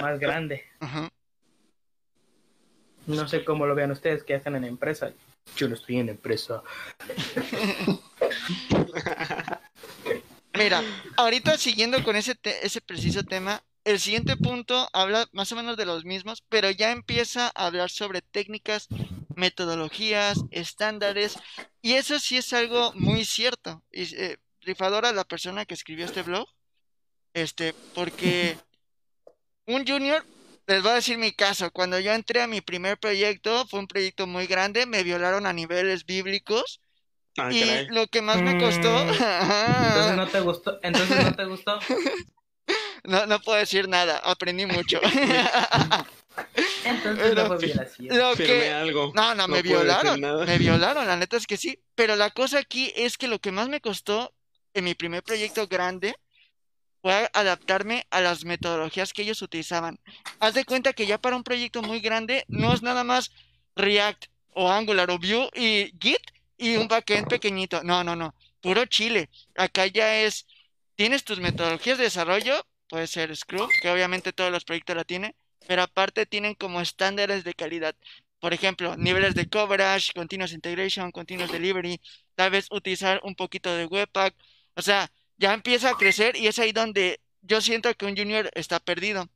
más 0.00 0.20
grande 0.20 0.64
Ajá. 0.78 1.08
No 3.06 3.26
sé 3.26 3.44
cómo 3.44 3.66
lo 3.66 3.74
vean 3.74 3.90
ustedes 3.90 4.22
que 4.22 4.34
hacen 4.36 4.54
en 4.54 4.62
empresa. 4.64 5.10
Yo 5.56 5.66
no 5.68 5.74
estoy 5.74 5.98
en 5.98 6.08
empresa. 6.10 6.62
Mira, 10.56 10.80
ahorita 11.16 11.58
siguiendo 11.58 12.04
con 12.04 12.14
ese, 12.14 12.36
te- 12.36 12.64
ese 12.64 12.80
preciso 12.80 13.24
tema, 13.24 13.60
el 13.84 13.98
siguiente 13.98 14.36
punto 14.36 14.88
habla 14.92 15.26
más 15.32 15.50
o 15.50 15.56
menos 15.56 15.76
de 15.76 15.84
los 15.86 16.04
mismos, 16.04 16.44
pero 16.48 16.70
ya 16.70 16.92
empieza 16.92 17.50
a 17.56 17.66
hablar 17.66 17.90
sobre 17.90 18.22
técnicas, 18.22 18.86
metodologías, 19.36 20.38
estándares, 20.50 21.38
y 21.80 21.94
eso 21.94 22.18
sí 22.18 22.36
es 22.36 22.52
algo 22.52 22.92
muy 22.94 23.24
cierto. 23.24 23.82
Y, 23.92 24.14
eh, 24.14 24.38
rifadora 24.60 25.12
la 25.12 25.24
persona 25.24 25.64
que 25.64 25.74
escribió 25.74 26.04
este 26.04 26.22
blog, 26.22 26.48
este, 27.34 27.74
porque 27.94 28.56
un 29.66 29.86
junior, 29.86 30.24
les 30.66 30.82
voy 30.82 30.92
a 30.92 30.96
decir 30.96 31.18
mi 31.18 31.32
caso, 31.32 31.70
cuando 31.70 31.98
yo 31.98 32.12
entré 32.12 32.42
a 32.42 32.46
mi 32.46 32.60
primer 32.60 32.98
proyecto, 32.98 33.66
fue 33.66 33.80
un 33.80 33.88
proyecto 33.88 34.26
muy 34.26 34.46
grande, 34.46 34.86
me 34.86 35.02
violaron 35.02 35.46
a 35.46 35.52
niveles 35.52 36.06
bíblicos, 36.06 36.80
ah, 37.38 37.48
y 37.52 37.60
caray. 37.60 37.86
lo 37.88 38.06
que 38.06 38.22
más 38.22 38.40
me 38.42 38.58
costó... 38.58 39.04
Mm, 39.04 39.08
Entonces 39.88 40.16
no 40.16 40.28
te 40.28 40.40
gustó. 40.40 40.78
Entonces 40.82 41.24
no 41.24 41.34
te 41.34 41.44
gustó. 41.44 41.78
No, 43.04 43.26
no 43.26 43.40
puedo 43.40 43.58
decir 43.58 43.88
nada, 43.88 44.18
aprendí 44.18 44.66
mucho. 44.66 45.00
Entonces 46.84 47.28
Pero- 47.30 47.48
no 47.48 47.58
fue 47.58 47.66
violación. 47.66 48.18
Lo 48.18 48.34
que... 48.36 48.70
algo. 48.70 49.12
No, 49.14 49.34
no, 49.34 49.46
No 49.46 49.48
me 49.48 49.62
violaron. 49.62 50.20
Me 50.20 50.58
violaron, 50.58 51.06
la 51.06 51.16
neta 51.16 51.36
es 51.36 51.46
que 51.46 51.56
sí. 51.56 51.78
Pero 51.94 52.16
la 52.16 52.30
cosa 52.30 52.58
aquí 52.58 52.92
es 52.96 53.16
que 53.16 53.28
lo 53.28 53.40
que 53.40 53.52
más 53.52 53.68
me 53.68 53.80
costó 53.80 54.32
en 54.74 54.84
mi 54.84 54.94
primer 54.94 55.22
proyecto 55.22 55.66
grande 55.66 56.14
fue 57.02 57.28
adaptarme 57.32 58.06
a 58.10 58.20
las 58.20 58.44
metodologías 58.44 59.12
que 59.12 59.22
ellos 59.22 59.42
utilizaban. 59.42 59.98
Haz 60.38 60.54
de 60.54 60.64
cuenta 60.64 60.92
que 60.92 61.06
ya 61.06 61.18
para 61.18 61.36
un 61.36 61.42
proyecto 61.42 61.82
muy 61.82 62.00
grande 62.00 62.44
no 62.48 62.72
es 62.72 62.82
nada 62.82 63.02
más 63.04 63.32
React 63.74 64.26
o 64.54 64.70
Angular 64.70 65.10
o 65.10 65.18
Vue 65.18 65.50
y 65.54 65.92
Git 66.00 66.20
y 66.56 66.76
un 66.76 66.86
backend 66.88 67.28
pequeñito. 67.28 67.82
No, 67.82 68.04
no, 68.04 68.14
no. 68.14 68.34
Puro 68.60 68.86
chile. 68.86 69.28
Acá 69.56 69.86
ya 69.86 70.20
es, 70.20 70.46
tienes 70.94 71.24
tus 71.24 71.40
metodologías 71.40 71.98
de 71.98 72.04
desarrollo, 72.04 72.64
puede 72.92 73.06
ser 73.06 73.34
Scrum, 73.34 73.70
que 73.80 73.88
obviamente 73.88 74.34
todos 74.34 74.52
los 74.52 74.66
proyectos 74.66 74.94
la 74.94 75.04
tienen, 75.04 75.34
pero 75.66 75.80
aparte 75.80 76.26
tienen 76.26 76.54
como 76.54 76.78
estándares 76.78 77.42
de 77.42 77.54
calidad. 77.54 77.96
Por 78.38 78.52
ejemplo, 78.52 78.98
niveles 78.98 79.34
de 79.34 79.48
coverage, 79.48 80.12
continuous 80.12 80.52
integration, 80.52 81.10
continuous 81.10 81.50
delivery, 81.50 81.98
tal 82.34 82.50
vez 82.50 82.66
utilizar 82.70 83.18
un 83.24 83.34
poquito 83.34 83.74
de 83.74 83.86
Webpack. 83.86 84.34
O 84.76 84.82
sea, 84.82 85.10
ya 85.38 85.54
empieza 85.54 85.88
a 85.88 85.94
crecer 85.94 86.36
y 86.36 86.48
es 86.48 86.58
ahí 86.58 86.72
donde 86.72 87.22
yo 87.40 87.62
siento 87.62 87.94
que 87.94 88.04
un 88.04 88.14
junior 88.14 88.50
está 88.54 88.78
perdido. 88.78 89.26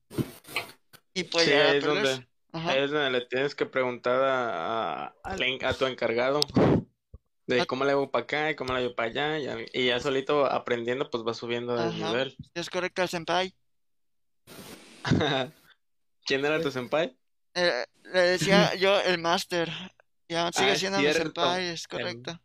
Y 1.14 1.24
pues 1.24 1.46
Sí, 1.46 1.52
ahí 1.54 1.78
es 1.78 1.84
donde, 1.84 2.26
ahí 2.52 2.82
es 2.82 2.90
donde 2.90 3.10
le 3.10 3.24
tienes 3.24 3.54
que 3.54 3.64
preguntar 3.64 4.20
a, 4.22 5.14
a 5.24 5.74
tu 5.78 5.86
encargado 5.86 6.40
de 7.46 7.62
A- 7.62 7.66
cómo 7.66 7.84
le 7.84 7.92
hago 7.92 8.10
para 8.10 8.24
acá 8.24 8.50
y 8.50 8.56
cómo 8.56 8.72
le 8.74 8.84
hago 8.84 8.94
para 8.94 9.08
allá. 9.08 9.56
Y, 9.72 9.86
ya 9.86 10.00
solito 10.00 10.46
aprendiendo, 10.46 11.08
pues 11.10 11.24
va 11.24 11.34
subiendo 11.34 11.76
Ajá. 11.76 11.92
nivel. 11.92 12.36
Es 12.54 12.70
correcto, 12.70 13.02
el 13.02 13.08
senpai. 13.08 13.54
¿Quién 16.26 16.44
era 16.44 16.60
tu 16.60 16.70
senpai? 16.70 17.16
Eh, 17.54 17.84
le 18.12 18.20
decía 18.20 18.74
yo 18.76 19.00
el 19.00 19.18
máster. 19.18 19.70
Ya 20.28 20.50
sigue 20.52 20.72
Ah, 20.72 20.76
siendo 20.76 20.98
mi 20.98 21.12
senpai, 21.12 21.68
es 21.68 21.86
correcto. 21.86 22.40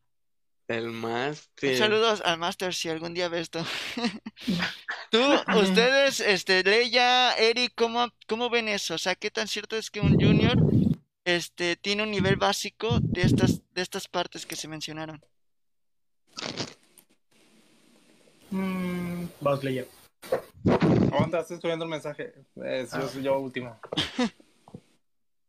El 0.68 0.88
Un 0.88 0.96
máster. 0.96 1.78
Saludos 1.78 2.22
al 2.24 2.38
máster 2.38 2.74
si 2.74 2.90
algún 2.90 3.14
día 3.14 3.28
ves 3.28 3.42
esto. 3.42 3.66
Tú, 5.12 5.20
ustedes, 5.60 6.22
este, 6.22 6.64
Leia, 6.64 7.34
Eric, 7.34 7.74
¿cómo, 7.76 8.08
¿cómo 8.28 8.50
ven 8.50 8.70
eso? 8.70 8.94
O 8.94 8.98
sea, 8.98 9.16
¿qué 9.16 9.30
tan 9.30 9.48
cierto 9.48 9.76
es 9.76 9.92
que 9.92 10.00
un 10.00 10.18
junior 10.20 10.64
este, 11.26 11.76
tiene 11.76 12.04
un 12.04 12.12
nivel 12.12 12.36
básico 12.36 13.00
de 13.02 13.22
estas, 13.22 13.62
de 13.74 13.82
estas 13.82 14.08
partes 14.08 14.46
que 14.46 14.56
se 14.56 14.68
mencionaron? 14.68 15.24
Mm, 18.50 19.26
vamos, 19.40 19.64
Leia. 19.64 19.86
Aguanta, 21.12 21.40
estoy 21.40 21.56
escribiendo 21.56 21.86
el 21.86 21.92
mensaje. 21.92 22.34
Es, 22.64 22.92
yo 22.92 23.08
soy 23.08 23.24
yo 23.24 23.40
último. 23.40 23.80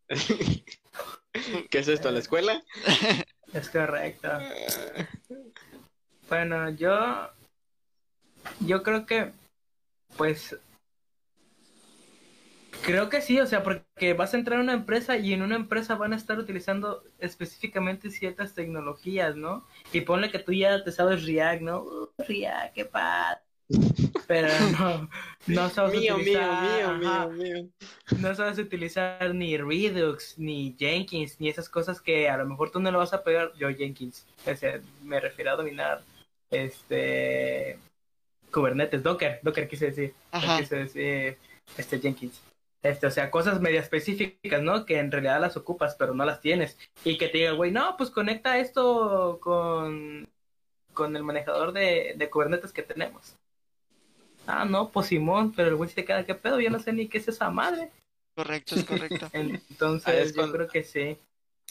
¿Qué 1.71 1.79
es 1.79 1.89
esto? 1.89 2.11
¿La 2.11 2.19
escuela? 2.19 2.63
Es 3.53 3.69
correcto. 3.69 4.29
Bueno, 6.29 6.71
yo. 6.71 7.29
Yo 8.61 8.83
creo 8.83 9.05
que. 9.05 9.33
Pues. 10.17 10.57
Creo 12.83 13.09
que 13.09 13.21
sí, 13.21 13.39
o 13.39 13.47
sea, 13.47 13.63
porque 13.63 14.13
vas 14.15 14.35
a 14.35 14.39
entrar 14.39 14.59
a 14.59 14.63
una 14.63 14.73
empresa 14.73 15.17
y 15.17 15.33
en 15.33 15.43
una 15.43 15.55
empresa 15.57 15.95
van 15.95 16.13
a 16.13 16.17
estar 16.17 16.39
utilizando 16.39 17.05
específicamente 17.21 18.11
ciertas 18.11 18.55
tecnologías, 18.55 19.37
¿no? 19.37 19.65
Y 19.93 20.01
ponle 20.01 20.31
que 20.31 20.41
tú 20.41 20.53
ya 20.53 20.83
te 20.83 20.91
sabes 20.91 21.25
React, 21.25 21.63
¿no? 21.63 21.83
Uh, 21.83 22.09
React, 22.27 22.75
qué 22.75 22.85
padre. 22.85 23.41
Pero 24.27 24.49
no, 24.79 25.09
no 25.47 25.71
sabes 25.71 26.01
Mío, 26.01 26.17
mío, 26.19 26.41
utilizar. 26.41 26.99
mío, 26.99 27.29
mío, 27.31 27.31
mío. 27.31 27.69
no 28.19 28.35
sabes 28.35 28.59
utilizar 28.59 29.33
ni 29.35 29.57
Redux, 29.57 30.37
ni 30.39 30.75
Jenkins, 30.79 31.41
ni 31.41 31.49
esas 31.49 31.69
cosas 31.69 32.01
que 32.01 32.29
a 32.29 32.37
lo 32.37 32.47
mejor 32.47 32.71
tú 32.73 32.81
no 32.81 32.91
lo 32.91 32.99
vas 32.99 33.13
a 33.13 33.23
pegar. 33.23 33.53
Yo 33.57 33.71
Jenkins, 33.71 34.27
o 34.45 34.55
sea, 34.57 34.81
me 35.05 35.21
refiero 35.21 35.53
a 35.53 35.57
dominar 35.57 36.03
este 36.51 37.79
Kubernetes, 38.53 39.03
Docker, 39.03 39.39
Docker 39.43 39.69
quise 39.69 39.87
decir, 39.87 40.15
Ajá. 40.33 40.59
quise 40.59 40.77
decir 40.77 41.39
este 41.79 42.01
Jenkins. 42.01 42.41
Este, 42.83 43.07
o 43.07 43.11
sea, 43.11 43.31
cosas 43.31 43.61
media 43.61 43.81
específicas, 43.81 44.63
¿no? 44.63 44.85
Que 44.85 44.99
en 44.99 45.13
realidad 45.13 45.41
las 45.41 45.57
ocupas, 45.57 45.95
pero 45.97 46.15
no 46.15 46.25
las 46.25 46.41
tienes. 46.41 46.77
Y 47.05 47.17
que 47.17 47.29
te 47.29 47.39
diga, 47.39 47.53
güey, 47.53 47.71
no, 47.71 47.97
pues 47.97 48.11
conecta 48.11 48.59
esto 48.59 49.39
con 49.41 50.29
con 50.93 51.17
el 51.17 51.23
manejador 51.23 51.73
de, 51.73 52.15
de 52.17 52.31
Kubernetes 52.31 52.73
que 52.73 52.83
tenemos. 52.83 53.37
Ah, 54.47 54.65
no, 54.65 54.91
pues 54.91 55.07
Simón, 55.07 55.53
pero 55.53 55.69
el 55.69 55.77
güey 55.77 55.91
se 55.91 56.05
queda, 56.05 56.25
¿qué 56.25 56.35
pedo? 56.35 56.61
Yo 56.61 56.71
no 56.71 56.81
sé 56.81 56.93
ni 56.93 57.09
qué 57.09 57.19
es 57.19 57.29
esa 57.29 57.51
madre. 57.51 57.91
Correcto, 58.35 58.75
es 58.75 58.85
correcto. 58.85 59.29
Entonces, 59.33 60.35
yo 60.35 60.51
creo 60.51 60.69
que 60.69 60.83
sí. 60.83 61.17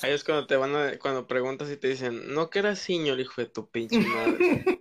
Ahí 0.01 0.13
es 0.13 0.23
cuando 0.23 0.47
te 0.47 0.55
van 0.55 0.75
a, 0.75 0.97
cuando 0.97 1.27
preguntas 1.27 1.69
y 1.69 1.77
te 1.77 1.89
dicen, 1.89 2.33
no 2.33 2.49
que 2.49 2.59
eras 2.59 2.79
señor, 2.79 3.19
hijo 3.19 3.41
de 3.41 3.47
tu 3.47 3.69
pinche 3.69 3.99
madre. 3.99 4.63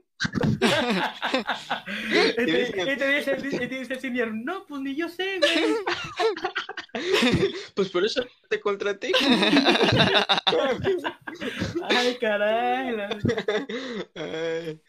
y, 0.60 2.32
te, 2.34 2.44
dicen- 2.44 2.88
y 2.92 2.96
te 2.96 3.08
dice, 3.08 3.36
y 3.50 3.58
te 3.58 3.66
dice 3.78 3.94
el 3.94 4.00
senior, 4.00 4.32
no, 4.34 4.64
pues 4.66 4.80
ni 4.82 4.94
yo 4.94 5.08
sé, 5.08 5.38
güey. 5.38 5.74
Pues 7.74 7.88
por 7.88 8.04
eso 8.04 8.22
te 8.48 8.60
contraté. 8.60 9.12
Ay, 11.88 12.16
caray. 12.20 12.96
la- 12.96 13.16
Ay, 14.16 14.80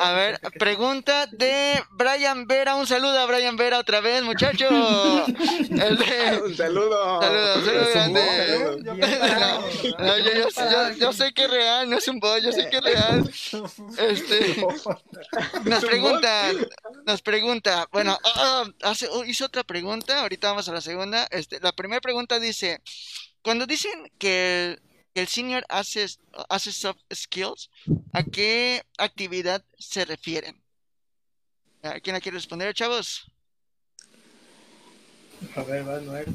A 0.00 0.12
ver, 0.12 0.40
pregunta 0.58 1.26
de 1.26 1.82
Brian 1.92 2.46
Vera. 2.46 2.76
Un 2.76 2.86
saludo 2.86 3.18
a 3.18 3.26
Brian 3.26 3.56
Vera 3.56 3.78
otra 3.78 4.00
vez, 4.00 4.22
muchacho. 4.22 4.68
El 5.28 5.96
de- 5.98 6.42
un 6.44 6.56
saludo. 6.56 7.20
Saludo, 7.20 7.54
saludo 7.64 7.90
grande. 7.92 8.80
Yo 8.84 8.94
Bien 8.94 9.18
parado, 9.20 9.64
No, 9.98 10.18
yo, 10.18 10.30
yo- 10.32 10.48
yo- 10.48 10.92
yo 10.98 11.12
sé 11.12 11.32
que 11.32 11.44
es 11.44 11.50
real, 11.50 11.88
no 11.90 11.98
es 11.98 12.08
un 12.08 12.20
bot, 12.20 12.40
yo 12.42 12.52
sé 12.52 12.68
que 12.70 12.76
es 12.78 12.82
real. 12.84 13.30
Este, 13.98 14.56
nos 15.64 15.84
pregunta, 15.84 16.50
nos 17.06 17.22
pregunta, 17.22 17.88
bueno, 17.92 18.18
ah, 18.24 18.64
hace, 18.82 19.06
oh, 19.10 19.24
hizo 19.24 19.46
otra 19.46 19.62
pregunta, 19.64 20.20
ahorita 20.20 20.48
vamos 20.48 20.68
a 20.68 20.72
la 20.72 20.80
segunda. 20.80 21.26
Este, 21.30 21.60
la 21.60 21.72
primera 21.72 22.00
pregunta 22.00 22.38
dice, 22.38 22.80
cuando 23.42 23.66
dicen 23.66 24.10
que 24.18 24.78
el, 25.10 25.14
que 25.14 25.20
el 25.20 25.28
senior 25.28 25.64
hace, 25.68 26.06
hace 26.48 26.72
soft 26.72 27.00
skills, 27.12 27.70
¿a 28.12 28.22
qué 28.22 28.82
actividad 28.98 29.64
se 29.78 30.04
refieren? 30.04 30.62
¿A 31.82 32.00
¿Quién 32.00 32.14
la 32.14 32.20
quiere 32.20 32.36
responder, 32.36 32.74
chavos? 32.74 33.30
A 35.56 35.62
ver, 35.62 35.88
va, 35.88 36.00
Noel. 36.00 36.26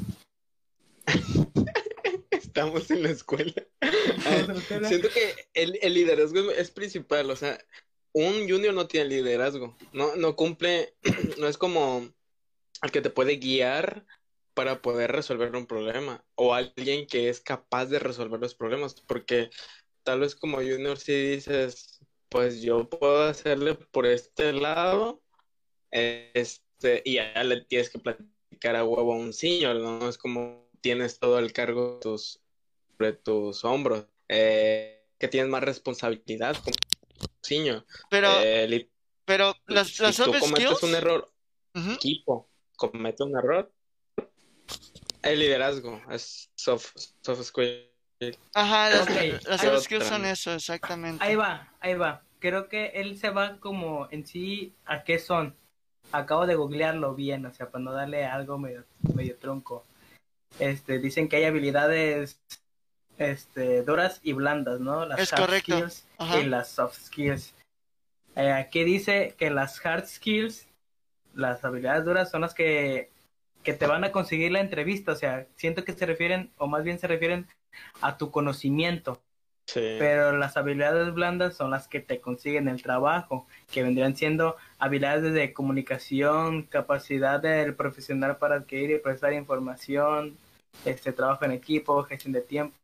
Estamos 2.31 2.89
en 2.89 3.03
la 3.03 3.09
escuela. 3.09 3.53
Siento 4.87 5.09
que 5.09 5.35
el, 5.53 5.77
el 5.81 5.93
liderazgo 5.93 6.51
es 6.51 6.71
principal, 6.71 7.29
o 7.29 7.35
sea, 7.35 7.63
un 8.13 8.49
junior 8.49 8.73
no 8.73 8.87
tiene 8.87 9.09
liderazgo, 9.09 9.75
no, 9.91 10.15
no 10.15 10.35
cumple, 10.35 10.95
no 11.37 11.47
es 11.47 11.57
como 11.57 12.09
el 12.81 12.91
que 12.91 13.01
te 13.01 13.09
puede 13.09 13.37
guiar 13.37 14.05
para 14.55 14.81
poder 14.81 15.11
resolver 15.11 15.55
un 15.55 15.67
problema, 15.67 16.23
o 16.35 16.53
alguien 16.55 17.05
que 17.05 17.29
es 17.29 17.41
capaz 17.41 17.85
de 17.87 17.99
resolver 17.99 18.39
los 18.39 18.55
problemas, 18.55 18.95
porque 18.95 19.49
tal 20.03 20.21
vez 20.21 20.35
como 20.35 20.57
junior 20.57 20.97
si 20.97 21.13
dices, 21.13 21.99
pues 22.29 22.61
yo 22.61 22.89
puedo 22.89 23.23
hacerle 23.23 23.75
por 23.75 24.05
este 24.07 24.53
lado, 24.53 25.21
este, 25.91 27.01
y 27.05 27.15
ya 27.15 27.43
le 27.43 27.65
tienes 27.65 27.89
que 27.89 27.99
platicar 27.99 28.75
a 28.75 28.85
huevo 28.85 29.13
a 29.13 29.17
un 29.17 29.33
senior, 29.33 29.75
¿no? 29.75 30.07
Es 30.07 30.17
como 30.17 30.69
tienes 30.81 31.19
todo 31.19 31.37
el 31.37 31.51
cargo 31.51 31.95
de 31.95 31.99
tus, 31.99 32.39
sobre 32.91 33.13
tus 33.13 33.65
hombros, 33.65 34.07
eh, 34.29 35.05
que 35.19 35.27
tienes 35.27 35.49
más 35.49 35.63
responsabilidad 35.63 36.55
como 36.63 36.77
senior. 37.41 37.85
Pero, 38.09 38.29
Eh, 38.41 38.89
pero 39.25 39.53
las, 39.67 39.89
si 39.89 40.01
las 40.01 40.15
tú 40.15 40.31
cometes 40.39 40.77
skills... 40.77 40.83
un 40.83 40.95
error, 40.95 41.31
Ujú. 41.75 41.91
equipo 41.91 42.49
comete 42.77 43.23
un 43.23 43.37
error, 43.37 43.73
el 45.25 45.39
liderazgo 45.39 46.01
es 46.09 46.49
soft, 46.55 46.91
soft 47.21 47.43
skill. 47.43 47.89
Ajá, 48.53 48.89
las, 48.89 49.61
soft 49.61 49.83
skills 49.83 50.05
son 50.05 50.25
eso, 50.25 50.53
exactamente. 50.53 51.23
Ahí 51.23 51.35
va, 51.35 51.73
ahí 51.81 51.95
va. 51.95 52.21
Creo 52.39 52.69
que 52.69 52.87
él 52.95 53.17
se 53.17 53.29
va 53.29 53.57
como 53.59 54.07
en 54.11 54.25
sí 54.25 54.73
a 54.85 55.03
qué 55.03 55.19
son. 55.19 55.55
Acabo 56.11 56.45
de 56.45 56.55
googlearlo 56.55 57.15
bien, 57.15 57.45
o 57.45 57.51
sea, 57.51 57.69
para 57.69 57.83
no 57.83 57.91
darle 57.91 58.25
algo 58.25 58.57
medio, 58.57 58.85
medio 59.15 59.35
tronco. 59.37 59.83
Este, 60.59 60.99
dicen 60.99 61.27
que 61.27 61.37
hay 61.37 61.45
habilidades 61.45 62.39
este, 63.17 63.83
duras 63.83 64.19
y 64.23 64.33
blandas, 64.33 64.79
¿no? 64.79 65.05
Las 65.05 65.19
Es 65.19 65.33
hard 65.33 65.41
correcto. 65.41 65.77
skills 65.77 66.05
Ajá. 66.17 66.39
y 66.39 66.45
las 66.45 66.69
soft 66.69 66.97
skills. 66.97 67.53
Eh, 68.35 68.51
aquí 68.51 68.83
dice 68.83 69.35
que 69.37 69.49
las 69.49 69.83
hard 69.85 70.07
skills, 70.07 70.67
las 71.33 71.63
habilidades 71.65 72.05
duras 72.05 72.29
son 72.29 72.41
las 72.41 72.53
que, 72.53 73.09
que 73.65 73.73
te 73.73 73.87
van 73.87 74.05
a 74.05 74.11
conseguir 74.11 74.51
la 74.51 74.61
entrevista, 74.61 75.11
o 75.11 75.15
sea, 75.15 75.47
siento 75.55 75.83
que 75.83 75.91
se 75.91 76.05
refieren, 76.05 76.51
o 76.57 76.67
más 76.67 76.83
bien 76.83 76.99
se 76.99 77.07
refieren 77.07 77.47
a 77.99 78.17
tu 78.17 78.31
conocimiento. 78.31 79.21
Sí. 79.65 79.95
Pero 79.97 80.37
las 80.37 80.55
habilidades 80.55 81.11
blandas 81.13 81.57
son 81.57 81.71
las 81.71 81.87
que 81.87 81.99
te 81.99 82.21
consiguen 82.21 82.67
el 82.67 82.83
trabajo, 82.83 83.47
que 83.71 83.81
vendrían 83.81 84.15
siendo 84.15 84.55
habilidades 84.77 85.33
de 85.33 85.51
comunicación, 85.53 86.63
capacidad 86.63 87.41
del 87.41 87.73
profesional 87.73 88.37
para 88.37 88.57
adquirir 88.57 88.91
y 88.91 88.99
procesar 88.99 89.33
información, 89.33 90.37
este 90.85 91.11
trabajo 91.11 91.45
en 91.45 91.51
equipo, 91.51 92.03
gestión 92.03 92.33
de 92.33 92.41
tiempo, 92.41 92.77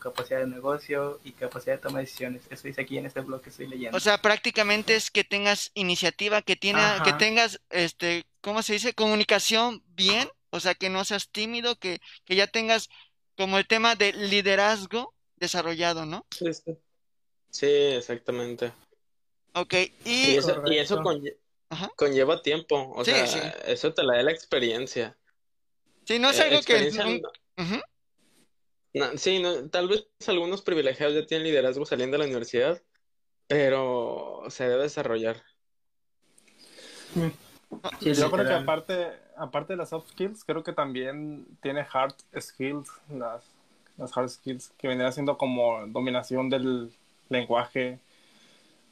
capacidad 0.00 0.40
de 0.40 0.46
negocio 0.46 1.20
y 1.24 1.32
capacidad 1.32 1.76
de 1.76 1.82
toma 1.82 1.98
de 1.98 2.04
decisiones. 2.04 2.42
Eso 2.50 2.66
dice 2.66 2.80
aquí 2.80 2.98
en 2.98 3.06
este 3.06 3.20
blog 3.20 3.40
que 3.42 3.50
estoy 3.50 3.68
leyendo. 3.68 3.96
O 3.96 4.00
sea, 4.00 4.18
prácticamente 4.18 4.94
es 4.96 5.10
que 5.10 5.24
tengas 5.24 5.70
iniciativa, 5.74 6.42
que 6.42 6.56
tiene, 6.56 6.80
Ajá. 6.80 7.04
que 7.04 7.12
tengas, 7.12 7.60
este, 7.70 8.24
¿cómo 8.40 8.62
se 8.62 8.74
dice? 8.74 8.94
Comunicación 8.94 9.82
bien, 9.88 10.28
o 10.50 10.60
sea, 10.60 10.74
que 10.74 10.90
no 10.90 11.04
seas 11.04 11.28
tímido, 11.30 11.76
que, 11.76 12.00
que 12.24 12.34
ya 12.36 12.46
tengas 12.46 12.88
como 13.36 13.58
el 13.58 13.66
tema 13.66 13.94
de 13.94 14.12
liderazgo 14.12 15.14
desarrollado, 15.36 16.06
¿no? 16.06 16.26
Sí, 16.30 16.52
sí. 16.52 16.76
Sí, 17.50 17.66
exactamente. 17.66 18.72
Ok, 19.54 19.74
Y 20.04 20.32
y, 20.32 20.36
eso, 20.36 20.62
y 20.66 20.78
eso 20.78 20.96
Correcto. 20.96 21.02
conlle- 21.02 21.36
Ajá. 21.68 21.90
conlleva 21.96 22.42
tiempo, 22.42 22.92
o 22.94 23.04
Sí, 23.04 23.12
sea, 23.12 23.26
sí. 23.26 23.40
eso 23.66 23.94
te 23.94 24.02
la 24.02 24.16
da 24.16 24.22
la 24.24 24.32
experiencia. 24.32 25.16
si 26.04 26.18
no 26.18 26.30
es 26.30 26.38
Eh, 26.38 26.42
algo 26.42 26.62
que. 26.62 26.90
No, 28.94 29.16
sí, 29.16 29.40
no, 29.40 29.68
tal 29.70 29.88
vez 29.88 30.06
algunos 30.26 30.62
privilegiados 30.62 31.14
ya 31.14 31.26
tienen 31.26 31.46
liderazgo 31.46 31.86
saliendo 31.86 32.14
de 32.14 32.18
la 32.18 32.26
universidad, 32.26 32.82
pero 33.46 34.44
se 34.48 34.68
debe 34.68 34.82
desarrollar. 34.82 35.42
Sí, 38.00 38.12
Yo 38.14 38.30
creo 38.30 38.46
que 38.46 38.54
aparte, 38.54 39.08
aparte 39.36 39.72
de 39.72 39.76
las 39.78 39.90
soft 39.90 40.10
skills, 40.10 40.44
creo 40.44 40.62
que 40.62 40.72
también 40.72 41.46
tiene 41.62 41.86
hard 41.90 42.14
skills, 42.38 42.90
las, 43.10 43.44
las 43.96 44.16
hard 44.16 44.28
skills, 44.28 44.72
que 44.76 44.88
vendría 44.88 45.10
siendo 45.12 45.38
como 45.38 45.86
dominación 45.86 46.50
del 46.50 46.92
lenguaje, 47.30 47.98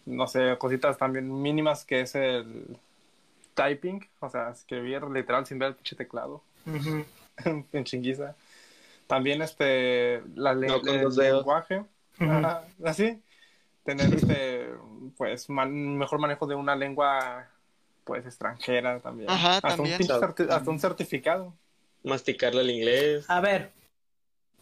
no 0.07 0.27
sé, 0.27 0.57
cositas 0.59 0.97
también 0.97 1.43
mínimas 1.43 1.85
que 1.85 2.01
es 2.01 2.15
el 2.15 2.79
typing, 3.55 4.09
o 4.21 4.31
sea, 4.31 4.51
escribir 4.51 5.03
literal 5.05 5.47
sin 5.47 5.59
ver 5.59 5.69
el 5.69 5.75
pinche 5.75 5.97
teclado, 5.97 6.43
en 7.45 7.85
chinguiza. 7.85 8.35
También 9.11 9.43
este, 9.43 10.23
la 10.35 10.55
le- 10.55 10.69
No 10.69 10.81
con 10.81 10.95
el 10.95 11.03
los 11.03 11.17
dedos. 11.17 11.41
lenguaje. 11.41 11.85
Ajá, 12.19 12.63
así, 12.85 13.23
tener 13.85 14.07
este, 14.15 14.69
pues, 15.19 15.51
man- 15.51 15.99
mejor 15.99 16.19
manejo 16.21 16.47
de 16.47 16.55
una 16.55 16.77
lengua, 16.77 17.49
pues, 18.05 18.25
extranjera 18.25 19.01
también. 19.01 19.29
Ajá, 19.29 19.57
hasta 19.57 19.69
también. 19.69 19.93
Un 19.95 19.99
pinche 19.99 20.15
certi- 20.15 20.49
hasta 20.51 20.71
un 20.71 20.79
certificado. 20.79 21.55
Masticarle 22.03 22.63
el 22.63 22.71
inglés. 22.71 23.29
A 23.29 23.41
ver, 23.41 23.73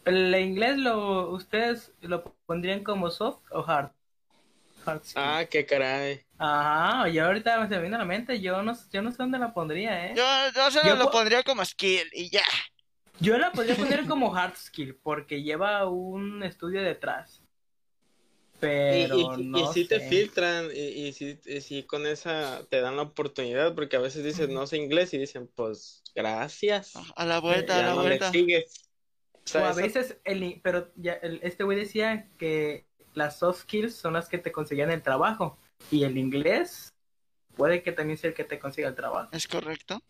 ¿el 0.05 0.35
inglés 0.35 0.77
lo 0.77 1.29
ustedes 1.31 1.93
lo 2.01 2.23
pondrían 2.45 2.83
como 2.83 3.09
soft 3.11 3.39
o 3.51 3.63
hard? 3.65 3.91
Ah, 5.15 5.43
qué 5.49 5.65
caray. 5.65 6.21
Ajá, 6.37 7.09
y 7.09 7.19
ahorita 7.19 7.59
me 7.59 7.67
se 7.67 7.79
viene 7.79 7.95
a 7.97 7.99
la 7.99 8.05
mente, 8.05 8.39
yo 8.39 8.63
no, 8.63 8.73
yo 8.91 9.01
no 9.01 9.11
sé 9.11 9.17
dónde 9.17 9.37
la 9.37 9.53
pondría, 9.53 10.07
¿eh? 10.07 10.13
yo, 10.15 10.23
yo 10.55 10.71
solo 10.71 10.87
Yo 10.87 10.95
lo 10.95 11.05
po- 11.05 11.11
pondría 11.11 11.43
como 11.43 11.63
skill 11.65 12.09
y 12.13 12.29
ya. 12.29 12.43
Yo 13.21 13.37
la 13.37 13.51
podría 13.51 13.75
poner 14.03 14.05
como 14.07 14.35
hard 14.35 14.55
skill 14.55 14.95
porque 14.95 15.43
lleva 15.43 15.87
un 15.87 16.43
estudio 16.43 16.81
detrás. 16.81 17.41
Pero 18.59 19.15
y, 19.17 19.21
y, 19.21 19.43
no 19.45 19.59
y 19.71 19.73
si 19.73 19.85
te 19.87 19.99
sé. 19.99 20.09
filtran, 20.09 20.65
y, 20.73 20.79
y 21.07 21.13
si, 21.13 21.39
y 21.45 21.61
si 21.61 21.83
con 21.83 22.05
esa 22.05 22.65
te 22.69 22.81
dan 22.81 22.97
la 22.97 23.03
oportunidad, 23.03 23.73
porque 23.73 23.95
a 23.95 24.01
veces 24.01 24.23
dices 24.25 24.49
no 24.49 24.67
sé 24.67 24.77
inglés 24.77 25.13
y 25.13 25.17
dicen, 25.17 25.49
pues 25.55 26.03
gracias. 26.13 26.93
A 27.15 27.25
la 27.25 27.39
vuelta, 27.39 27.79
a 27.79 27.83
la 27.83 27.95
no 27.95 28.01
vuelta. 28.01 28.31
sigues. 28.31 28.89
O 29.33 29.37
O 29.37 29.41
sea, 29.45 29.67
a 29.67 29.71
esa- 29.71 29.81
veces, 29.81 30.17
el, 30.25 30.59
pero 30.61 30.91
ya, 30.97 31.13
el- 31.13 31.39
este 31.41 31.63
güey 31.63 31.77
decía 31.79 32.27
que 32.37 32.85
las 33.13 33.39
soft 33.39 33.61
skills 33.61 33.95
son 33.95 34.13
las 34.13 34.27
que 34.27 34.37
te 34.39 34.51
conseguían 34.51 34.91
el 34.91 35.01
trabajo. 35.01 35.57
Y 35.89 36.03
el 36.03 36.17
inglés 36.17 36.93
puede 37.55 37.81
que 37.81 37.93
también 37.93 38.17
sea 38.17 38.29
el 38.31 38.35
que 38.35 38.43
te 38.43 38.59
consiga 38.59 38.89
el 38.89 38.95
trabajo. 38.95 39.29
Es 39.31 39.47
correcto. 39.47 40.01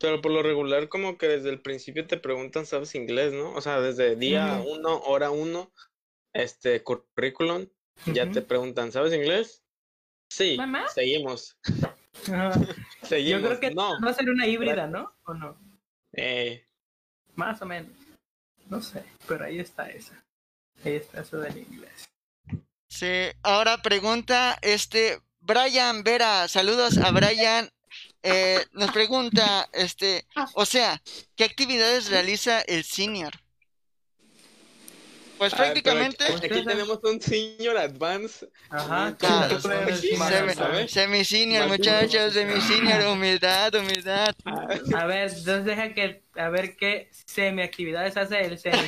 Pero 0.00 0.20
por 0.22 0.30
lo 0.32 0.42
regular, 0.42 0.88
como 0.88 1.18
que 1.18 1.26
desde 1.28 1.50
el 1.50 1.60
principio 1.60 2.06
te 2.06 2.16
preguntan, 2.18 2.66
¿sabes 2.66 2.94
inglés, 2.94 3.32
no? 3.32 3.52
O 3.54 3.60
sea, 3.60 3.80
desde 3.80 4.14
día 4.16 4.62
uno, 4.64 4.98
hora 5.00 5.30
uno, 5.30 5.72
este 6.32 6.82
currículum, 6.82 7.66
ya 8.06 8.30
te 8.30 8.42
preguntan, 8.42 8.92
¿sabes 8.92 9.12
inglés? 9.12 9.64
Sí, 10.30 10.56
¿Mamá? 10.56 10.86
seguimos, 10.88 11.56
Ajá. 12.30 12.52
Yo 13.02 13.06
seguimos. 13.08 13.42
creo 13.42 13.60
que 13.60 13.70
No, 13.72 13.98
va 14.04 14.10
a 14.10 14.14
ser 14.14 14.28
una 14.30 14.46
híbrida, 14.46 14.86
¿no? 14.86 15.12
¿O 15.24 15.34
no? 15.34 15.58
eh, 16.12 16.64
Más 17.34 17.60
o 17.62 17.66
menos. 17.66 17.90
No 18.68 18.80
sé, 18.82 19.02
pero 19.26 19.46
ahí 19.46 19.58
está 19.58 19.88
esa. 19.90 20.22
Ahí 20.84 20.96
está 20.96 21.22
eso 21.22 21.38
del 21.38 21.56
inglés. 21.56 22.04
Sí, 22.88 23.30
ahora 23.42 23.78
pregunta 23.82 24.58
este 24.62 25.18
Brian 25.40 26.02
Vera, 26.04 26.46
saludos 26.48 26.98
a 26.98 27.10
Brian. 27.10 27.70
Eh, 28.22 28.64
nos 28.72 28.90
pregunta, 28.90 29.68
este, 29.72 30.26
o 30.54 30.66
sea, 30.66 31.00
¿qué 31.36 31.44
actividades 31.44 32.10
realiza 32.10 32.60
el 32.62 32.84
senior? 32.84 33.32
Pues 35.38 35.54
Ah, 35.54 35.58
prácticamente 35.58 36.24
Aquí, 36.24 36.46
aquí 36.46 36.64
tenemos 36.64 36.98
un 37.04 37.20
senior 37.22 37.78
advance. 37.78 38.48
Ajá, 38.70 39.16
Ah, 39.22 39.46
¿qué 39.48 39.54
puedes 39.56 40.00
sí, 40.00 40.16
más 40.16 40.30
semi, 40.90 41.22
Más 41.60 41.68
muchachos, 41.68 42.34
duro. 42.34 42.48
semi-senior, 42.48 43.06
humildad, 43.06 43.72
humildad. 43.76 44.34
A 44.96 45.06
ver, 45.06 45.28
entonces 45.28 45.64
deja 45.64 45.94
que, 45.94 46.24
a 46.34 46.48
ver 46.48 46.76
qué 46.76 47.08
semi-actividades 47.26 48.16
hace 48.16 48.40
el 48.40 48.58
semi 48.58 48.78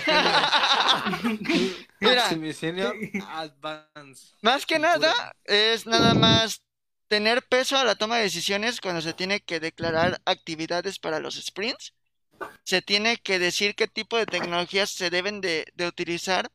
Mira, 2.00 2.28
Semi 2.28 2.52
Senior 2.52 2.96
Advance. 3.28 4.34
Más 4.42 4.66
que 4.66 4.80
nada, 4.80 5.14
es 5.44 5.86
nada 5.86 6.14
más 6.14 6.62
tener 7.10 7.42
peso 7.42 7.76
a 7.76 7.84
la 7.84 7.96
toma 7.96 8.18
de 8.18 8.22
decisiones 8.22 8.80
cuando 8.80 9.00
se 9.02 9.12
tiene 9.12 9.40
que 9.40 9.58
declarar 9.58 10.22
actividades 10.26 11.00
para 11.00 11.18
los 11.18 11.34
sprints. 11.34 11.92
Se 12.64 12.82
tiene 12.82 13.16
que 13.16 13.40
decir 13.40 13.74
qué 13.74 13.88
tipo 13.88 14.16
de 14.16 14.26
tecnologías 14.26 14.90
se 14.90 15.10
deben 15.10 15.40
de, 15.40 15.66
utilizar, 15.88 16.52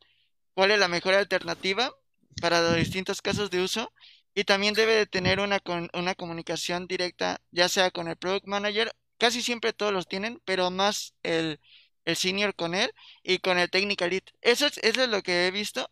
cuál 0.54 0.72
es 0.72 0.80
la 0.80 0.88
mejor 0.88 1.14
alternativa 1.14 1.94
para 2.42 2.62
los 2.62 2.76
distintos 2.78 3.22
casos 3.22 3.50
de 3.52 3.62
uso. 3.62 3.92
Y 4.34 4.46
también 4.46 4.74
debe 4.74 4.96
de 4.96 5.06
tener 5.06 5.42
una, 5.42 5.62
una 5.94 6.16
comunicación 6.16 6.88
directa, 6.88 7.42
ya 7.52 7.68
sea 7.68 7.92
con 7.92 8.08
el 8.08 8.16
product 8.16 8.48
manager, 8.48 8.94
casi 9.18 9.42
siempre 9.42 9.74
todos 9.74 9.92
los 9.92 10.08
tienen, 10.08 10.42
pero 10.46 10.72
más 10.72 11.16
el, 11.24 11.60
el 12.06 12.16
senior 12.16 12.56
con 12.56 12.76
él 12.76 12.94
y 13.24 13.40
con 13.40 13.58
el 13.58 13.70
technical 13.70 14.10
lead. 14.10 14.24
Eso 14.42 14.68
es, 14.68 14.78
eso 14.78 15.04
es 15.04 15.10
lo 15.10 15.22
que 15.22 15.48
he 15.48 15.52
visto. 15.52 15.92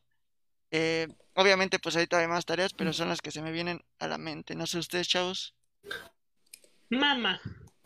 Eh, 0.72 1.10
obviamente, 1.36 1.80
pues 1.80 1.96
hay 1.96 2.08
todavía 2.08 2.34
más 2.34 2.46
tareas, 2.46 2.74
pero 2.74 2.94
son 2.94 3.10
las 3.10 3.22
que 3.22 3.32
se 3.32 3.42
me 3.42 3.52
vienen 3.52 3.82
a 4.00 4.08
la 4.08 4.18
mente. 4.18 4.56
No 4.56 4.68
sé 4.68 4.78
ustedes, 4.78 5.08
chavos. 5.08 5.54
Mamá. 6.90 7.42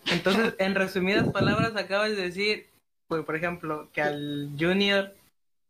Entonces, 0.05 0.53
en 0.59 0.75
resumidas 0.75 1.27
palabras, 1.29 1.75
acabas 1.75 2.09
de 2.11 2.15
decir, 2.15 2.69
pues, 3.07 3.23
por 3.25 3.35
ejemplo, 3.35 3.89
que 3.93 4.01
al 4.01 4.49
junior 4.59 5.15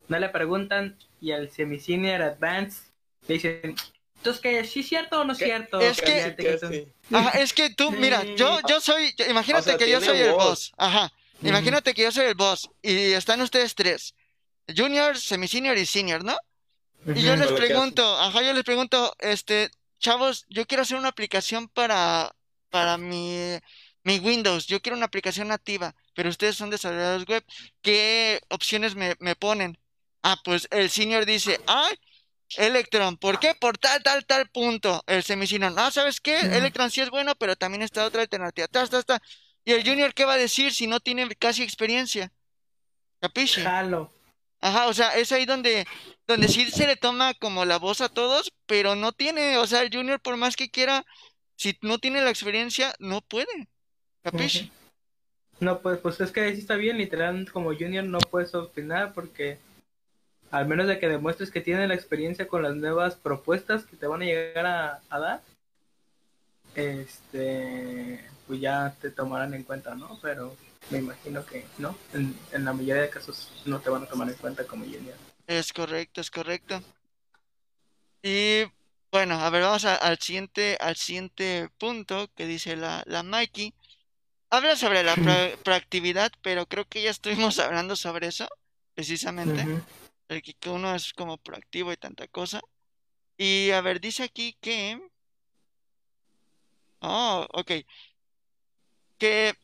no 0.08 0.20
le 0.20 0.30
preguntan 0.30 0.98
y 1.22 1.32
al 1.32 1.50
semi-senior 1.50 2.22
advance 2.22 2.84
le 3.28 3.36
dicen, 3.36 3.76
entonces, 4.18 4.42
¿qué? 4.42 4.64
¿Sí 4.64 4.80
es 4.82 4.88
cierto 4.88 5.22
o 5.22 5.24
no 5.24 5.34
es 5.34 5.40
cierto? 5.40 5.80
Es 5.82 6.02
que-. 6.02 6.88
Ajá, 7.12 7.40
es 7.40 7.54
que 7.54 7.70
tú, 7.72 7.92
mira, 7.92 8.24
yo, 8.36 8.60
yo 8.68 8.82
soy, 8.82 9.14
yo- 9.18 9.26
imagínate 9.26 9.62
O 9.62 9.64
sea, 9.64 9.78
que 9.78 9.90
yo 9.90 10.02
soy 10.02 10.18
el 10.18 10.32
boss. 10.32 10.74
Ajá, 10.78 11.12
imagínate 11.42 11.94
que 11.94 12.04
yo 12.04 12.12
soy 12.12 12.26
el 12.26 12.36
boss 12.36 12.70
y 12.82 13.12
están 13.14 13.42
ustedes 13.42 13.76
tres. 13.76 14.16
Junior, 14.76 15.18
semi-senior 15.18 15.78
y 15.78 15.86
senior, 15.86 16.24
¿no? 16.24 16.36
Y 17.06 17.22
yo 17.22 17.36
les 17.36 17.52
pregunto, 17.52 18.04
ajá, 18.20 18.42
yo 18.42 18.54
les 18.54 18.64
pregunto, 18.64 19.16
este, 19.20 19.70
chavos, 20.00 20.46
yo 20.50 20.66
quiero 20.66 20.84
hacer 20.84 20.98
una 20.98 21.10
aplicación 21.10 21.70
para, 21.70 22.36
para 22.70 22.98
mi, 22.98 23.58
mi 24.04 24.20
Windows, 24.20 24.68
yo 24.68 24.82
quiero 24.82 24.98
una 24.98 25.06
aplicación 25.06 25.48
nativa, 25.48 25.96
pero 26.14 26.30
ustedes 26.30 26.56
son 26.56 26.70
desarrolladores 26.70 27.26
web, 27.28 27.44
¿qué 27.82 28.42
opciones 28.50 28.96
me, 28.96 29.16
me 29.20 29.36
ponen? 29.36 29.78
Ah, 30.24 30.38
pues 30.44 30.68
el 30.72 30.90
senior 30.90 31.26
dice, 31.26 31.62
ah, 31.68 31.90
Electron, 32.56 33.18
¿por 33.18 33.40
qué? 33.40 33.56
Por 33.56 33.78
tal, 33.78 34.02
tal, 34.04 34.26
tal 34.26 34.50
punto. 34.50 35.04
El 35.06 35.24
semi-senior, 35.24 35.72
no, 35.72 35.92
¿sabes 35.92 36.22
qué? 36.22 36.40
Electron 36.40 36.90
sí 36.90 37.02
es 37.02 37.10
bueno, 37.10 37.36
pero 37.36 37.56
también 37.56 37.82
está 37.82 38.06
otra 38.06 38.22
alternativa, 38.22 38.68
ta, 38.68 38.88
ta, 38.88 39.04
ta. 39.04 39.22
Y 39.66 39.74
el 39.74 39.88
junior, 39.88 40.14
¿qué 40.14 40.24
va 40.24 40.34
a 40.34 40.38
decir 40.38 40.74
si 40.74 40.88
no 40.88 41.00
tiene 41.00 41.28
casi 41.36 41.64
experiencia? 41.64 42.32
¿Capisce? 43.20 43.64
Jalo. 43.64 44.14
Ajá, 44.62 44.88
o 44.88 44.94
sea, 44.94 45.16
es 45.16 45.32
ahí 45.32 45.46
donde, 45.46 45.86
donde 46.28 46.48
sí 46.48 46.70
se 46.72 46.88
le 46.88 46.96
toma 46.96 47.34
como 47.36 47.66
la 47.66 47.78
voz 47.78 48.02
a 48.02 48.10
todos, 48.10 48.52
pero 48.66 48.96
no 48.96 49.12
tiene, 49.12 49.58
o 49.58 49.68
sea, 49.68 49.82
el 49.82 49.94
junior 49.94 50.20
por 50.20 50.36
más 50.38 50.56
que 50.56 50.70
quiera, 50.70 51.06
si 51.56 51.78
no 51.82 52.00
tiene 52.00 52.22
la 52.22 52.30
experiencia, 52.30 52.94
no 53.00 53.22
puede. 53.22 53.68
¿Capiche? 54.24 54.72
No, 55.60 55.80
pues, 55.80 56.00
pues 56.00 56.20
es 56.22 56.32
que 56.32 56.42
ahí 56.42 56.56
sí 56.56 56.62
está 56.62 56.76
bien, 56.76 56.98
literal, 56.98 57.50
como 57.52 57.74
junior 57.76 58.04
no 58.04 58.20
puedes 58.20 58.54
opinar 58.54 59.14
porque 59.14 59.60
al 60.52 60.68
menos 60.68 60.88
de 60.88 61.00
que 61.00 61.08
demuestres 61.08 61.52
que 61.52 61.62
tienes 61.62 61.88
la 61.88 61.96
experiencia 61.96 62.48
con 62.48 62.64
las 62.64 62.76
nuevas 62.76 63.16
propuestas 63.16 63.86
que 63.86 63.98
te 63.98 64.08
van 64.08 64.22
a 64.22 64.26
llegar 64.26 64.66
a, 64.66 65.02
a 65.10 65.20
dar, 65.20 65.42
este, 66.76 68.24
pues 68.46 68.60
ya 68.60 68.96
te 69.02 69.12
tomarán 69.12 69.54
en 69.54 69.64
cuenta, 69.64 69.96
¿no? 69.96 70.20
Pero 70.22 70.56
me 70.90 71.00
imagino 71.00 71.46
que 71.46 71.66
no, 71.78 71.98
en, 72.14 72.38
en 72.52 72.66
la 72.66 72.74
mayoría 72.74 73.04
de 73.04 73.10
casos 73.10 73.52
no 73.66 73.80
te 73.80 73.90
van 73.90 74.04
a 74.04 74.06
tomar 74.08 74.30
en 74.30 74.36
cuenta 74.36 74.66
como 74.66 74.86
junior. 74.86 75.16
Es 75.48 75.72
correcto, 75.74 76.22
es 76.22 76.32
correcto. 76.32 76.82
Y 78.24 78.64
bueno, 79.12 79.36
a 79.36 79.50
ver, 79.50 79.62
vamos 79.64 79.86
a- 79.86 79.96
al 79.96 80.18
siguiente, 80.20 80.78
al 80.80 80.96
siguiente 80.96 81.70
punto 81.78 82.30
que 82.36 82.46
dice 82.46 82.76
la, 82.76 83.04
la 83.06 83.24
Mikey. 83.24 83.74
Habla 84.50 84.76
sobre 84.76 85.04
la 85.04 85.16
pro- 85.16 85.58
proactividad, 85.64 86.32
pero 86.42 86.66
creo 86.68 86.86
que 86.86 87.02
ya 87.04 87.10
estuvimos 87.12 87.60
hablando 87.60 87.96
sobre 87.96 88.28
eso, 88.28 88.48
precisamente. 88.96 89.66
El 90.30 90.42
que 90.42 90.54
que 90.56 90.70
uno 90.70 90.94
es 90.96 91.14
como 91.14 91.38
proactivo 91.38 91.92
y 91.94 91.98
tanta 91.98 92.28
cosa. 92.28 92.62
Y 93.38 93.72
a 93.72 93.82
ver, 93.82 94.02
dice 94.02 94.24
aquí 94.24 94.58
que... 94.62 95.00
Oh, 97.02 97.46
ok. 97.54 97.72
Que 99.18 99.56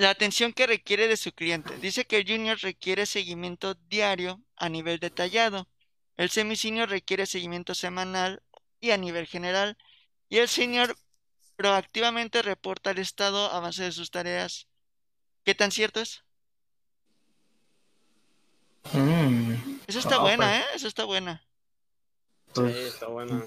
la 0.00 0.10
atención 0.10 0.52
que 0.52 0.66
requiere 0.66 1.08
de 1.08 1.16
su 1.16 1.32
cliente. 1.32 1.76
Dice 1.78 2.06
que 2.06 2.16
el 2.18 2.26
junior 2.26 2.58
requiere 2.60 3.06
seguimiento 3.06 3.74
diario 3.74 4.40
a 4.56 4.68
nivel 4.68 4.98
detallado. 4.98 5.68
El 6.16 6.30
semi-senior 6.30 6.88
requiere 6.88 7.26
seguimiento 7.26 7.74
semanal 7.74 8.42
y 8.80 8.90
a 8.92 8.96
nivel 8.96 9.26
general. 9.26 9.76
Y 10.28 10.38
el 10.38 10.48
senior 10.48 10.96
proactivamente 11.56 12.40
reporta 12.42 12.90
el 12.92 12.98
estado 12.98 13.50
avance 13.50 13.82
de 13.82 13.92
sus 13.92 14.10
tareas. 14.10 14.68
¿Qué 15.44 15.54
tan 15.54 15.70
cierto 15.70 16.00
es? 16.00 16.24
Mm, 18.92 19.54
Eso 19.86 19.98
está 19.98 20.16
Ah, 20.16 20.20
buena, 20.20 20.46
pues. 20.48 20.60
¿eh? 20.60 20.64
Eso 20.76 20.88
está 20.88 21.04
buena. 21.04 21.42
pues, 22.54 22.74
Sí, 22.74 22.80
está 22.82 23.06
bueno. 23.06 23.44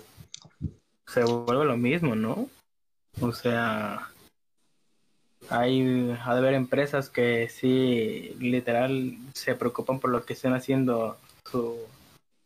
se 1.08 1.24
vuelve 1.24 1.66
lo 1.66 1.78
mismo, 1.78 2.16
¿no? 2.16 2.50
O 3.22 3.32
sea, 3.32 4.12
hay, 5.50 6.16
ha 6.24 6.34
de 6.34 6.40
haber 6.40 6.54
empresas 6.54 7.10
que 7.10 7.50
sí, 7.50 8.36
literal, 8.40 9.18
se 9.34 9.56
preocupan 9.56 10.00
por 10.00 10.10
lo 10.10 10.26
que 10.26 10.34
estén 10.34 10.54
haciendo 10.54 11.18
su, 11.50 11.80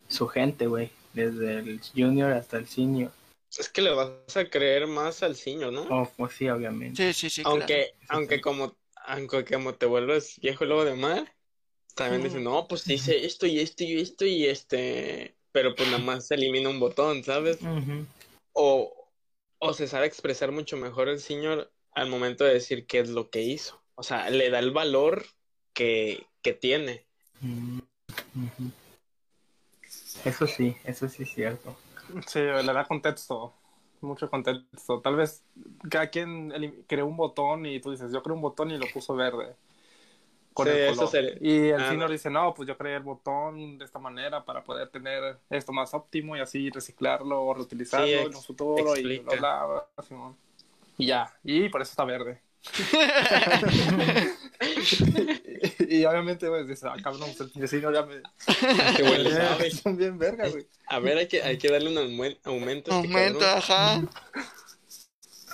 su 0.08 0.28
gente, 0.28 0.68
güey, 0.68 0.92
desde 1.14 1.60
el 1.60 1.82
junior 1.96 2.32
hasta 2.32 2.58
el 2.58 2.68
senior. 2.68 3.12
Es 3.58 3.70
que 3.70 3.82
le 3.82 3.92
vas 3.92 4.36
a 4.36 4.50
creer 4.50 4.88
más 4.88 5.24
al 5.24 5.36
senior, 5.36 5.72
¿no? 5.74 5.84
Oh, 5.90 6.12
pues 6.18 6.34
sí, 6.34 6.48
obviamente. 6.50 7.14
Sí, 7.14 7.14
sí, 7.14 7.30
sí, 7.30 7.42
claro. 7.44 7.60
Aunque, 7.60 7.94
aunque 8.10 8.42
como, 8.42 8.76
aunque 9.06 9.46
como 9.46 9.74
te 9.74 9.86
vuelves 9.86 10.40
viejo 10.40 10.66
luego 10.66 10.86
de 10.86 10.96
mar, 10.96 11.34
también 11.96 12.24
dicen, 12.24 12.44
no, 12.44 12.68
pues 12.68 12.88
hice 12.88 13.26
esto 13.26 13.48
y 13.48 13.60
esto 13.60 13.84
y 13.84 14.00
esto 14.00 14.26
y 14.26 14.46
este, 14.46 15.36
pero 15.52 15.74
pues 15.74 15.90
nada 15.90 16.04
más 16.04 16.28
se 16.28 16.36
elimina 16.36 16.70
un 16.70 16.80
botón, 16.80 17.24
¿sabes? 17.24 17.58
O, 18.54 19.10
o 19.58 19.74
se 19.74 19.88
sabe 19.88 20.06
expresar 20.06 20.52
mucho 20.52 20.78
mejor 20.78 21.10
el 21.10 21.20
señor 21.20 21.72
al 21.98 22.10
momento 22.10 22.44
de 22.44 22.54
decir 22.54 22.86
qué 22.86 23.00
es 23.00 23.10
lo 23.10 23.30
que 23.32 23.42
hizo. 23.42 23.82
O 23.96 24.04
sea, 24.04 24.30
le 24.30 24.52
da 24.52 24.60
el 24.60 24.72
valor 24.72 25.26
que, 25.74 26.28
que 26.44 26.54
tiene. 26.54 27.06
Mm. 27.42 27.80
Eso 30.24 30.46
sí, 30.46 30.76
eso 30.84 31.08
sí 31.10 31.24
es 31.24 31.34
cierto. 31.34 31.76
Sí, 32.28 32.40
le 32.40 32.64
da 32.74 32.86
contexto, 32.86 33.54
mucho 34.02 34.30
contexto. 34.30 35.02
Tal 35.02 35.16
vez 35.16 35.44
cada 35.90 36.08
quien 36.10 36.84
creó 36.88 37.08
un 37.08 37.18
botón 37.18 37.66
y 37.66 37.80
tú 37.80 37.92
dices, 37.92 38.12
yo 38.12 38.22
creé 38.22 38.36
un 38.36 38.42
botón 38.42 38.70
y 38.70 38.78
lo 38.78 38.88
puso 38.94 39.16
verde. 39.16 39.56
Con 40.54 40.68
Sí, 40.68 40.74
el 40.74 40.80
eso 40.90 40.96
color. 40.96 41.10
sería- 41.10 41.38
Y 41.42 41.70
el 41.70 41.82
Ah, 41.82 41.90
senior 41.90 42.10
no. 42.10 42.14
dice, 42.14 42.30
no, 42.30 42.54
pues 42.54 42.68
yo 42.68 42.78
creé 42.78 42.98
el 42.98 43.04
botón 43.04 43.78
de 43.80 43.86
esta 43.86 43.98
manera 44.00 44.46
para 44.46 44.64
poder 44.64 44.90
tener 44.90 45.40
esto 45.50 45.72
más 45.74 45.94
óptimo 45.96 46.38
y 46.38 46.42
así 46.42 46.70
reciclarlo 46.70 47.44
o 47.44 47.54
reutilizarlo 47.56 48.06
Sí, 48.08 48.14
en 48.14 48.36
un 48.36 48.44
futuro 48.44 48.96
y 48.98 49.16
explica. 49.16 49.36
bla, 49.36 49.66
bla, 49.66 49.88
bla, 49.96 50.04
Simón. 50.04 50.38
Y 50.98 51.06
ya, 51.08 51.32
y 51.44 51.70
por 51.70 51.82
eso 51.82 51.92
está 51.92 52.04
verde. 52.06 52.42
y, 55.80 55.98
y 55.98 56.06
obviamente, 56.06 56.48
pues, 56.48 56.68
dice, 56.68 56.88
ah, 56.90 56.96
cabrón, 57.02 57.30
pues, 57.38 57.52
el 57.56 57.62
vecino 57.62 57.92
ya 57.94 58.04
me... 58.04 58.22
Qué 58.96 59.04
bueno 59.04 59.30
sabe. 59.30 59.72
Son 59.72 59.96
bien 59.98 60.18
vergas, 60.18 60.52
güey. 60.52 60.68
A 60.88 61.00
ver, 61.00 61.18
hay 61.18 61.28
que, 61.28 61.42
hay 61.44 61.58
que 61.58 61.70
darle 61.70 61.90
un 61.90 61.98
aumen- 61.98 62.38
aumento 62.44 62.92
este 62.92 63.08
Aumento, 63.08 63.40
cabrón. 63.40 63.60
ajá. 63.64 64.02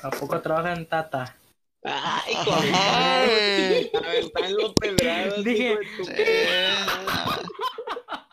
¿A 0.07 0.09
poco 0.11 0.41
trabaja 0.41 0.73
en 0.73 0.85
Tata? 0.87 1.35
Ay, 1.83 2.33
Ajá, 2.35 3.25
güey. 3.25 3.91
A 3.93 3.99
ver, 3.99 4.23
están 4.23 4.53
los 4.55 4.73
pedrados. 4.75 5.43
Dije- 5.43 5.77
tu-. 5.97 6.07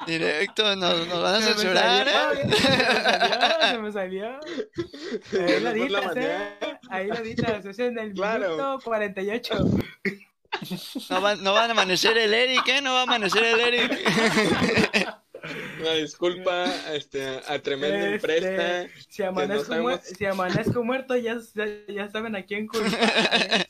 Directo, 0.07 0.75
nos, 0.77 1.07
nos 1.07 1.23
van 1.23 1.35
a 1.37 1.41
Se 1.41 1.49
me 1.51 1.55
censurar, 1.55 2.09
salió, 2.09 2.33
¿eh? 2.33 2.51
Se 2.51 2.59
me 2.79 2.97
salió, 3.03 3.69
se 3.71 3.79
me 3.79 3.93
salió. 3.93 4.27
Ahí 5.33 5.61
la 5.61 5.73
Mejor 5.73 5.91
la 5.91 6.01
ditas, 6.01 6.05
manera. 6.07 6.80
Ahí 6.91 7.07
la 7.09 7.20
ditas, 7.20 7.64
es 7.64 7.78
en 7.78 7.99
el 7.99 8.12
Claro. 8.14 8.41
minuto 8.51 8.80
48. 8.84 9.55
No 11.11 11.22
va, 11.22 11.36
no 11.36 11.53
va 11.55 11.64
a 11.66 11.70
amanecer 11.70 12.18
el 12.18 12.34
Eric, 12.34 12.66
¿eh? 12.68 12.80
No 12.82 12.93
va 12.93 13.01
a 13.01 13.03
amanecer 13.05 13.45
el 13.45 13.61
Eric. 13.61 13.91
Una 15.80 15.93
disculpa 15.95 16.66
este, 16.93 17.41
a 17.49 17.59
tremenda 17.61 18.11
Este, 18.11 18.36
empresa. 18.36 18.88
Si 19.09 19.22
amanezco, 19.22 19.64
sabemos- 19.72 20.01
muer- 20.01 20.03
si 20.16 20.26
amanezco 20.26 20.84
muerto, 20.84 21.16
ya, 21.16 21.38
ya, 21.55 21.66
ya 21.88 22.11
saben 22.11 22.36
a 22.36 22.43
quién 22.45 22.66
culpar. 22.66 22.93
¿eh? 23.03 23.64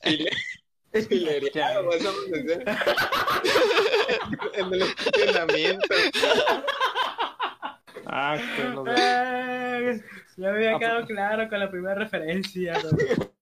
File- 0.92 1.06
Filería, 1.06 1.80
vas 1.82 2.04
a 2.04 2.08
hacer. 2.08 2.64
En 4.54 4.74
el 4.74 4.82
estacionamiento. 4.82 5.94
Ah, 8.06 8.36
Eh, 8.96 10.00
Ya 10.40 10.50
me 10.52 10.56
había 10.56 10.76
Ah, 10.76 10.78
quedado 10.78 11.06
claro 11.06 11.48
con 11.50 11.60
la 11.60 11.70
primera 11.70 11.94
referencia. 11.94 12.72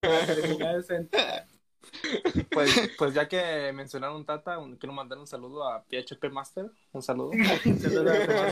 pues, 2.51 2.91
pues 2.99 3.15
ya 3.15 3.29
que 3.29 3.73
mencionaron 3.73 4.25
Tata, 4.27 4.59
un- 4.59 4.77
quiero 4.77 4.93
mandar 4.93 5.19
un 5.19 5.27
saludo 5.27 5.67
a 5.69 5.83
PHP 5.85 6.29
Master. 6.31 6.67
Un 6.93 7.03
saludo. 7.03 7.31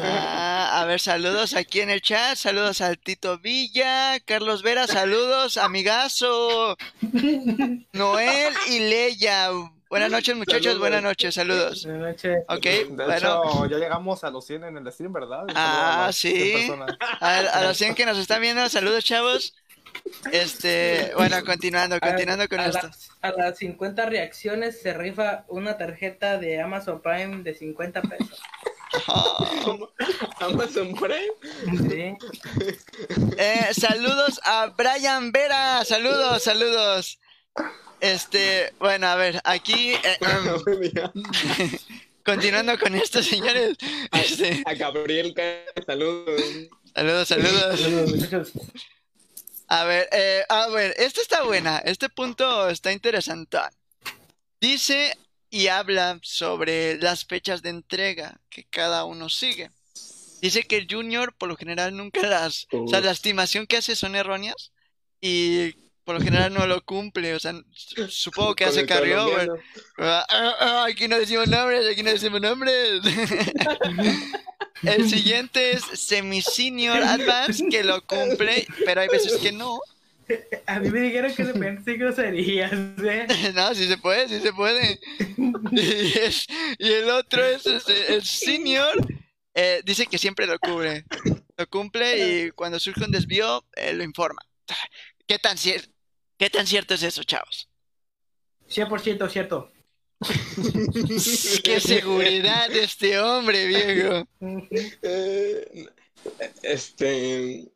Ah, 0.01 0.81
a 0.81 0.85
ver, 0.85 1.01
saludos 1.01 1.55
aquí 1.55 1.81
en 1.81 1.91
el 1.91 2.01
chat. 2.03 2.37
Saludos 2.37 2.81
al 2.81 2.99
Tito 2.99 3.39
Villa, 3.39 4.21
Carlos 4.21 4.63
Vera, 4.63 4.87
saludos, 4.87 5.57
amigazo. 5.57 6.77
Noel 7.93 8.55
y 8.69 8.79
Leia. 8.79 9.49
Buenas 9.89 10.11
noches, 10.11 10.35
muchachos. 10.37 10.65
Saludos. 10.65 10.81
Buenas 10.81 11.03
noches, 11.03 11.35
saludos. 11.35 11.85
Buenas 11.85 12.03
noches. 12.09 12.39
Ok, 12.49 12.63
De 12.65 12.85
bueno, 12.95 13.15
hecho, 13.15 13.67
ya 13.67 13.79
llegamos 13.79 14.25
a 14.25 14.31
los 14.31 14.45
100 14.47 14.65
en 14.65 14.77
el 14.79 14.93
stream, 14.93 15.13
¿verdad? 15.13 15.45
Ah, 15.55 16.07
a 16.09 16.13
sí. 16.13 16.31
100 16.33 16.59
personas. 16.79 16.97
a, 17.21 17.37
a 17.39 17.63
los 17.65 17.77
100 17.77 17.95
que 17.95 18.05
nos 18.07 18.19
están 18.19 18.41
viendo, 18.41 18.69
saludos, 18.69 19.05
chavos. 19.05 19.55
Este, 20.33 21.13
bueno, 21.17 21.43
continuando, 21.45 21.99
continuando 22.01 22.49
con 22.49 22.61
a, 22.61 22.67
esto. 22.67 22.87
las, 22.87 23.09
a 23.23 23.33
las 23.33 23.59
50 23.59 24.07
reacciones 24.07 24.81
se 24.81 24.93
rifa 24.93 25.45
una 25.49 25.79
tarjeta 25.79 26.37
de 26.39 26.61
Amazon 26.61 27.01
Prime 27.01 27.43
de 27.43 27.55
50 27.55 28.03
pesos. 28.03 28.41
Amazon 30.41 30.95
Prime. 30.95 31.79
Sí. 31.89 32.17
Eh, 33.39 33.69
saludos 33.73 34.41
a 34.45 34.67
Brian 34.77 35.33
Vera, 35.33 35.85
saludos, 35.85 36.43
saludos. 36.43 37.19
Este, 38.01 38.73
bueno, 38.79 39.07
a 39.07 39.17
ver, 39.17 39.41
aquí, 39.45 39.95
eh, 39.95 40.19
em, 40.21 41.79
continuando 42.25 42.79
con 42.79 42.95
esto, 42.95 43.23
señores. 43.23 43.77
Este, 44.13 44.63
A 44.67 44.75
Gabriel, 44.75 45.35
saludos. 45.87 46.43
saludos, 46.95 47.29
saludos. 47.29 47.81
Saludos. 47.81 48.53
A 49.69 49.85
ver, 49.85 50.09
eh, 50.13 50.45
a 50.49 50.69
ver, 50.69 50.95
esta 50.97 51.21
está 51.21 51.43
buena, 51.43 51.79
este 51.79 52.09
punto 52.09 52.69
está 52.69 52.93
interesante. 52.93 53.59
Dice 54.61 55.17
y 55.51 55.69
habla 55.69 56.19
sobre 56.23 56.99
las 56.99 57.25
fechas 57.25 57.63
de 57.63 57.71
entrega 57.71 58.41
que 58.49 58.65
cada 58.65 59.05
uno 59.05 59.29
sigue. 59.29 59.71
Dice 60.41 60.63
que 60.65 60.77
el 60.77 60.87
Junior 60.89 61.35
por 61.35 61.49
lo 61.49 61.57
general 61.57 61.97
nunca 61.97 62.23
las, 62.27 62.67
o 62.71 62.87
sea, 62.87 63.01
la 63.01 63.11
estimación 63.11 63.67
que 63.67 63.79
hace 63.79 63.97
son 63.97 64.15
erróneas 64.15 64.73
y 65.21 65.75
por 66.07 66.15
lo 66.15 66.23
general 66.23 66.55
no 66.55 66.67
lo 66.67 66.83
cumple, 66.85 67.35
o 67.35 67.41
sea, 67.41 67.53
su- 67.73 68.09
supongo 68.09 68.55
que 68.55 68.65
hace 68.65 68.87
colombiano. 68.87 69.55
Ah, 69.99 70.25
ah, 70.31 70.55
ah, 70.61 70.87
aquí 70.89 71.09
no 71.09 71.19
decimos 71.19 71.49
nombres, 71.49 71.87
aquí 71.91 72.03
no 72.03 72.11
decimos 72.13 72.41
nombres. 72.41 73.03
El 74.83 75.09
siguiente 75.09 75.73
es 75.73 75.83
Semi 75.95 76.41
Senior 76.43 77.03
Advance, 77.03 77.65
que 77.71 77.83
lo 77.85 78.07
cumple, 78.07 78.67
pero 78.85 79.01
hay 79.01 79.09
veces 79.09 79.37
que 79.39 79.53
no. 79.53 79.81
A 80.67 80.81
mí 80.81 80.91
me 80.91 81.01
dijeron 81.01 81.35
que 81.35 81.45
se 81.45 81.55
pensé 81.55 81.95
groserías, 81.97 82.73
¿eh? 82.73 83.27
No, 83.55 83.75
sí 83.75 83.87
se 83.87 83.99
puede, 83.99 84.29
sí 84.29 84.41
se 84.41 84.53
puede. 84.53 85.01
Y, 85.73 86.19
es- 86.19 86.47
y 86.79 86.89
el 86.93 87.11
otro 87.11 87.45
es 87.45 87.67
el 88.09 88.23
Senior, 88.25 88.93
eh, 89.55 89.83
dice 89.85 90.07
que 90.07 90.19
siempre 90.19 90.47
lo 90.47 90.59
cubre. 90.59 91.05
Lo 91.57 91.67
cumple 91.69 92.47
y 92.47 92.51
cuando 92.53 92.79
surge 92.79 93.05
un 93.05 93.11
desvío, 93.11 93.65
eh, 93.75 93.95
lo 93.95 94.05
informa. 94.05 94.43
¿Qué 95.27 95.39
tan, 95.39 95.57
¿Qué 96.39 96.51
tan 96.51 96.67
cierto 96.67 96.95
es 96.95 97.03
eso, 97.03 97.23
chavos? 97.25 97.71
100% 98.69 99.29
cierto. 99.29 99.71
¡Qué 101.65 101.81
seguridad 101.81 102.69
de 102.71 102.85
este 102.85 103.19
hombre, 103.19 103.67
viejo! 103.67 104.27
Eh, 105.03 105.87
Este. 106.63 107.71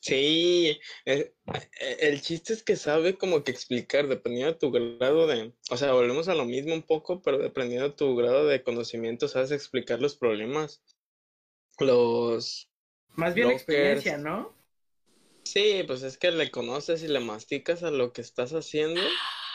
Sí, 0.00 0.78
eh, 1.06 1.34
eh, 1.80 1.96
el 2.00 2.20
chiste 2.20 2.52
es 2.52 2.62
que 2.62 2.76
sabe 2.76 3.16
como 3.16 3.42
que 3.42 3.50
explicar, 3.50 4.06
dependiendo 4.06 4.52
de 4.52 4.58
tu 4.58 4.70
grado 4.70 5.26
de. 5.26 5.54
O 5.70 5.76
sea, 5.78 5.92
volvemos 5.92 6.28
a 6.28 6.34
lo 6.34 6.44
mismo 6.44 6.74
un 6.74 6.82
poco, 6.82 7.22
pero 7.22 7.38
dependiendo 7.38 7.88
de 7.88 7.94
tu 7.94 8.14
grado 8.14 8.46
de 8.46 8.62
conocimiento, 8.62 9.28
sabes 9.28 9.50
explicar 9.50 10.00
los 10.00 10.16
problemas. 10.16 10.82
Los. 11.78 12.70
Más 13.08 13.34
bien 13.34 13.48
Brokers. 13.48 13.62
experiencia, 13.62 14.18
¿no? 14.18 14.54
Sí, 15.44 15.84
pues 15.86 16.02
es 16.02 16.18
que 16.18 16.30
le 16.30 16.50
conoces 16.50 17.02
y 17.02 17.08
le 17.08 17.20
masticas 17.20 17.82
a 17.82 17.90
lo 17.90 18.12
que 18.12 18.22
estás 18.22 18.52
haciendo 18.52 19.00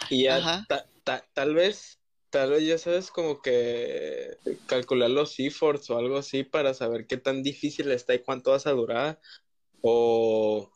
y 0.09 0.23
ya 0.23 0.37
Ajá. 0.37 0.65
ta- 0.69 0.87
ta- 1.03 1.25
tal 1.33 1.55
vez, 1.55 1.99
tal 2.29 2.51
vez 2.51 2.65
ya 2.65 2.77
sabes 2.77 3.11
como 3.11 3.41
que 3.41 4.37
calcular 4.67 5.09
los 5.09 5.39
efforts 5.39 5.89
o 5.89 5.97
algo 5.97 6.17
así 6.17 6.43
para 6.43 6.73
saber 6.73 7.07
qué 7.07 7.17
tan 7.17 7.43
difícil 7.43 7.91
está 7.91 8.13
y 8.13 8.19
cuánto 8.19 8.51
vas 8.51 8.67
a 8.67 8.71
durar. 8.71 9.19
O 9.81 10.71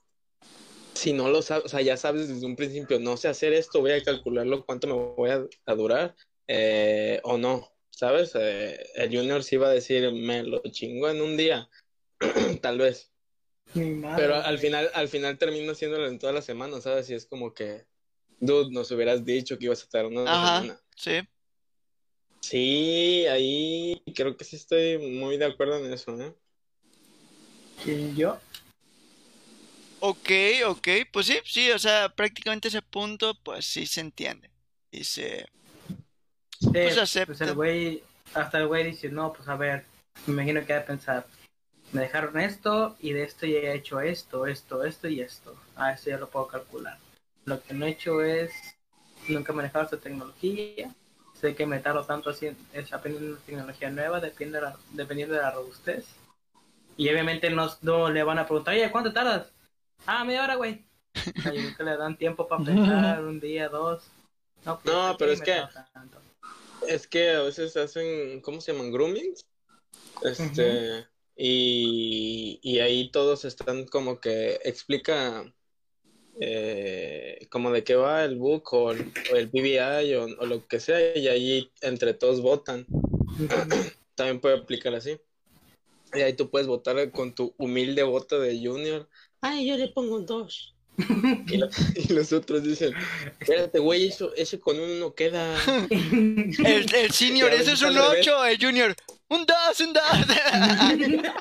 si 0.95 1.13
no 1.13 1.29
lo 1.29 1.41
sabes, 1.41 1.65
o 1.65 1.69
sea, 1.69 1.81
ya 1.81 1.97
sabes 1.97 2.27
desde 2.27 2.45
un 2.45 2.55
principio, 2.55 2.99
no 2.99 3.17
sé 3.17 3.27
hacer 3.27 3.53
esto, 3.53 3.81
voy 3.81 3.91
a 3.91 4.03
calcularlo 4.03 4.65
cuánto 4.65 4.87
me 4.87 4.93
voy 4.93 5.29
a, 5.29 5.45
a 5.65 5.75
durar 5.75 6.15
eh, 6.47 7.19
o 7.23 7.37
no, 7.37 7.71
¿sabes? 7.89 8.31
Eh, 8.35 8.83
el 8.95 9.15
junior 9.15 9.43
sí 9.43 9.57
va 9.57 9.67
a 9.67 9.73
decir, 9.73 10.11
me 10.11 10.43
lo 10.43 10.61
chingo 10.71 11.09
en 11.09 11.21
un 11.21 11.37
día, 11.37 11.69
tal 12.61 12.77
vez. 12.77 13.12
Mi 13.75 13.89
madre. 13.91 14.15
Pero 14.23 14.35
al 14.35 14.59
final, 14.59 14.89
al 14.93 15.07
final 15.07 15.37
termino 15.37 15.71
haciéndolo 15.71 16.07
en 16.07 16.19
toda 16.19 16.33
la 16.33 16.41
semana, 16.41 16.79
¿sabes? 16.81 17.09
Y 17.09 17.13
es 17.15 17.25
como 17.25 17.53
que, 17.53 17.85
dude, 18.39 18.71
nos 18.71 18.91
hubieras 18.91 19.25
dicho 19.25 19.57
que 19.57 19.65
ibas 19.65 19.81
a 19.81 19.83
estar 19.83 20.05
una 20.05 20.23
Ajá. 20.31 20.59
semana. 20.61 20.79
Sí. 20.95 21.21
Sí, 22.41 23.25
ahí 23.27 24.03
creo 24.15 24.35
que 24.35 24.43
sí 24.43 24.57
estoy 24.57 24.97
muy 24.97 25.37
de 25.37 25.45
acuerdo 25.45 25.77
en 25.83 25.91
eso, 25.93 26.19
¿eh? 26.21 26.33
¿Y 27.85 28.13
yo? 28.15 28.39
Ok, 30.01 30.29
ok, 30.67 30.87
pues 31.11 31.27
sí, 31.27 31.37
sí, 31.45 31.71
o 31.71 31.79
sea, 31.79 32.09
prácticamente 32.09 32.67
ese 32.67 32.81
punto, 32.81 33.33
pues 33.43 33.65
sí 33.65 33.85
se 33.85 34.01
entiende. 34.01 34.49
Dice, 34.91 35.45
Sí, 36.59 36.69
Pues 36.71 36.95
pues 36.95 36.97
acepta. 36.97 37.45
el 37.45 37.53
güey, 37.55 38.03
hasta 38.33 38.57
el 38.59 38.67
güey 38.67 38.85
dice, 38.91 39.09
no, 39.09 39.33
pues 39.33 39.47
a 39.47 39.55
ver, 39.55 39.85
me 40.27 40.33
imagino 40.33 40.65
que 40.65 40.73
va 40.73 40.79
a 40.79 40.85
pensar, 40.85 41.25
me 41.93 42.01
dejaron 42.01 42.39
esto 42.39 42.95
y 42.99 43.13
de 43.13 43.23
esto 43.23 43.45
ya 43.45 43.59
he 43.59 43.75
hecho 43.75 44.01
esto, 44.01 44.45
esto, 44.47 44.83
esto 44.83 45.07
y 45.07 45.21
esto. 45.21 45.55
Ah, 45.75 45.93
eso 45.93 46.09
ya 46.09 46.17
lo 46.17 46.27
puedo 46.29 46.47
calcular. 46.47 46.97
Lo 47.45 47.61
que 47.61 47.73
no 47.73 47.85
he 47.85 47.91
hecho 47.91 48.21
es, 48.23 48.51
nunca 49.27 49.51
he 49.51 49.55
manejado 49.55 49.85
esta 49.85 49.97
tecnología, 49.97 50.93
sé 51.39 51.55
que 51.55 51.65
me 51.65 51.79
tardo 51.79 52.03
tanto 52.03 52.29
así, 52.31 52.49
es 52.73 52.93
aprendiendo 52.93 53.35
una 53.35 53.45
tecnología 53.45 53.89
nueva, 53.89 54.19
depende 54.19 54.57
de 54.59 54.63
la- 54.65 54.77
dependiendo 54.91 55.35
de 55.35 55.41
la 55.41 55.51
robustez. 55.51 56.05
Y 56.97 57.09
obviamente 57.09 57.49
no, 57.49 57.69
no 57.81 58.09
le 58.09 58.23
van 58.23 58.39
a 58.39 58.45
preguntar, 58.45 58.73
oye, 58.75 58.91
¿cuánto 58.91 59.13
tardas? 59.13 59.51
Ah, 60.05 60.23
media 60.23 60.43
hora, 60.43 60.55
güey. 60.55 60.85
Ay, 61.45 61.59
nunca 61.61 61.83
le 61.83 61.97
dan 61.97 62.17
tiempo 62.17 62.47
para 62.47 62.63
pensar, 62.63 63.23
un 63.23 63.39
día, 63.39 63.69
dos. 63.69 64.03
No, 64.65 64.79
pues, 64.79 64.95
No, 64.95 65.15
pero 65.17 65.31
es 65.33 65.41
que- 65.41 65.63
tanto. 65.93 66.21
Es 66.87 67.07
que 67.07 67.31
a 67.31 67.41
veces 67.43 67.77
hacen, 67.77 68.41
¿cómo 68.41 68.59
se 68.59 68.73
llaman? 68.73 68.91
Groomings. 68.91 69.45
Este, 70.21 71.07
y, 71.35 72.59
y 72.61 72.79
ahí 72.79 73.09
todos 73.09 73.45
están 73.45 73.85
como 73.85 74.19
que 74.19 74.59
explica 74.63 75.51
eh, 76.39 77.45
como 77.49 77.71
de 77.71 77.83
qué 77.83 77.95
va 77.95 78.23
el 78.25 78.35
book 78.37 78.73
o 78.73 78.91
el, 78.91 79.11
o 79.31 79.35
el 79.35 79.49
PBI 79.49 80.13
o, 80.15 80.25
o 80.25 80.45
lo 80.45 80.67
que 80.67 80.79
sea, 80.79 81.15
y 81.17 81.27
ahí 81.27 81.71
entre 81.81 82.13
todos 82.13 82.41
votan. 82.41 82.85
También 84.15 84.39
puede 84.39 84.57
aplicar 84.57 84.93
así. 84.93 85.17
Y 86.13 86.21
ahí 86.21 86.33
tú 86.33 86.49
puedes 86.49 86.67
votar 86.67 87.11
con 87.11 87.33
tu 87.33 87.53
humilde 87.57 88.03
voto 88.03 88.39
de 88.39 88.55
junior. 88.59 89.09
Ay, 89.41 89.67
yo 89.67 89.77
le 89.77 89.87
pongo 89.89 90.15
un 90.15 90.25
dos. 90.25 90.75
Y, 91.47 91.57
lo- 91.57 91.69
y 91.95 92.13
los 92.13 92.31
otros 92.33 92.63
dicen, 92.63 92.93
espérate, 93.39 93.79
güey, 93.79 94.07
eso, 94.07 94.31
ese 94.35 94.59
con 94.59 94.79
uno 94.79 94.93
no 94.95 95.15
queda. 95.15 95.57
el, 95.89 96.85
el 96.95 97.11
senior, 97.11 97.51
ese 97.51 97.73
es 97.73 97.81
un 97.81 97.87
al 97.89 97.95
revés. 98.11 98.27
8, 98.27 98.45
el 98.45 98.57
junior, 98.63 98.95
un 99.35 99.45
2, 99.45 99.79
un 99.81 99.93
2. 99.93 100.03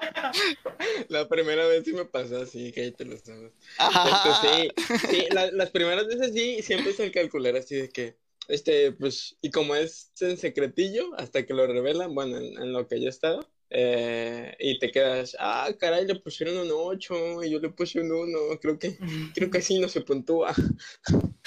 La 1.08 1.28
primera 1.28 1.66
vez 1.66 1.84
sí 1.84 1.92
me 1.92 2.04
pasó 2.04 2.42
así, 2.42 2.72
que 2.72 2.82
ahí 2.82 2.92
te 2.92 3.04
lo 3.04 3.16
sabes. 3.18 3.52
Este, 3.78 4.72
sí, 4.98 5.06
sí, 5.10 5.26
la- 5.32 5.50
las 5.52 5.70
primeras 5.70 6.06
veces 6.06 6.32
sí, 6.34 6.62
siempre 6.62 6.92
es 6.92 7.00
el 7.00 7.12
calcular 7.12 7.56
así 7.56 7.76
de 7.76 7.88
que, 7.90 8.16
este, 8.48 8.92
pues, 8.92 9.36
y 9.42 9.50
como 9.50 9.74
es 9.74 10.12
en 10.20 10.36
secretillo, 10.36 11.10
hasta 11.16 11.44
que 11.46 11.54
lo 11.54 11.66
revelan, 11.66 12.14
bueno, 12.14 12.36
en, 12.38 12.60
en 12.60 12.72
lo 12.72 12.86
que 12.88 13.00
yo 13.00 13.06
he 13.06 13.10
estado, 13.10 13.46
eh, 13.70 14.54
y 14.58 14.78
te 14.78 14.90
quedas, 14.90 15.36
ah, 15.38 15.68
caray, 15.78 16.06
le 16.06 16.16
pusieron 16.16 16.56
un 16.58 16.68
8 16.72 17.42
y 17.42 17.50
yo 17.50 17.58
le 17.60 17.70
puse 17.70 18.00
un 18.00 18.12
1, 18.12 18.38
creo 18.60 18.78
que, 18.78 18.98
creo 19.34 19.50
que 19.50 19.58
así 19.58 19.78
no 19.78 19.88
se 19.88 20.00
puntúa. 20.00 20.54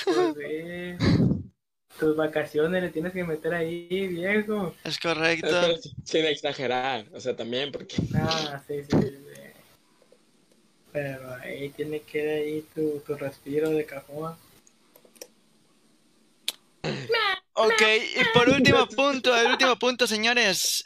Pues 0.04 0.18
sí. 0.36 1.35
Tus 2.00 2.16
vacaciones 2.16 2.84
le 2.84 2.90
tienes 2.90 3.14
que 3.14 3.24
meter 3.24 3.54
ahí, 3.54 4.08
viejo. 4.08 4.76
Es 4.84 5.00
correcto. 5.00 5.48
Pero 5.50 5.78
sin 6.04 6.26
exagerar, 6.26 7.06
o 7.14 7.20
sea, 7.20 7.36
también 7.36 7.72
porque 7.72 7.96
Ah, 8.16 8.62
sí, 8.68 8.84
sí, 8.84 8.98
sí. 9.00 9.42
Pero 10.92 11.36
ahí 11.36 11.70
tiene 11.70 12.02
que 12.02 12.20
ir 12.24 12.30
ahí 12.30 12.66
tu, 12.74 13.00
tu 13.06 13.16
respiro 13.16 13.70
de 13.70 13.86
cajón. 13.86 14.36
Ok, 17.54 17.82
y 18.16 18.24
por 18.38 18.50
último 18.50 18.86
punto, 18.88 19.36
el 19.36 19.48
último 19.48 19.78
punto, 19.78 20.08
señores. 20.08 20.84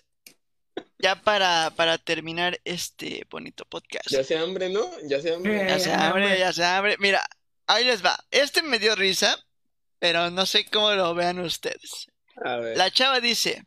Ya 1.01 1.16
para, 1.22 1.72
para 1.76 1.97
terminar 1.97 2.60
este 2.64 3.26
bonito 3.30 3.66
podcast. 3.66 4.10
ya 4.10 4.24
se 4.24 4.38
hambre, 4.38 4.70
¿no? 4.70 4.89
Ya 5.07 5.22
se 5.22 5.34
hambre. 5.34 5.55
Ya 5.68 5.76
Eh, 5.76 5.80
se 5.80 5.89
no, 5.95 6.03
abre, 6.03 6.24
hombre. 6.26 6.39
ya 6.39 6.53
se 6.53 6.64
abre. 6.64 6.95
Mira, 6.99 7.26
ahí 7.68 7.86
les 7.86 8.03
va. 8.03 8.18
Este 8.32 8.62
me 8.62 8.80
dio 8.80 8.95
risa, 8.95 9.38
pero 10.00 10.32
no 10.32 10.45
sé 10.45 10.66
cómo 10.66 10.91
lo 10.91 11.14
vean 11.14 11.39
ustedes. 11.39 12.08
A 12.43 12.58
ver. 12.58 12.78
La 12.78 12.89
chava 12.89 13.20
dice, 13.20 13.66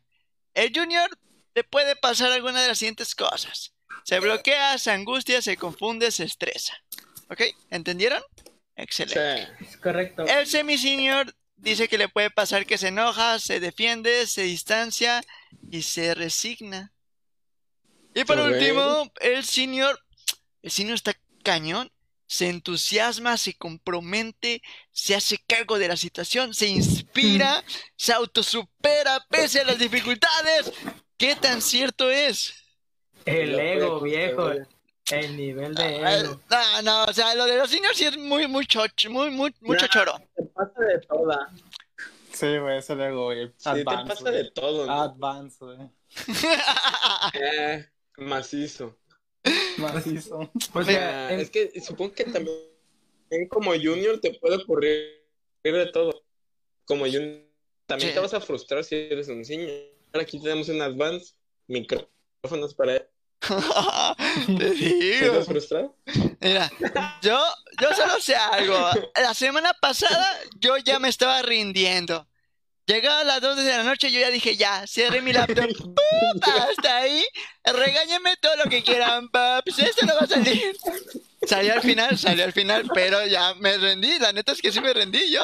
el 0.53 0.71
junior 0.73 1.09
le 1.55 1.63
puede 1.63 1.95
pasar 1.95 2.31
alguna 2.31 2.61
de 2.61 2.67
las 2.69 2.79
siguientes 2.79 3.15
cosas. 3.15 3.73
Se 4.03 4.19
bloquea, 4.19 4.77
se 4.77 4.91
angustia, 4.91 5.41
se 5.41 5.55
confunde, 5.55 6.11
se 6.11 6.25
estresa. 6.25 6.73
¿Ok? 7.29 7.41
¿Entendieron? 7.69 8.21
Excelente. 8.75 9.47
Es 9.61 9.77
correcto. 9.77 10.25
El 10.25 10.47
semi-senior 10.47 11.33
dice 11.55 11.87
que 11.87 11.97
le 11.97 12.09
puede 12.09 12.29
pasar 12.29 12.65
que 12.65 12.77
se 12.77 12.89
enoja, 12.89 13.39
se 13.39 13.59
defiende, 13.59 14.27
se 14.27 14.41
distancia 14.43 15.21
y 15.71 15.83
se 15.83 16.13
resigna. 16.15 16.91
Y 18.13 18.25
por 18.25 18.39
último, 18.39 19.11
el 19.21 19.43
senior, 19.43 19.99
el 20.61 20.71
senior 20.71 20.95
está 20.95 21.15
cañón, 21.43 21.91
se 22.27 22.49
entusiasma, 22.49 23.37
se 23.37 23.53
compromete, 23.55 24.61
se 24.91 25.15
hace 25.15 25.37
cargo 25.47 25.77
de 25.77 25.87
la 25.87 25.97
situación, 25.97 26.53
se 26.53 26.67
inspira, 26.67 27.63
se 27.95 28.13
autosupera 28.13 29.25
pese 29.29 29.61
a 29.61 29.65
las 29.65 29.77
dificultades. 29.79 30.71
¿Qué 31.17 31.35
tan 31.35 31.61
cierto 31.61 32.09
es? 32.09 32.53
El 33.25 33.59
ego, 33.59 34.01
viejo. 34.01 34.51
El 35.11 35.35
nivel 35.37 35.75
de 35.75 35.83
Ah, 35.83 36.17
ego. 36.17 36.39
No, 36.49 36.81
no, 36.81 37.03
o 37.05 37.13
sea, 37.13 37.35
lo 37.35 37.45
de 37.45 37.57
los 37.57 37.69
seniors 37.69 37.97
sí 37.97 38.05
es 38.05 38.17
muy, 38.17 38.47
muy 38.47 38.65
choch, 38.65 39.07
muy, 39.09 39.29
muy, 39.29 39.53
mucho 39.61 39.85
Nah. 39.85 39.91
choro. 39.91 40.17
te 40.35 40.43
pasa 40.45 40.79
de 40.81 40.99
toda. 41.07 41.49
Sí, 42.31 42.57
güey, 42.57 42.79
ese 42.79 42.95
Lego, 42.95 43.25
güey. 43.25 43.47
Sí, 43.57 43.69
te 43.73 43.83
pasa 43.83 44.21
güey. 44.21 44.33
de 44.33 44.51
todo. 44.51 44.85
¿no? 44.87 45.01
Advance, 45.03 45.57
güey. 45.59 45.77
Eh, 47.33 47.85
macizo. 48.17 48.97
Macizo. 49.77 50.49
O 50.73 50.83
sea, 50.83 51.27
Ah, 51.27 51.33
en- 51.33 51.39
es 51.39 51.49
que 51.49 51.79
supongo 51.81 52.13
que 52.13 52.23
también 52.25 52.57
como 53.49 53.71
junior 53.71 54.19
te 54.19 54.33
puede 54.35 54.57
ocurrir 54.57 55.23
de 55.63 55.85
todo. 55.87 56.23
Como 56.85 57.05
junior 57.05 57.41
también 57.85 58.09
Sí. 58.09 58.13
te 58.15 58.19
vas 58.21 58.33
a 58.33 58.41
frustrar 58.41 58.83
si 58.83 58.95
eres 58.95 59.27
un 59.27 59.43
senior. 59.43 59.71
Aquí 60.13 60.39
tenemos 60.41 60.69
un 60.69 60.81
advance, 60.81 61.33
micrófonos 61.67 62.73
para 62.75 62.97
él. 62.97 63.07
Te 64.57 64.73
¿Sí 64.75 64.93
digo. 64.99 65.25
¿Estás 65.33 65.45
frustrado? 65.47 65.95
Mira, 66.39 66.71
yo, 67.21 67.39
yo 67.81 67.93
solo 67.93 68.19
sé 68.21 68.35
algo. 68.35 68.77
La 69.15 69.33
semana 69.33 69.73
pasada 69.81 70.25
yo 70.59 70.77
ya 70.77 70.99
me 70.99 71.09
estaba 71.09 71.41
rindiendo. 71.41 72.25
Llegaba 72.85 73.21
a 73.21 73.23
las 73.23 73.41
2 73.41 73.57
de 73.57 73.63
la 73.69 73.83
noche, 73.83 74.11
yo 74.11 74.19
ya 74.19 74.29
dije, 74.29 74.57
ya, 74.57 74.85
cierre 74.87 75.21
mi 75.21 75.31
laptop. 75.31 75.67
¡Pum! 75.77 76.41
Hasta 76.69 76.97
ahí. 76.97 77.23
Regáñenme 77.63 78.35
todo 78.37 78.55
lo 78.57 78.69
que 78.69 78.83
quieran, 78.83 79.29
paps. 79.29 79.79
Esto 79.79 80.05
no 80.05 80.15
va 80.15 80.21
a 80.21 80.27
salir. 80.27 80.75
Salió 81.47 81.73
al 81.73 81.81
final, 81.81 82.17
salió 82.17 82.43
al 82.43 82.51
final, 82.53 82.89
pero 82.93 83.25
ya 83.25 83.53
me 83.55 83.77
rendí. 83.77 84.19
La 84.19 84.33
neta 84.33 84.51
es 84.51 84.61
que 84.61 84.71
sí 84.71 84.81
me 84.81 84.93
rendí 84.93 85.31
yo. 85.31 85.43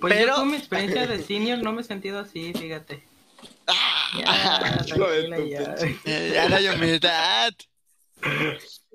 pues 0.00 0.14
pero- 0.14 0.26
yo 0.28 0.34
con 0.36 0.50
mi 0.50 0.56
experiencia 0.56 1.06
de 1.06 1.22
senior 1.22 1.58
no 1.62 1.72
me 1.72 1.82
he 1.82 1.84
sentido 1.84 2.18
así, 2.20 2.52
fíjate. 2.54 3.02
Ya, 3.66 4.24
Ah, 4.28 4.84
ya. 5.48 5.74
eh, 6.04 6.30
ya 6.34 6.48
no 6.48 6.56
hay 6.56 6.68
humildad. 6.68 7.52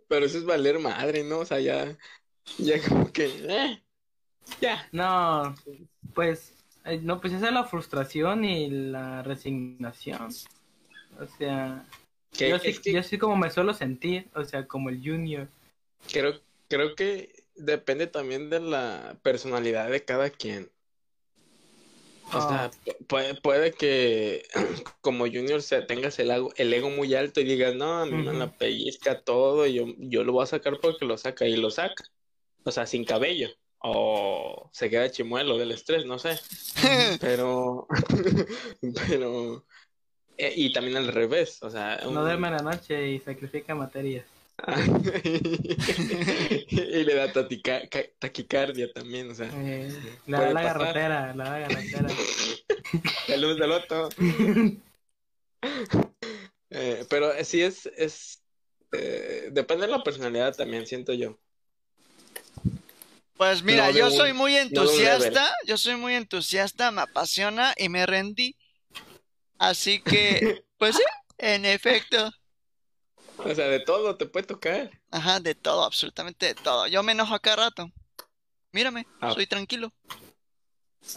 Pero 0.07 0.25
eso 0.25 0.37
es 0.37 0.45
valer 0.45 0.79
madre, 0.79 1.23
¿no? 1.23 1.39
O 1.39 1.45
sea, 1.45 1.59
ya, 1.59 1.95
ya 2.57 2.81
como 2.87 3.11
que, 3.11 3.25
eh, 3.47 3.81
ya. 4.61 4.87
No, 4.91 5.55
pues, 6.13 6.53
eh, 6.85 6.99
no, 7.01 7.19
pues 7.21 7.33
esa 7.33 7.47
es 7.47 7.53
la 7.53 7.63
frustración 7.65 8.45
y 8.45 8.69
la 8.69 9.23
resignación. 9.23 10.29
O 11.19 11.27
sea, 11.37 11.85
Que, 12.31 12.49
yo, 12.49 12.59
sí, 12.59 12.73
que 12.81 12.93
yo 12.93 13.03
sí 13.03 13.17
como 13.17 13.35
me 13.35 13.49
suelo 13.51 13.73
sentir, 13.73 14.29
o 14.35 14.43
sea, 14.45 14.65
como 14.67 14.89
el 14.89 14.99
junior. 15.03 15.47
creo, 16.11 16.39
creo 16.69 16.95
que 16.95 17.43
depende 17.55 18.07
también 18.07 18.49
de 18.49 18.59
la 18.59 19.17
personalidad 19.21 19.89
de 19.89 20.03
cada 20.03 20.29
quien. 20.29 20.69
O 22.33 22.39
sea, 22.39 22.65
Ah. 22.65 22.71
pu- 22.85 23.05
puede, 23.07 23.35
puede 23.41 23.73
que 23.73 24.43
como 25.01 25.25
junior 25.25 25.61
se 25.61 25.81
tengas 25.81 26.17
el 26.19 26.31
ego, 26.31 26.53
el 26.55 26.73
ego 26.73 26.89
muy 26.89 27.13
alto 27.13 27.41
y 27.41 27.43
digas, 27.43 27.75
no, 27.75 27.99
a 27.99 28.05
mí 28.05 28.13
me 28.23 28.33
la 28.33 28.49
pellizca 28.51 29.21
todo 29.21 29.67
y 29.67 29.73
yo, 29.73 29.85
yo 29.97 30.23
lo 30.23 30.31
voy 30.33 30.43
a 30.43 30.45
sacar 30.47 30.79
porque 30.81 31.05
lo 31.05 31.17
saca 31.17 31.45
y 31.45 31.57
lo 31.57 31.69
saca. 31.69 32.05
O 32.63 32.71
sea, 32.71 32.85
sin 32.85 33.03
cabello. 33.03 33.49
O 33.83 34.69
se 34.71 34.89
queda 34.89 35.09
chimuelo 35.09 35.57
del 35.57 35.71
estrés, 35.71 36.05
no 36.05 36.19
sé. 36.19 36.39
Pero, 37.19 37.87
pero, 39.07 39.65
eh, 40.37 40.53
y 40.55 40.71
también 40.73 40.97
al 40.97 41.07
revés, 41.07 41.57
o 41.63 41.69
sea, 41.69 41.99
No 42.05 42.21
duerme 42.23 42.47
en 42.49 42.53
la 42.55 42.61
noche 42.63 43.09
y 43.09 43.19
sacrifica 43.19 43.73
materias. 43.75 44.25
y 46.69 47.03
le 47.03 47.15
da 47.15 47.31
taquicardia 48.19 48.91
también, 48.93 49.31
o 49.31 49.35
sea, 49.35 49.49
Eh, 49.53 49.89
le 50.27 50.37
Puede 50.37 50.53
da 50.53 50.53
la 50.53 50.61
pasar. 50.61 50.77
garrotera, 50.79 51.33
le 51.33 51.43
da 51.43 51.49
la 51.51 51.59
garrotera. 51.59 52.07
la 53.27 53.37
luz 53.37 53.57
del 53.57 53.71
otro. 53.71 54.09
Eh, 56.69 57.05
pero 57.09 57.31
sí 57.43 57.61
es, 57.61 57.87
es 57.97 58.43
eh, 58.91 59.49
depende 59.51 59.85
de 59.87 59.91
la 59.91 60.03
personalidad 60.03 60.55
también, 60.55 60.85
siento 60.85 61.13
yo. 61.13 61.39
Pues 63.41 63.63
mira, 63.63 63.87
No 63.87 63.97
yo 63.97 64.05
un- 64.05 64.11
soy 64.11 64.33
muy 64.33 64.51
no 64.53 64.59
entusiasta, 64.59 65.51
yo 65.65 65.75
soy 65.75 65.95
muy 65.95 66.13
entusiasta, 66.13 66.91
me 66.91 67.01
apasiona 67.01 67.73
y 67.75 67.89
me 67.89 68.05
rendí. 68.05 68.55
Así 69.57 69.99
que, 69.99 70.63
pues 70.77 70.95
sí, 70.95 71.01
en 71.39 71.65
efecto. 71.65 72.31
O 73.39 73.55
sea, 73.55 73.65
de 73.67 73.79
todo 73.79 74.15
te 74.15 74.27
puede 74.27 74.45
tocar. 74.45 74.91
Ajá, 75.09 75.39
de 75.39 75.55
todo, 75.55 75.83
absolutamente 75.83 76.45
de 76.45 76.53
todo. 76.53 76.85
Yo 76.85 77.01
me 77.01 77.13
enojo 77.13 77.33
a 77.33 77.39
cada 77.39 77.55
rato. 77.55 77.91
Mírame, 78.73 79.07
Ah. 79.19 79.33
soy 79.33 79.47
tranquilo. 79.47 79.91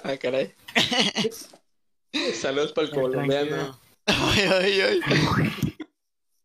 Ah, 0.02 0.16
caray. 0.16 0.54
Saludos 2.40 2.72
para 2.72 2.86
el 2.86 2.94
colombiano. 2.94 3.78
Ay, 4.06 4.40
ay, 4.50 4.80
ay. 4.80 5.00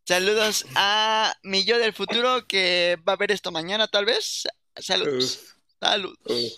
Saludos 0.06 0.66
a 0.74 1.34
mi 1.42 1.64
yo 1.64 1.78
del 1.78 1.94
futuro 1.94 2.46
que 2.46 2.98
va 3.08 3.14
a 3.14 3.16
ver 3.16 3.32
esto 3.32 3.50
mañana, 3.50 3.88
tal 3.88 4.04
vez. 4.04 4.46
Saludos. 4.76 5.38
Uf, 5.42 5.59
Saludos. 5.80 6.18
uf. 6.24 6.52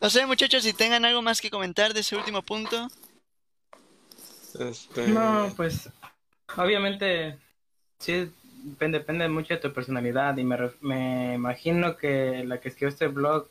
No 0.00 0.10
sé, 0.10 0.26
muchachos, 0.26 0.62
si 0.62 0.72
tengan 0.72 1.04
algo 1.04 1.22
más 1.22 1.40
que 1.40 1.50
comentar 1.50 1.92
de 1.92 2.00
ese 2.00 2.16
último 2.16 2.42
punto. 2.42 2.88
Este, 4.58 5.08
No, 5.08 5.52
pues, 5.56 5.88
obviamente, 6.56 7.36
sí, 7.98 8.30
depende, 8.62 8.98
depende 9.00 9.28
mucho 9.28 9.54
de 9.54 9.60
tu 9.60 9.72
personalidad 9.72 10.36
y 10.36 10.44
me, 10.44 10.56
me 10.80 11.34
imagino 11.34 11.96
que 11.96 12.44
la 12.44 12.60
que 12.60 12.68
escribió 12.68 12.88
este 12.90 13.08
blog, 13.08 13.48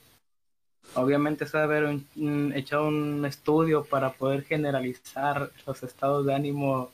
obviamente 0.96 1.46
sabe 1.46 1.64
haber 1.66 1.84
un- 1.86 2.08
un- 2.16 2.54
hecho 2.56 2.84
un 2.86 3.26
estudio 3.26 3.84
para 3.84 4.14
poder 4.14 4.46
generalizar 4.46 5.52
los 5.66 5.84
estados 5.84 6.26
de 6.26 6.34
ánimo 6.34 6.92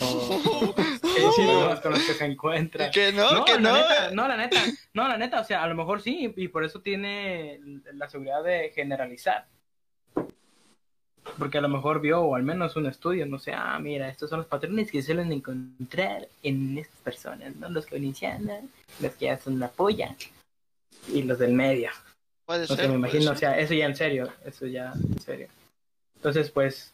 o 0.00 1.32
síntomas 1.32 1.80
con 1.80 1.92
los 1.92 2.02
que 2.02 2.14
se 2.14 2.24
encuentra. 2.24 2.90
Que 2.90 3.12
no, 3.12 3.30
No, 3.32 3.44
que 3.44 3.54
la 3.54 3.60
no. 3.60 3.76
neta, 3.76 4.10
no, 4.12 4.28
la 4.28 4.36
neta, 4.36 4.60
no, 4.94 5.08
la 5.08 5.16
neta, 5.16 5.40
o 5.40 5.44
sea, 5.44 5.62
a 5.62 5.68
lo 5.68 5.74
mejor 5.74 6.00
sí, 6.02 6.32
y 6.36 6.48
por 6.48 6.64
eso 6.64 6.80
tiene 6.80 7.60
la 7.94 8.08
seguridad 8.08 8.42
de 8.42 8.70
generalizar. 8.74 9.46
Porque 11.38 11.58
a 11.58 11.60
lo 11.60 11.68
mejor 11.68 12.00
vio, 12.00 12.20
o 12.20 12.34
al 12.34 12.42
menos 12.42 12.74
un 12.74 12.86
estudio, 12.86 13.26
no 13.26 13.38
sé, 13.38 13.52
ah, 13.54 13.78
mira, 13.78 14.08
estos 14.08 14.28
son 14.28 14.40
los 14.40 14.48
patrones 14.48 14.90
que 14.90 15.02
suelen 15.02 15.30
encontrar 15.30 16.26
en 16.42 16.78
estas 16.78 17.00
personas, 17.00 17.54
¿no? 17.56 17.70
Los 17.70 17.86
que 17.86 17.96
inician, 17.96 18.50
los 19.00 19.12
que 19.14 19.26
ya 19.26 19.38
son 19.38 19.60
la 19.60 19.68
polla, 19.68 20.16
y 21.08 21.22
los 21.22 21.38
del 21.38 21.52
medio. 21.52 21.90
Puede 22.44 22.66
ser. 22.66 22.76
sé, 22.76 22.88
me 22.88 22.94
imagino, 22.94 23.22
ser. 23.22 23.32
o 23.32 23.36
sea, 23.36 23.58
eso 23.58 23.72
ya 23.72 23.86
en 23.86 23.96
serio, 23.96 24.32
eso 24.44 24.66
ya 24.66 24.92
en 24.94 25.20
serio. 25.20 25.48
Entonces, 26.16 26.50
pues, 26.50 26.91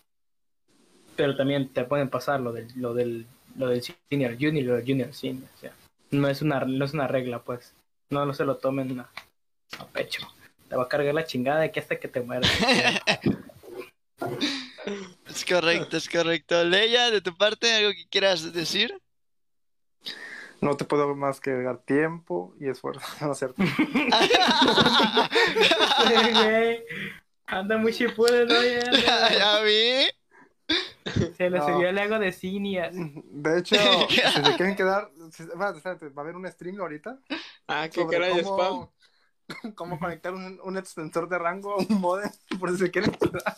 pero 1.18 1.34
también 1.36 1.68
te 1.70 1.82
pueden 1.82 2.08
pasar 2.08 2.38
lo 2.38 2.52
del, 2.52 2.68
lo 2.76 2.94
del, 2.94 3.26
lo 3.56 3.66
del 3.66 3.82
senior 3.82 4.34
junior 4.34 4.54
y 4.54 4.62
lo 4.62 4.76
del 4.76 4.86
junior 4.86 5.12
senior, 5.12 5.48
o 5.52 5.58
sea, 5.58 5.72
no 6.12 6.28
es 6.28 6.42
una, 6.42 6.60
no 6.60 6.84
es 6.84 6.94
una 6.94 7.08
regla, 7.08 7.40
pues, 7.42 7.74
no, 8.08 8.24
no 8.24 8.32
se 8.32 8.44
lo 8.44 8.58
tomen 8.58 9.00
a, 9.00 9.10
a 9.80 9.86
pecho. 9.88 10.22
Te 10.68 10.76
va 10.76 10.84
a 10.84 10.88
cargar 10.88 11.12
la 11.14 11.26
chingada 11.26 11.58
de 11.58 11.66
aquí 11.66 11.80
hasta 11.80 11.96
que 11.96 12.06
te 12.06 12.20
mueras. 12.22 12.48
Es 15.28 15.44
correcto, 15.44 15.98
es 15.98 16.08
correcto. 16.08 16.64
Leia, 16.64 17.10
de 17.10 17.20
tu 17.20 17.36
parte, 17.36 17.72
algo 17.72 17.90
que 17.90 18.08
quieras 18.08 18.52
decir. 18.54 18.98
No 20.62 20.76
te 20.76 20.86
puedo 20.86 21.14
más 21.14 21.40
que 21.40 21.50
dar 21.50 21.78
tiempo 21.78 22.54
y 22.58 22.68
esfuerzo. 22.68 23.02
No 23.20 23.32
es 23.32 23.38
cierto. 23.38 23.62
Anda 27.46 27.76
muy 27.76 27.92
chipudo, 27.92 28.44
¿no? 28.46 28.62
Ya, 28.62 28.90
Ya, 28.92 29.38
ya 29.38 29.60
vi. 29.64 30.07
Se 31.36 31.50
le 31.50 31.58
No. 31.58 31.66
subió 31.66 31.88
el 31.88 31.98
ego 31.98 32.18
de 32.18 32.32
Cineas. 32.32 32.92
De 32.94 33.58
hecho, 33.58 33.76
si 34.08 34.16
se 34.18 34.56
quieren 34.56 34.76
quedar, 34.76 35.10
si- 35.32 35.44
va, 35.60 35.70
espérate, 35.76 36.08
va 36.08 36.22
a 36.22 36.24
haber 36.24 36.36
un 36.36 36.46
stream 36.50 36.80
ahorita 36.80 37.18
Ah, 37.66 37.88
qué 37.92 38.00
sobre 38.02 38.18
cara 38.18 38.34
de 38.34 38.40
spam. 38.42 38.56
cómo, 38.56 38.92
cómo 39.76 39.98
conectar 39.98 40.32
un, 40.34 40.60
un 40.62 40.76
extensor 40.78 41.28
de 41.28 41.38
rango 41.38 41.72
a 41.74 41.76
un 41.78 42.00
modem, 42.00 42.30
por 42.60 42.70
si 42.72 42.78
se 42.78 42.90
quieren 42.90 43.12
quedar. 43.12 43.42
Ah, 43.46 43.56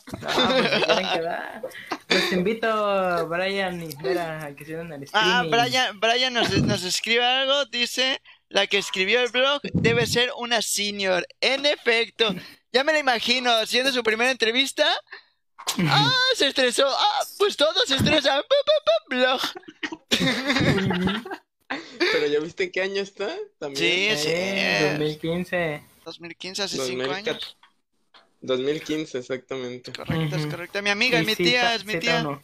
pues 0.48 0.70
se 0.70 0.80
quieren 0.84 1.08
quedar. 1.12 1.62
Los 2.08 2.32
invito, 2.32 3.28
Brian 3.28 3.82
y 3.82 3.94
Vera, 4.02 4.44
a 4.46 4.54
que 4.56 4.64
se 4.64 4.74
unan 4.74 4.92
al 4.92 5.02
Ah, 5.12 5.42
streaming. 5.44 5.50
Brian, 5.50 6.00
Brian 6.00 6.32
nos, 6.34 6.62
nos 6.62 6.82
escribe 6.84 7.24
algo, 7.24 7.64
dice, 7.66 8.20
la 8.48 8.66
que 8.66 8.78
escribió 8.78 9.20
el 9.20 9.30
blog 9.30 9.60
debe 9.74 10.06
ser 10.06 10.30
una 10.36 10.60
senior. 10.60 11.24
En 11.40 11.66
efecto, 11.66 12.34
ya 12.72 12.82
me 12.82 12.92
la 12.92 12.98
imagino, 12.98 13.64
siendo 13.66 13.92
su 13.92 14.02
primera 14.02 14.30
entrevista. 14.32 14.86
Ah, 15.88 16.10
se 16.34 16.48
estresó. 16.48 16.86
Ah, 16.88 17.24
pues 17.38 17.56
todos 17.56 17.84
se 17.86 17.96
estresan. 17.96 18.42
Blog. 19.08 19.40
Pero 22.12 22.26
ya 22.26 22.40
viste 22.40 22.64
en 22.64 22.72
qué 22.72 22.82
año 22.82 23.02
está 23.02 23.28
también. 23.58 23.76
Sí, 24.16 24.28
Eh, 24.28 24.86
sí. 24.88 24.90
2015. 24.98 25.82
2015, 26.04 26.62
hace 26.62 26.76
5 26.76 26.86
2014. 26.88 27.30
años. 27.30 27.56
2015, 28.42 29.18
exactamente. 29.18 29.92
Correcto, 29.92 30.36
es 30.36 30.42
Ujú. 30.42 30.50
correcto. 30.50 30.82
Mi 30.82 30.90
amiga, 30.90 31.20
es 31.20 31.26
mi 31.26 31.32
Y 31.32 31.36
tía, 31.36 31.74
es 31.74 31.84
mi 31.84 31.98
tía. 31.98 32.40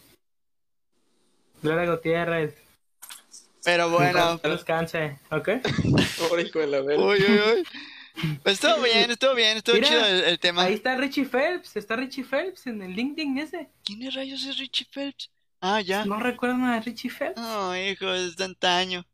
Gloria 1.62 1.90
Gutiérrez. 1.90 2.54
Pero 3.64 3.90
bueno, 3.90 4.40
Que 4.40 4.48
descanse, 4.48 5.18
¿ok? 5.30 5.48
Pobre 6.28 6.42
hijo 6.42 6.60
de 6.60 6.66
la 6.68 6.82
verga. 6.82 7.02
uy, 7.04 7.18
uy, 7.20 7.40
uy. 7.56 7.64
Pues 8.42 8.54
estuvo 8.54 8.82
bien, 8.82 9.10
estuvo 9.10 9.34
bien, 9.34 9.56
estuvo 9.58 9.74
Mira, 9.76 9.88
chido 9.88 10.06
el, 10.06 10.20
el 10.24 10.38
tema. 10.38 10.62
Ahí 10.62 10.74
está 10.74 10.96
Richie 10.96 11.24
Phelps. 11.26 11.76
Está 11.76 11.96
Richie 11.96 12.24
Phelps 12.24 12.66
en 12.66 12.80
el 12.82 12.92
LinkedIn 12.94 13.38
ese. 13.38 13.68
¿Quién 13.84 14.02
es 14.02 14.14
rayos 14.14 14.44
es 14.44 14.56
Richie 14.58 14.86
Phelps? 14.90 15.30
Ah, 15.60 15.80
ya. 15.80 16.04
¿No 16.04 16.18
recuerdan 16.18 16.64
a 16.64 16.80
Richie 16.80 17.10
Phelps? 17.10 17.36
No, 17.40 17.76
hijo, 17.76 18.12
es 18.12 18.36
de 18.36 18.44
antaño. 18.44 19.04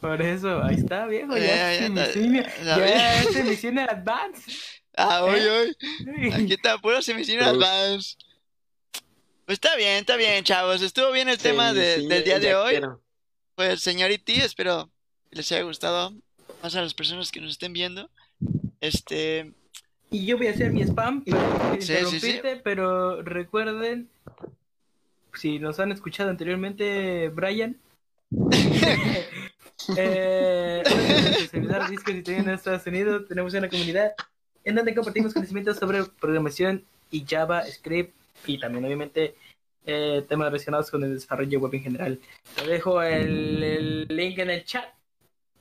Por 0.00 0.20
eso, 0.20 0.62
ahí 0.62 0.76
está, 0.76 1.06
viejo. 1.06 1.36
Ya, 1.36 1.44
Ya, 1.46 1.56
ya, 1.56 1.72
es 1.72 1.80
ya, 1.80 2.06
semifinal- 2.12 2.64
ya, 2.64 2.78
ya 2.78 3.22
es 3.22 3.88
advance. 3.90 4.50
Ah, 4.98 5.24
uy, 5.26 5.34
¿Eh? 5.38 5.74
uy. 6.06 6.32
Aquí 6.32 6.54
está, 6.54 6.78
puro 6.78 7.02
semifinal 7.02 7.54
Uf. 7.58 7.62
advance. 7.62 8.16
Pues 9.44 9.56
está 9.56 9.76
bien, 9.76 9.96
está 9.98 10.16
bien, 10.16 10.42
chavos. 10.42 10.80
Estuvo 10.80 11.12
bien 11.12 11.28
el 11.28 11.36
tema 11.36 11.74
de- 11.74 11.96
sí, 12.00 12.06
del 12.06 12.24
día 12.24 12.38
de 12.38 12.48
ya 12.48 12.62
hoy. 12.62 12.70
quiero. 12.70 13.02
Pues, 13.54 13.82
señoriti, 13.82 14.40
espero 14.40 14.90
que 15.30 15.36
les 15.36 15.52
haya 15.52 15.62
gustado. 15.62 16.14
Más 16.62 16.74
a 16.74 16.82
las 16.82 16.94
personas 16.94 17.30
que 17.30 17.40
nos 17.40 17.52
estén 17.52 17.72
viendo. 17.72 18.10
Este. 18.80 19.52
Y 20.10 20.26
yo 20.26 20.36
voy 20.36 20.46
a 20.48 20.50
hacer 20.50 20.72
mi 20.72 20.82
spam, 20.82 21.24
pero 21.24 21.38
Sí, 21.80 21.92
interrumpirte, 21.92 22.56
pero 22.56 23.22
recuerden, 23.22 24.08
si 25.34 25.58
nos 25.58 25.80
han 25.80 25.92
escuchado 25.92 26.30
anteriormente, 26.30 27.28
Brian, 27.30 27.76
eh, 29.96 30.82
Discord 31.90 32.28
y 32.28 32.32
en 32.32 32.48
Estados 32.48 32.86
Unidos 32.86 33.26
tenemos 33.28 33.54
una 33.54 33.68
comunidad 33.68 34.12
en 34.64 34.74
donde 34.74 34.94
compartimos 34.94 35.32
conocimientos 35.32 35.76
sobre 35.76 36.04
programación 36.04 36.84
y 37.10 37.24
JavaScript 37.24 38.14
y 38.46 38.58
también 38.58 38.84
obviamente 38.84 39.36
eh, 39.86 40.24
temas 40.28 40.46
relacionados 40.48 40.90
con 40.90 41.04
el 41.04 41.14
desarrollo 41.14 41.60
web 41.60 41.74
en 41.74 41.82
general. 41.82 42.20
Te 42.56 42.66
dejo 42.66 43.00
el, 43.02 43.62
el 43.62 44.06
link 44.08 44.38
en 44.38 44.50
el 44.50 44.64
chat, 44.64 44.84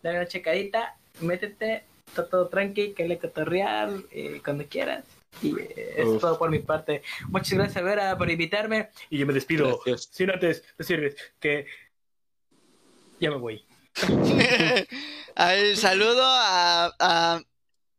dale 0.06 0.20
una 0.20 0.28
checadita, 0.28 0.96
métete, 1.22 1.84
está 2.06 2.28
todo 2.30 2.48
tranqui, 2.48 2.94
que 2.94 3.08
le 3.08 3.18
cotorrear 3.18 3.90
eh, 4.12 4.40
cuando 4.44 4.66
quieras. 4.66 5.04
Y 5.42 5.60
eh, 5.60 5.96
es 5.98 6.06
Uf. 6.06 6.22
todo 6.22 6.38
por 6.38 6.52
mi 6.52 6.60
parte. 6.60 7.02
Muchas 7.30 7.54
gracias, 7.54 7.84
Vera, 7.84 8.16
por 8.18 8.30
invitarme. 8.30 8.90
Y 9.10 9.18
yo 9.18 9.26
me 9.26 9.34
despido 9.34 9.82
Gracias. 9.84 10.10
sin 10.12 10.30
antes 10.30 10.64
decirles 10.78 11.16
que 11.40 11.66
ya 13.20 13.32
me 13.32 13.38
voy. 13.38 13.66
Saludo 15.76 16.22
a, 16.24 16.94
a 17.00 17.42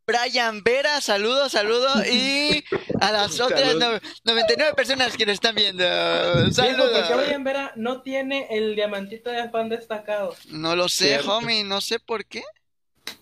Brian 0.07 0.63
Vera, 0.63 1.01
saludo, 1.01 1.49
saludo. 1.49 1.89
Y 2.09 2.63
a 3.01 3.11
las 3.11 3.37
otras 3.41 3.59
Salud. 3.61 3.79
no- 3.81 3.99
99 4.23 4.73
personas 4.73 5.17
que 5.17 5.25
nos 5.25 5.33
están 5.33 5.53
viendo. 5.53 5.83
Saludos. 6.53 7.09
Brian 7.25 7.43
Vera 7.43 7.73
no 7.75 8.01
tiene 8.01 8.47
el 8.49 8.73
diamantito 8.75 9.29
de 9.29 9.49
fan 9.49 9.67
destacado. 9.67 10.33
No 10.47 10.77
lo 10.77 10.87
sé, 10.87 11.09
Cierto. 11.09 11.35
homie, 11.37 11.65
no 11.65 11.81
sé 11.81 11.99
por 11.99 12.23
qué. 12.25 12.41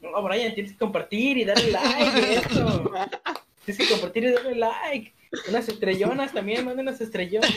No, 0.03 0.21
Brian, 0.21 0.53
tienes 0.53 0.73
que 0.73 0.77
compartir 0.77 1.37
y 1.39 1.45
darle 1.45 1.71
like. 1.71 2.33
Eso. 2.51 2.91
Tienes 3.65 3.83
que 3.87 3.91
compartir 3.91 4.23
y 4.25 4.31
darle 4.31 4.55
like. 4.55 5.13
Unas 5.49 5.67
estrellonas 5.67 6.31
también, 6.33 6.63
manden 6.63 6.87
unas 6.87 7.01
estrellonas. 7.01 7.51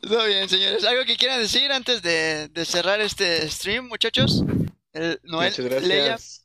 Todo 0.00 0.26
bien, 0.26 0.48
señores. 0.48 0.84
¿Algo 0.84 1.04
que 1.04 1.16
quieran 1.16 1.40
decir 1.40 1.70
antes 1.72 2.02
de, 2.02 2.46
de 2.48 2.64
cerrar 2.64 3.00
este 3.00 3.48
stream, 3.50 3.88
muchachos? 3.88 4.44
El 4.92 5.18
Noel, 5.24 5.50
Muchas 5.50 5.66
gracias. 5.66 6.41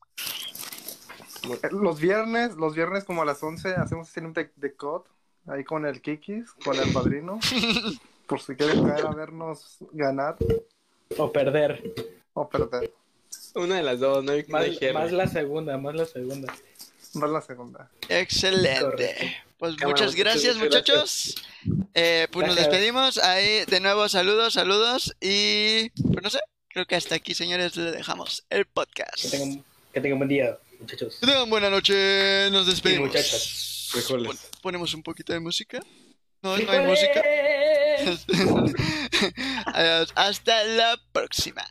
Los 1.71 1.99
viernes, 1.99 2.55
los 2.55 2.75
viernes 2.75 3.03
como 3.03 3.21
a 3.21 3.25
las 3.25 3.41
11 3.41 3.75
hacemos 3.75 4.09
stream 4.09 4.33
de, 4.33 4.49
de 4.55 4.73
COD, 4.73 5.03
ahí 5.47 5.63
con 5.63 5.85
el 5.85 6.01
Kikis, 6.01 6.51
con 6.63 6.77
el 6.79 6.91
padrino, 6.93 7.39
por 8.27 8.41
si 8.41 8.55
quieren 8.55 8.83
caer 8.87 9.05
a 9.05 9.11
vernos 9.11 9.77
ganar 9.91 10.35
O 11.17 11.31
perder. 11.31 11.83
o 12.33 12.47
perder. 12.49 12.91
Una 13.55 13.77
de 13.77 13.83
las 13.83 13.99
dos, 13.99 14.23
no 14.23 14.31
hay 14.33 14.43
que 14.43 14.51
Más, 14.51 14.67
más 14.93 15.11
la 15.11 15.27
segunda, 15.27 15.77
más 15.77 15.95
la 15.95 16.05
segunda. 16.05 16.53
Va 17.21 17.27
la 17.27 17.41
segunda. 17.41 17.89
Excelente. 18.09 18.79
Correcto. 18.81 19.25
Pues 19.57 19.75
Cámara, 19.75 19.87
muchas 19.89 20.15
gracias, 20.15 20.55
muchas 20.57 20.81
muchachos. 20.87 21.35
Eh, 21.95 22.27
pues 22.31 22.45
nos 22.45 22.55
despedimos. 22.55 23.17
Ahí 23.17 23.65
de 23.65 23.79
nuevo, 23.79 24.07
saludos, 24.07 24.53
saludos. 24.53 25.15
Y 25.19 25.89
pues 25.89 26.21
no 26.21 26.29
sé, 26.29 26.39
creo 26.67 26.85
que 26.85 26.95
hasta 26.95 27.15
aquí, 27.15 27.33
señores, 27.33 27.75
le 27.75 27.91
dejamos 27.91 28.45
el 28.51 28.65
Que 28.65 28.71
podcast. 28.71 29.31
tengan, 29.31 29.63
que 29.93 30.01
tengan 30.01 30.19
buen 30.19 30.29
día, 30.29 30.59
muchachos. 30.79 31.17
Que 31.19 31.27
tengan 31.27 31.49
buena 31.49 31.69
noche. 31.69 32.49
Nos 32.51 32.67
despedimos. 32.67 33.07
muchachas. 33.07 33.87
Frijoles. 33.91 34.27
Pon- 34.27 34.37
ponemos 34.61 34.93
un 34.93 35.03
poquito 35.03 35.33
de 35.33 35.39
música. 35.39 35.79
No, 36.41 36.57
no 36.57 36.71
hay 36.71 36.79
música. 36.85 37.23
Hasta 40.15 40.63
la 40.65 40.99
próxima. 41.11 41.65